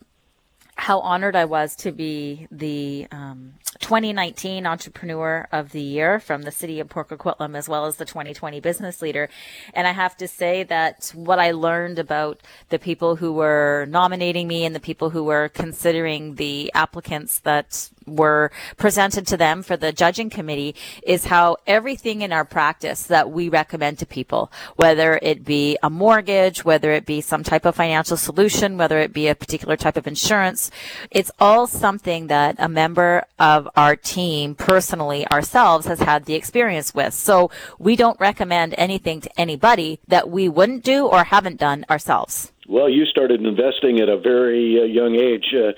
how 0.78 1.00
honored 1.00 1.34
I 1.34 1.44
was 1.44 1.74
to 1.76 1.90
be 1.90 2.46
the 2.52 3.08
um, 3.10 3.54
2019 3.80 4.64
Entrepreneur 4.64 5.48
of 5.50 5.72
the 5.72 5.80
Year 5.80 6.20
from 6.20 6.42
the 6.42 6.52
city 6.52 6.78
of 6.78 6.88
Port 6.88 7.08
Coquitlam, 7.08 7.56
as 7.56 7.68
well 7.68 7.86
as 7.86 7.96
the 7.96 8.04
2020 8.04 8.60
Business 8.60 9.02
Leader. 9.02 9.28
And 9.74 9.88
I 9.88 9.92
have 9.92 10.16
to 10.18 10.28
say 10.28 10.62
that 10.64 11.10
what 11.14 11.40
I 11.40 11.50
learned 11.50 11.98
about 11.98 12.40
the 12.68 12.78
people 12.78 13.16
who 13.16 13.32
were 13.32 13.86
nominating 13.88 14.46
me 14.46 14.64
and 14.64 14.74
the 14.74 14.80
people 14.80 15.10
who 15.10 15.24
were 15.24 15.48
considering 15.48 16.36
the 16.36 16.70
applicants 16.74 17.40
that 17.40 17.90
were 18.08 18.50
presented 18.76 19.26
to 19.28 19.36
them 19.36 19.62
for 19.62 19.76
the 19.76 19.92
judging 19.92 20.30
committee 20.30 20.74
is 21.02 21.26
how 21.26 21.56
everything 21.66 22.22
in 22.22 22.32
our 22.32 22.44
practice 22.44 23.04
that 23.04 23.30
we 23.30 23.48
recommend 23.48 23.98
to 23.98 24.06
people, 24.06 24.50
whether 24.76 25.18
it 25.22 25.44
be 25.44 25.76
a 25.82 25.90
mortgage, 25.90 26.64
whether 26.64 26.92
it 26.92 27.06
be 27.06 27.20
some 27.20 27.42
type 27.42 27.64
of 27.64 27.76
financial 27.76 28.16
solution, 28.16 28.76
whether 28.76 28.98
it 28.98 29.12
be 29.12 29.28
a 29.28 29.34
particular 29.34 29.76
type 29.76 29.96
of 29.96 30.06
insurance, 30.06 30.70
it's 31.10 31.30
all 31.38 31.66
something 31.66 32.26
that 32.28 32.56
a 32.58 32.68
member 32.68 33.24
of 33.38 33.68
our 33.76 33.96
team 33.96 34.54
personally 34.54 35.26
ourselves 35.28 35.86
has 35.86 36.00
had 36.00 36.24
the 36.24 36.34
experience 36.34 36.94
with. 36.94 37.14
So 37.14 37.50
we 37.78 37.96
don't 37.96 38.18
recommend 38.20 38.74
anything 38.78 39.20
to 39.20 39.40
anybody 39.40 40.00
that 40.08 40.28
we 40.28 40.48
wouldn't 40.48 40.84
do 40.84 41.06
or 41.06 41.24
haven't 41.24 41.58
done 41.58 41.84
ourselves. 41.90 42.52
Well, 42.68 42.90
you 42.90 43.06
started 43.06 43.40
investing 43.40 43.98
at 44.00 44.10
a 44.10 44.18
very 44.18 44.78
uh, 44.78 44.84
young 44.84 45.14
age. 45.14 45.54
Uh, 45.54 45.72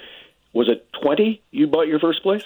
was 0.53 0.69
it 0.69 0.87
20 1.03 1.43
you 1.51 1.67
bought 1.67 1.89
your 1.89 2.01
first 2.01 2.23
place? 2.23 2.43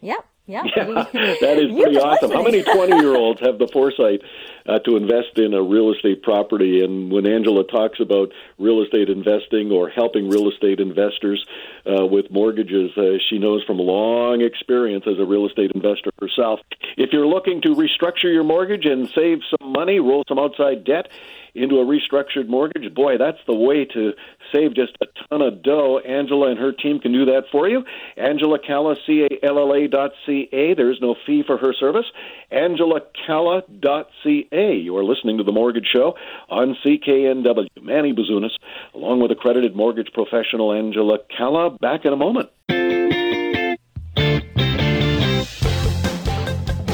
Yep. 0.00 0.26
Yeah, 0.46 0.62
yeah 0.76 0.84
that 1.40 1.58
is 1.58 1.72
pretty 1.72 1.98
awesome. 1.98 2.30
How 2.30 2.42
many 2.42 2.62
20 2.74 2.96
year 2.96 3.16
olds 3.16 3.40
have 3.40 3.58
the 3.58 3.68
foresight 3.68 4.20
uh, 4.66 4.78
to 4.80 4.96
invest 4.96 5.38
in 5.38 5.54
a 5.54 5.62
real 5.62 5.92
estate 5.92 6.22
property? 6.22 6.84
And 6.84 7.10
when 7.10 7.26
Angela 7.26 7.64
talks 7.64 7.98
about 7.98 8.30
real 8.58 8.82
estate 8.82 9.08
investing 9.08 9.70
or 9.70 9.88
helping 9.88 10.28
real 10.28 10.50
estate 10.50 10.80
investors 10.80 11.44
uh, 11.86 12.04
with 12.04 12.30
mortgages, 12.30 12.90
uh, 12.98 13.16
she 13.30 13.38
knows 13.38 13.64
from 13.64 13.78
long 13.78 14.42
experience 14.42 15.04
as 15.06 15.18
a 15.18 15.24
real 15.24 15.46
estate 15.46 15.72
investor 15.74 16.10
herself. 16.20 16.60
If 16.98 17.10
you're 17.12 17.26
looking 17.26 17.62
to 17.62 17.74
restructure 17.74 18.32
your 18.32 18.44
mortgage 18.44 18.84
and 18.84 19.08
save 19.14 19.40
some 19.48 19.72
money, 19.72 19.98
roll 19.98 20.24
some 20.28 20.38
outside 20.38 20.84
debt, 20.84 21.08
into 21.54 21.76
a 21.76 21.84
restructured 21.84 22.48
mortgage, 22.48 22.92
boy, 22.94 23.18
that's 23.18 23.38
the 23.46 23.54
way 23.54 23.84
to 23.84 24.12
save 24.52 24.74
just 24.74 24.96
a 25.00 25.06
ton 25.28 25.42
of 25.42 25.62
dough. 25.62 25.98
Angela 25.98 26.50
and 26.50 26.58
her 26.58 26.72
team 26.72 27.00
can 27.00 27.12
do 27.12 27.24
that 27.26 27.44
for 27.50 27.68
you. 27.68 27.84
Angela 28.16 28.58
Calla, 28.58 28.96
C-A-L-L-A 29.06 29.88
dot 29.88 30.12
C-A. 30.26 30.74
There 30.74 30.90
is 30.90 30.98
no 31.00 31.14
fee 31.26 31.42
for 31.46 31.56
her 31.56 31.72
service. 31.72 32.06
Angela 32.50 33.00
Calla 33.26 33.62
dot 33.80 34.08
C-A. 34.22 34.74
You 34.74 34.96
are 34.96 35.04
listening 35.04 35.38
to 35.38 35.44
The 35.44 35.52
Mortgage 35.52 35.88
Show 35.92 36.16
on 36.48 36.76
CKNW. 36.84 37.68
Manny 37.82 38.12
Bazunas, 38.12 38.52
along 38.94 39.20
with 39.20 39.30
accredited 39.30 39.74
mortgage 39.76 40.12
professional 40.12 40.72
Angela 40.72 41.18
Calla. 41.36 41.70
Back 41.78 42.04
in 42.04 42.12
a 42.12 42.16
moment. 42.16 42.50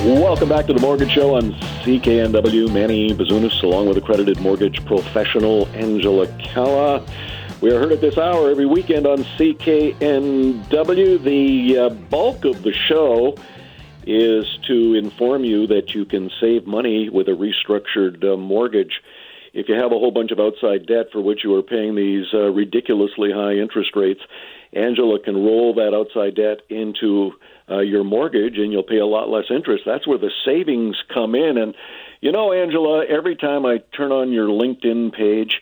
Welcome 0.03 0.49
back 0.49 0.67
to 0.69 0.73
the 0.73 0.81
Mortgage 0.81 1.11
Show 1.11 1.35
on 1.35 1.53
CKNW. 1.83 2.73
Manny 2.73 3.11
Bazunas, 3.11 3.63
along 3.63 3.87
with 3.87 3.99
accredited 3.99 4.41
mortgage 4.41 4.83
professional 4.87 5.69
Angela 5.75 6.27
Calla. 6.39 7.05
We 7.61 7.71
are 7.71 7.79
heard 7.79 7.93
at 7.93 8.01
this 8.01 8.17
hour 8.17 8.51
every 8.51 8.65
weekend 8.65 9.07
on 9.07 9.19
CKNW. 9.19 11.23
The 11.23 11.77
uh, 11.77 11.91
bulk 11.91 12.47
of 12.47 12.63
the 12.63 12.73
show 12.73 13.37
is 14.07 14.47
to 14.69 14.95
inform 14.95 15.45
you 15.45 15.67
that 15.67 15.95
you 15.95 16.07
can 16.07 16.31
save 16.41 16.67
money 16.67 17.11
with 17.11 17.29
a 17.29 17.33
restructured 17.33 18.25
uh, 18.25 18.39
mortgage. 18.39 19.03
If 19.53 19.69
you 19.69 19.75
have 19.75 19.93
a 19.93 19.99
whole 19.99 20.13
bunch 20.13 20.31
of 20.31 20.41
outside 20.41 20.87
debt 20.87 21.09
for 21.13 21.21
which 21.21 21.45
you 21.45 21.55
are 21.57 21.63
paying 21.63 21.95
these 21.95 22.25
uh, 22.33 22.51
ridiculously 22.51 23.33
high 23.33 23.57
interest 23.57 23.95
rates, 23.95 24.23
Angela 24.73 25.19
can 25.19 25.35
roll 25.35 25.75
that 25.75 25.95
outside 25.95 26.37
debt 26.37 26.61
into 26.69 27.33
uh, 27.69 27.81
your 27.81 28.05
mortgage 28.05 28.57
and 28.57 28.73
you'll 28.73 28.83
pay 28.83 28.99
a 28.99 29.07
lot 29.07 29.29
less 29.29 29.47
interest. 29.51 29.85
That's 29.87 30.07
where 30.07 30.19
the 30.19 30.31
savings 30.45 30.97
come 31.13 31.35
in. 31.35 31.59
And, 31.59 31.75
you 32.21 32.33
know, 32.33 32.53
Angela, 32.53 33.05
every 33.07 33.37
time 33.37 33.67
I 33.67 33.79
turn 33.97 34.13
on 34.13 34.33
your 34.33 34.49
LinkedIn 34.49 35.13
page, 35.13 35.61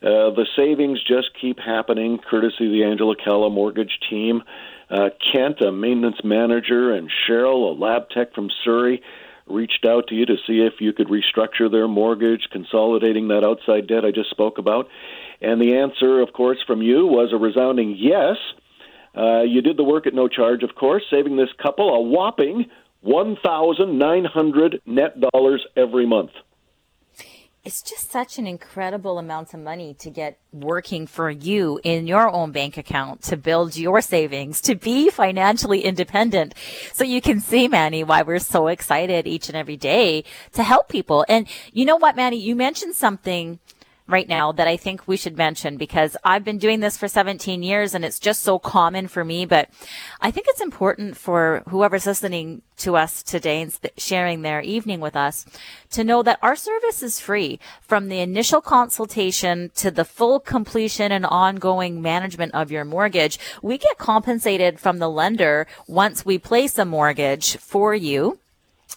uh, 0.00 0.30
the 0.30 0.46
savings 0.56 1.00
just 1.02 1.30
keep 1.40 1.58
happening, 1.58 2.18
courtesy 2.18 2.66
of 2.66 2.72
the 2.72 2.84
Angela 2.84 3.14
Calla 3.16 3.50
mortgage 3.50 3.98
team. 4.08 4.42
Uh, 4.90 5.10
Kent, 5.32 5.60
a 5.60 5.70
maintenance 5.70 6.20
manager, 6.24 6.94
and 6.94 7.10
Cheryl, 7.28 7.70
a 7.70 7.78
lab 7.78 8.08
tech 8.10 8.34
from 8.34 8.48
Surrey, 8.64 9.02
reached 9.46 9.84
out 9.86 10.08
to 10.08 10.14
you 10.14 10.24
to 10.26 10.36
see 10.46 10.60
if 10.60 10.74
you 10.80 10.92
could 10.92 11.08
restructure 11.08 11.70
their 11.70 11.88
mortgage, 11.88 12.48
consolidating 12.50 13.28
that 13.28 13.44
outside 13.44 13.86
debt 13.86 14.04
I 14.04 14.12
just 14.12 14.30
spoke 14.30 14.58
about. 14.58 14.88
And 15.40 15.60
the 15.60 15.76
answer, 15.76 16.20
of 16.20 16.32
course, 16.32 16.58
from 16.66 16.82
you 16.82 17.06
was 17.06 17.32
a 17.32 17.36
resounding 17.36 17.96
yes. 17.96 18.36
Uh, 19.16 19.42
you 19.42 19.62
did 19.62 19.76
the 19.76 19.84
work 19.84 20.06
at 20.06 20.14
no 20.14 20.28
charge, 20.28 20.62
of 20.62 20.74
course, 20.74 21.02
saving 21.10 21.36
this 21.36 21.48
couple 21.62 21.94
a 21.94 22.00
whopping 22.00 22.66
1,900 23.00 24.82
net 24.86 25.20
dollars 25.20 25.64
every 25.76 26.06
month. 26.06 26.30
It's 27.64 27.82
just 27.82 28.10
such 28.10 28.38
an 28.38 28.46
incredible 28.46 29.18
amount 29.18 29.52
of 29.52 29.60
money 29.60 29.92
to 29.98 30.08
get 30.08 30.38
working 30.52 31.06
for 31.06 31.28
you 31.28 31.80
in 31.82 32.06
your 32.06 32.32
own 32.32 32.50
bank 32.50 32.78
account 32.78 33.22
to 33.24 33.36
build 33.36 33.76
your 33.76 34.00
savings, 34.00 34.60
to 34.62 34.74
be 34.74 35.10
financially 35.10 35.82
independent. 35.82 36.54
So 36.94 37.04
you 37.04 37.20
can 37.20 37.40
see, 37.40 37.68
Manny, 37.68 38.04
why 38.04 38.22
we're 38.22 38.38
so 38.38 38.68
excited 38.68 39.26
each 39.26 39.48
and 39.48 39.56
every 39.56 39.76
day 39.76 40.24
to 40.52 40.62
help 40.62 40.88
people. 40.88 41.26
And 41.28 41.46
you 41.72 41.84
know 41.84 41.96
what, 41.96 42.16
Manny, 42.16 42.38
you 42.38 42.56
mentioned 42.56 42.94
something 42.94 43.58
right 44.08 44.28
now 44.28 44.52
that 44.52 44.66
I 44.66 44.76
think 44.76 45.06
we 45.06 45.16
should 45.16 45.36
mention 45.36 45.76
because 45.76 46.16
I've 46.24 46.44
been 46.44 46.58
doing 46.58 46.80
this 46.80 46.96
for 46.96 47.06
17 47.06 47.62
years 47.62 47.94
and 47.94 48.04
it's 48.04 48.18
just 48.18 48.42
so 48.42 48.58
common 48.58 49.06
for 49.06 49.24
me. 49.24 49.44
But 49.44 49.68
I 50.20 50.30
think 50.30 50.46
it's 50.48 50.62
important 50.62 51.16
for 51.16 51.62
whoever's 51.68 52.06
listening 52.06 52.62
to 52.78 52.96
us 52.96 53.22
today 53.22 53.60
and 53.60 53.76
sharing 53.96 54.42
their 54.42 54.62
evening 54.62 55.00
with 55.00 55.14
us 55.14 55.44
to 55.90 56.04
know 56.04 56.22
that 56.22 56.38
our 56.42 56.56
service 56.56 57.02
is 57.02 57.20
free 57.20 57.60
from 57.82 58.08
the 58.08 58.20
initial 58.20 58.60
consultation 58.60 59.70
to 59.74 59.90
the 59.90 60.04
full 60.04 60.40
completion 60.40 61.12
and 61.12 61.26
ongoing 61.26 62.00
management 62.00 62.54
of 62.54 62.70
your 62.70 62.84
mortgage. 62.84 63.38
We 63.62 63.76
get 63.78 63.98
compensated 63.98 64.80
from 64.80 64.98
the 64.98 65.10
lender 65.10 65.66
once 65.86 66.24
we 66.24 66.38
place 66.38 66.78
a 66.78 66.84
mortgage 66.84 67.56
for 67.58 67.94
you. 67.94 68.38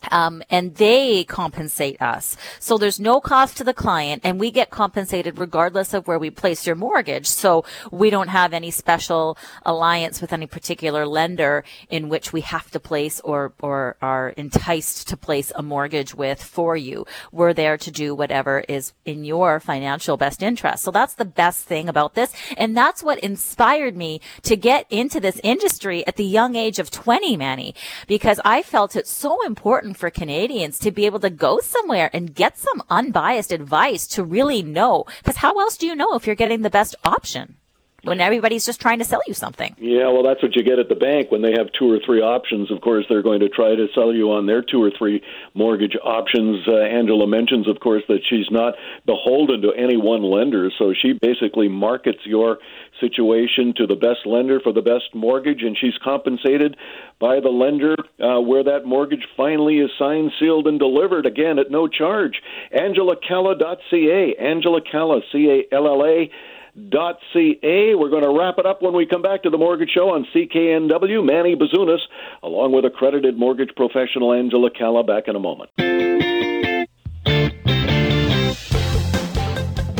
Um, 0.09 0.41
and 0.49 0.75
they 0.75 1.23
compensate 1.25 2.01
us. 2.01 2.35
So 2.59 2.77
there's 2.77 2.99
no 2.99 3.21
cost 3.21 3.57
to 3.57 3.63
the 3.63 3.73
client 3.73 4.21
and 4.23 4.39
we 4.39 4.49
get 4.51 4.69
compensated 4.69 5.37
regardless 5.37 5.93
of 5.93 6.07
where 6.07 6.17
we 6.17 6.29
place 6.29 6.65
your 6.65 6.75
mortgage. 6.75 7.27
So 7.27 7.63
we 7.91 8.09
don't 8.09 8.29
have 8.29 8.53
any 8.53 8.71
special 8.71 9.37
alliance 9.63 10.21
with 10.21 10.33
any 10.33 10.47
particular 10.47 11.05
lender 11.05 11.63
in 11.89 12.09
which 12.09 12.33
we 12.33 12.41
have 12.41 12.71
to 12.71 12.79
place 12.79 13.19
or, 13.21 13.53
or 13.61 13.95
are 14.01 14.29
enticed 14.29 15.07
to 15.09 15.17
place 15.17 15.51
a 15.55 15.61
mortgage 15.61 16.15
with 16.15 16.41
for 16.43 16.75
you. 16.75 17.05
We're 17.31 17.53
there 17.53 17.77
to 17.77 17.91
do 17.91 18.15
whatever 18.15 18.63
is 18.67 18.93
in 19.05 19.23
your 19.23 19.59
financial 19.59 20.17
best 20.17 20.41
interest. 20.41 20.83
So 20.83 20.91
that's 20.91 21.15
the 21.15 21.25
best 21.25 21.65
thing 21.65 21.87
about 21.87 22.15
this. 22.15 22.33
And 22.57 22.75
that's 22.75 23.03
what 23.03 23.19
inspired 23.19 23.95
me 23.95 24.21
to 24.43 24.55
get 24.55 24.85
into 24.89 25.19
this 25.19 25.39
industry 25.43 26.05
at 26.07 26.15
the 26.15 26.25
young 26.25 26.55
age 26.55 26.79
of 26.79 26.91
20, 26.91 27.37
Manny, 27.37 27.75
because 28.07 28.39
I 28.45 28.61
felt 28.61 28.95
it 28.95 29.07
so 29.07 29.45
important 29.45 29.90
important 29.91 30.13
for 30.13 30.21
Canadians 30.21 30.79
to 30.79 30.91
be 30.91 31.05
able 31.05 31.19
to 31.19 31.29
go 31.29 31.59
somewhere 31.59 32.09
and 32.13 32.33
get 32.33 32.57
some 32.57 32.81
unbiased 32.89 33.51
advice 33.51 34.07
to 34.07 34.23
really 34.23 34.61
know. 34.61 35.05
Because 35.19 35.37
how 35.37 35.59
else 35.59 35.77
do 35.77 35.85
you 35.85 35.95
know 35.95 36.15
if 36.15 36.25
you're 36.25 36.35
getting 36.35 36.61
the 36.61 36.69
best 36.69 36.95
option? 37.03 37.55
When 38.03 38.19
everybody's 38.19 38.65
just 38.65 38.81
trying 38.81 38.97
to 38.99 39.05
sell 39.05 39.21
you 39.27 39.33
something. 39.33 39.75
Yeah, 39.77 40.09
well, 40.09 40.23
that's 40.23 40.41
what 40.41 40.55
you 40.55 40.63
get 40.63 40.79
at 40.79 40.89
the 40.89 40.95
bank 40.95 41.29
when 41.29 41.41
they 41.41 41.51
have 41.51 41.67
two 41.77 41.91
or 41.91 41.99
three 42.03 42.21
options. 42.21 42.71
Of 42.71 42.81
course, 42.81 43.05
they're 43.07 43.21
going 43.21 43.41
to 43.41 43.49
try 43.49 43.75
to 43.75 43.87
sell 43.93 44.13
you 44.13 44.31
on 44.31 44.47
their 44.47 44.63
two 44.63 44.81
or 44.81 44.91
three 44.97 45.21
mortgage 45.53 45.95
options. 46.03 46.67
Uh, 46.67 46.77
Angela 46.77 47.27
mentions, 47.27 47.67
of 47.67 47.79
course, 47.79 48.03
that 48.07 48.21
she's 48.27 48.49
not 48.49 48.73
beholden 49.05 49.61
to 49.61 49.71
any 49.73 49.97
one 49.97 50.23
lender, 50.23 50.71
so 50.79 50.93
she 50.99 51.13
basically 51.13 51.67
markets 51.67 52.19
your 52.25 52.57
situation 52.99 53.73
to 53.77 53.85
the 53.85 53.95
best 53.95 54.25
lender 54.25 54.59
for 54.59 54.73
the 54.73 54.81
best 54.81 55.13
mortgage, 55.13 55.61
and 55.61 55.77
she's 55.77 55.97
compensated 56.03 56.75
by 57.19 57.39
the 57.39 57.49
lender 57.49 57.95
uh, 58.19 58.41
where 58.41 58.63
that 58.63 58.85
mortgage 58.85 59.25
finally 59.37 59.77
is 59.77 59.91
signed, 59.99 60.31
sealed, 60.39 60.65
and 60.65 60.79
delivered, 60.79 61.27
again, 61.27 61.59
at 61.59 61.69
no 61.69 61.87
charge. 61.87 62.41
AngelaCalla.ca, 62.73 64.35
Angela 64.39 64.81
Calla, 64.81 65.21
C-A-L-L-A, 65.31 66.31
ca. 66.75 67.95
We're 67.95 68.09
going 68.09 68.23
to 68.23 68.37
wrap 68.37 68.57
it 68.57 68.65
up 68.65 68.81
when 68.81 68.93
we 68.93 69.05
come 69.05 69.21
back 69.21 69.43
to 69.43 69.49
the 69.49 69.57
Mortgage 69.57 69.91
Show 69.91 70.09
on 70.09 70.25
CKNW. 70.33 71.23
Manny 71.25 71.55
Bazunas, 71.55 72.01
along 72.43 72.71
with 72.71 72.85
accredited 72.85 73.37
mortgage 73.37 73.75
professional 73.75 74.33
Angela 74.33 74.69
Calla, 74.71 75.03
back 75.03 75.27
in 75.27 75.35
a 75.35 75.39
moment. 75.39 75.69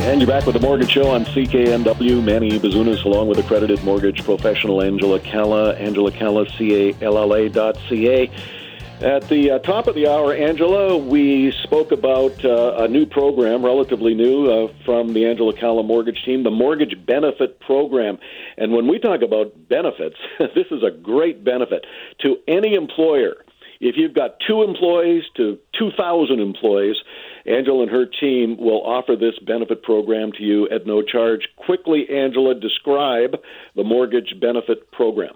And 0.02 0.20
you're 0.20 0.28
back 0.28 0.46
with 0.46 0.54
the 0.54 0.60
Mortgage 0.60 0.90
Show 0.90 1.08
on 1.08 1.24
CKNW. 1.26 2.24
Manny 2.24 2.58
Bazunas, 2.58 3.04
along 3.04 3.28
with 3.28 3.38
accredited 3.38 3.84
mortgage 3.84 4.24
professional 4.24 4.82
Angela 4.82 5.20
Calla, 5.20 5.74
Angela 5.74 6.10
Calla, 6.10 6.44
C-A-L-L-A 6.58 7.48
dot 7.48 7.78
C-A. 7.88 8.28
At 9.02 9.28
the 9.28 9.50
uh, 9.50 9.58
top 9.58 9.88
of 9.88 9.96
the 9.96 10.06
hour, 10.06 10.32
Angela, 10.32 10.96
we 10.96 11.50
spoke 11.64 11.90
about 11.90 12.44
uh, 12.44 12.84
a 12.84 12.86
new 12.86 13.04
program, 13.04 13.64
relatively 13.64 14.14
new, 14.14 14.46
uh, 14.48 14.72
from 14.84 15.12
the 15.12 15.26
Angela 15.26 15.52
Calla 15.52 15.82
mortgage 15.82 16.22
team, 16.24 16.44
the 16.44 16.52
Mortgage 16.52 16.94
Benefit 17.04 17.58
Program. 17.58 18.18
And 18.56 18.72
when 18.72 18.86
we 18.86 19.00
talk 19.00 19.22
about 19.22 19.68
benefits, 19.68 20.14
this 20.38 20.66
is 20.70 20.84
a 20.84 20.92
great 20.92 21.42
benefit 21.42 21.84
to 22.20 22.36
any 22.46 22.74
employer. 22.74 23.44
If 23.80 23.96
you've 23.96 24.14
got 24.14 24.36
two 24.46 24.62
employees 24.62 25.24
to 25.36 25.58
2,000 25.76 26.38
employees, 26.38 26.94
Angela 27.44 27.82
and 27.82 27.90
her 27.90 28.06
team 28.06 28.56
will 28.56 28.86
offer 28.86 29.16
this 29.16 29.36
benefit 29.44 29.82
program 29.82 30.30
to 30.38 30.44
you 30.44 30.68
at 30.68 30.86
no 30.86 31.02
charge. 31.02 31.48
Quickly, 31.56 32.08
Angela, 32.08 32.54
describe 32.54 33.34
the 33.74 33.82
mortgage 33.82 34.38
benefit 34.40 34.92
program. 34.92 35.34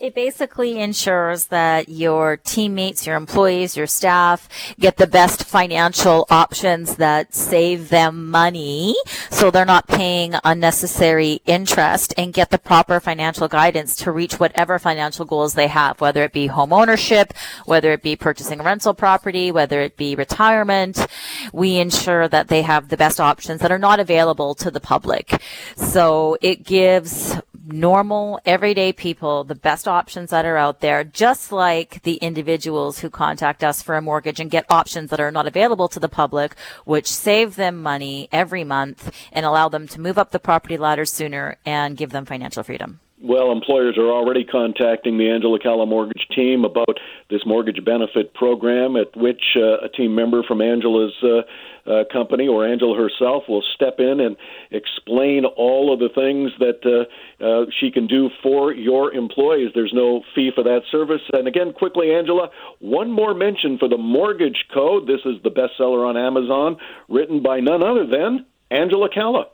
It 0.00 0.14
basically 0.14 0.80
ensures 0.80 1.46
that 1.46 1.88
your 1.88 2.36
teammates, 2.36 3.06
your 3.06 3.16
employees, 3.16 3.76
your 3.76 3.86
staff 3.86 4.48
get 4.80 4.96
the 4.96 5.06
best 5.06 5.44
financial 5.44 6.26
options 6.28 6.96
that 6.96 7.34
save 7.34 7.88
them 7.88 8.30
money 8.30 8.96
so 9.30 9.50
they're 9.50 9.64
not 9.64 9.86
paying 9.86 10.34
unnecessary 10.42 11.40
interest 11.46 12.12
and 12.18 12.32
get 12.32 12.50
the 12.50 12.58
proper 12.58 12.98
financial 12.98 13.46
guidance 13.46 13.94
to 13.96 14.10
reach 14.10 14.40
whatever 14.40 14.78
financial 14.78 15.24
goals 15.24 15.54
they 15.54 15.68
have, 15.68 16.00
whether 16.00 16.24
it 16.24 16.32
be 16.32 16.48
home 16.48 16.72
ownership, 16.72 17.32
whether 17.64 17.92
it 17.92 18.02
be 18.02 18.16
purchasing 18.16 18.62
rental 18.62 18.92
property, 18.92 19.52
whether 19.52 19.80
it 19.80 19.96
be 19.96 20.16
retirement. 20.16 21.06
We 21.52 21.78
ensure 21.78 22.26
that 22.28 22.48
they 22.48 22.62
have 22.62 22.88
the 22.88 22.96
best 22.96 23.20
options 23.20 23.60
that 23.60 23.70
are 23.70 23.78
not 23.78 24.00
available 24.00 24.54
to 24.56 24.70
the 24.70 24.80
public. 24.80 25.40
So 25.76 26.36
it 26.42 26.64
gives 26.64 27.36
normal, 27.66 28.40
everyday 28.44 28.92
people 28.92 29.44
the 29.44 29.54
best 29.54 29.88
options 29.88 30.30
that 30.30 30.44
are 30.44 30.56
out 30.56 30.80
there, 30.80 31.04
just 31.04 31.52
like 31.52 32.02
the 32.02 32.14
individuals 32.16 33.00
who 33.00 33.10
contact 33.10 33.64
us 33.64 33.82
for 33.82 33.96
a 33.96 34.02
mortgage 34.02 34.40
and 34.40 34.50
get 34.50 34.64
options 34.70 35.10
that 35.10 35.20
are 35.20 35.30
not 35.30 35.46
available 35.46 35.88
to 35.88 36.00
the 36.00 36.08
public, 36.08 36.54
which 36.84 37.10
save 37.10 37.56
them 37.56 37.82
money 37.82 38.28
every 38.32 38.64
month 38.64 39.12
and 39.32 39.44
allow 39.44 39.68
them 39.68 39.86
to 39.88 40.00
move 40.00 40.18
up 40.18 40.30
the 40.30 40.38
property 40.38 40.76
ladder 40.76 41.04
sooner 41.04 41.56
and 41.64 41.96
give 41.96 42.10
them 42.10 42.24
financial 42.24 42.62
freedom. 42.62 43.00
Well, 43.22 43.50
employers 43.50 43.96
are 43.96 44.10
already 44.10 44.44
contacting 44.44 45.16
the 45.16 45.30
Angela 45.30 45.58
Calla 45.58 45.86
mortgage 45.86 46.26
team 46.34 46.66
about 46.66 47.00
this 47.30 47.40
mortgage 47.46 47.82
benefit 47.82 48.34
program, 48.34 48.94
at 48.94 49.16
which 49.16 49.56
uh, 49.56 49.78
a 49.82 49.88
team 49.88 50.14
member 50.14 50.42
from 50.42 50.60
Angela's 50.60 51.14
uh, 51.22 51.90
uh, 51.90 52.04
company 52.12 52.46
or 52.46 52.66
Angela 52.66 52.94
herself 52.94 53.44
will 53.48 53.64
step 53.74 54.00
in 54.00 54.20
and 54.20 54.36
explain 54.70 55.46
all 55.46 55.94
of 55.94 55.98
the 55.98 56.10
things 56.10 56.50
that 56.58 56.84
uh, 56.84 57.42
uh, 57.42 57.64
she 57.80 57.90
can 57.90 58.06
do 58.06 58.28
for 58.42 58.74
your 58.74 59.14
employees. 59.14 59.70
There's 59.74 59.94
no 59.94 60.22
fee 60.34 60.50
for 60.54 60.64
that 60.64 60.82
service. 60.92 61.22
And 61.32 61.48
again, 61.48 61.72
quickly, 61.72 62.14
Angela, 62.14 62.50
one 62.80 63.10
more 63.10 63.32
mention 63.32 63.78
for 63.78 63.88
the 63.88 63.96
mortgage 63.96 64.66
code. 64.74 65.06
This 65.06 65.20
is 65.24 65.42
the 65.42 65.50
bestseller 65.50 66.06
on 66.06 66.18
Amazon, 66.18 66.76
written 67.08 67.42
by 67.42 67.60
none 67.60 67.82
other 67.82 68.06
than 68.06 68.44
Angela 68.70 69.08
Calla. 69.08 69.46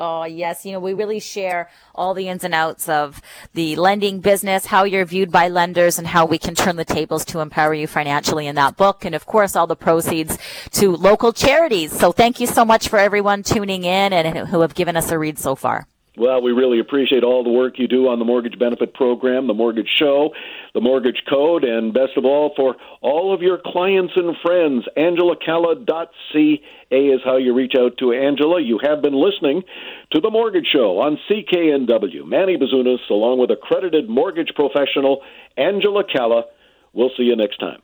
Oh, 0.00 0.24
yes. 0.24 0.66
You 0.66 0.72
know, 0.72 0.80
we 0.80 0.92
really 0.92 1.20
share 1.20 1.70
all 1.94 2.14
the 2.14 2.28
ins 2.28 2.42
and 2.42 2.54
outs 2.54 2.88
of 2.88 3.22
the 3.52 3.76
lending 3.76 4.20
business, 4.20 4.66
how 4.66 4.84
you're 4.84 5.04
viewed 5.04 5.30
by 5.30 5.48
lenders, 5.48 5.98
and 5.98 6.06
how 6.08 6.26
we 6.26 6.36
can 6.36 6.54
turn 6.54 6.76
the 6.76 6.84
tables 6.84 7.24
to 7.26 7.40
empower 7.40 7.74
you 7.74 7.86
financially 7.86 8.46
in 8.46 8.56
that 8.56 8.76
book. 8.76 9.04
And 9.04 9.14
of 9.14 9.24
course, 9.26 9.54
all 9.54 9.68
the 9.68 9.76
proceeds 9.76 10.36
to 10.72 10.96
local 10.96 11.32
charities. 11.32 11.92
So 11.92 12.10
thank 12.10 12.40
you 12.40 12.48
so 12.48 12.64
much 12.64 12.88
for 12.88 12.98
everyone 12.98 13.44
tuning 13.44 13.84
in 13.84 14.12
and 14.12 14.48
who 14.48 14.60
have 14.62 14.74
given 14.74 14.96
us 14.96 15.10
a 15.10 15.18
read 15.18 15.38
so 15.38 15.54
far. 15.54 15.86
Well, 16.16 16.42
we 16.42 16.52
really 16.52 16.78
appreciate 16.78 17.24
all 17.24 17.42
the 17.42 17.50
work 17.50 17.76
you 17.76 17.88
do 17.88 18.06
on 18.06 18.20
the 18.20 18.24
Mortgage 18.24 18.56
Benefit 18.56 18.94
Program, 18.94 19.48
the 19.48 19.54
Mortgage 19.54 19.90
Show, 19.98 20.32
the 20.72 20.80
Mortgage 20.80 21.20
Code, 21.28 21.64
and 21.64 21.92
best 21.92 22.16
of 22.16 22.24
all, 22.24 22.52
for 22.54 22.76
all 23.00 23.34
of 23.34 23.42
your 23.42 23.58
clients 23.58 24.12
and 24.14 24.36
friends, 24.40 24.84
angelacalla.ca 24.96 26.62
is 26.90 27.20
how 27.24 27.36
you 27.36 27.52
reach 27.52 27.72
out 27.76 27.98
to 27.98 28.12
Angela. 28.12 28.62
You 28.62 28.78
have 28.84 29.02
been 29.02 29.14
listening 29.14 29.64
to 30.12 30.20
the 30.20 30.30
Mortgage 30.30 30.68
Show 30.72 31.00
on 31.00 31.18
CKNW. 31.28 32.24
Manny 32.24 32.56
Bazunas, 32.56 33.00
along 33.10 33.40
with 33.40 33.50
accredited 33.50 34.08
mortgage 34.08 34.52
professional 34.54 35.22
Angela 35.56 36.04
Calla. 36.04 36.44
We'll 36.92 37.10
see 37.16 37.24
you 37.24 37.34
next 37.34 37.56
time. 37.58 37.82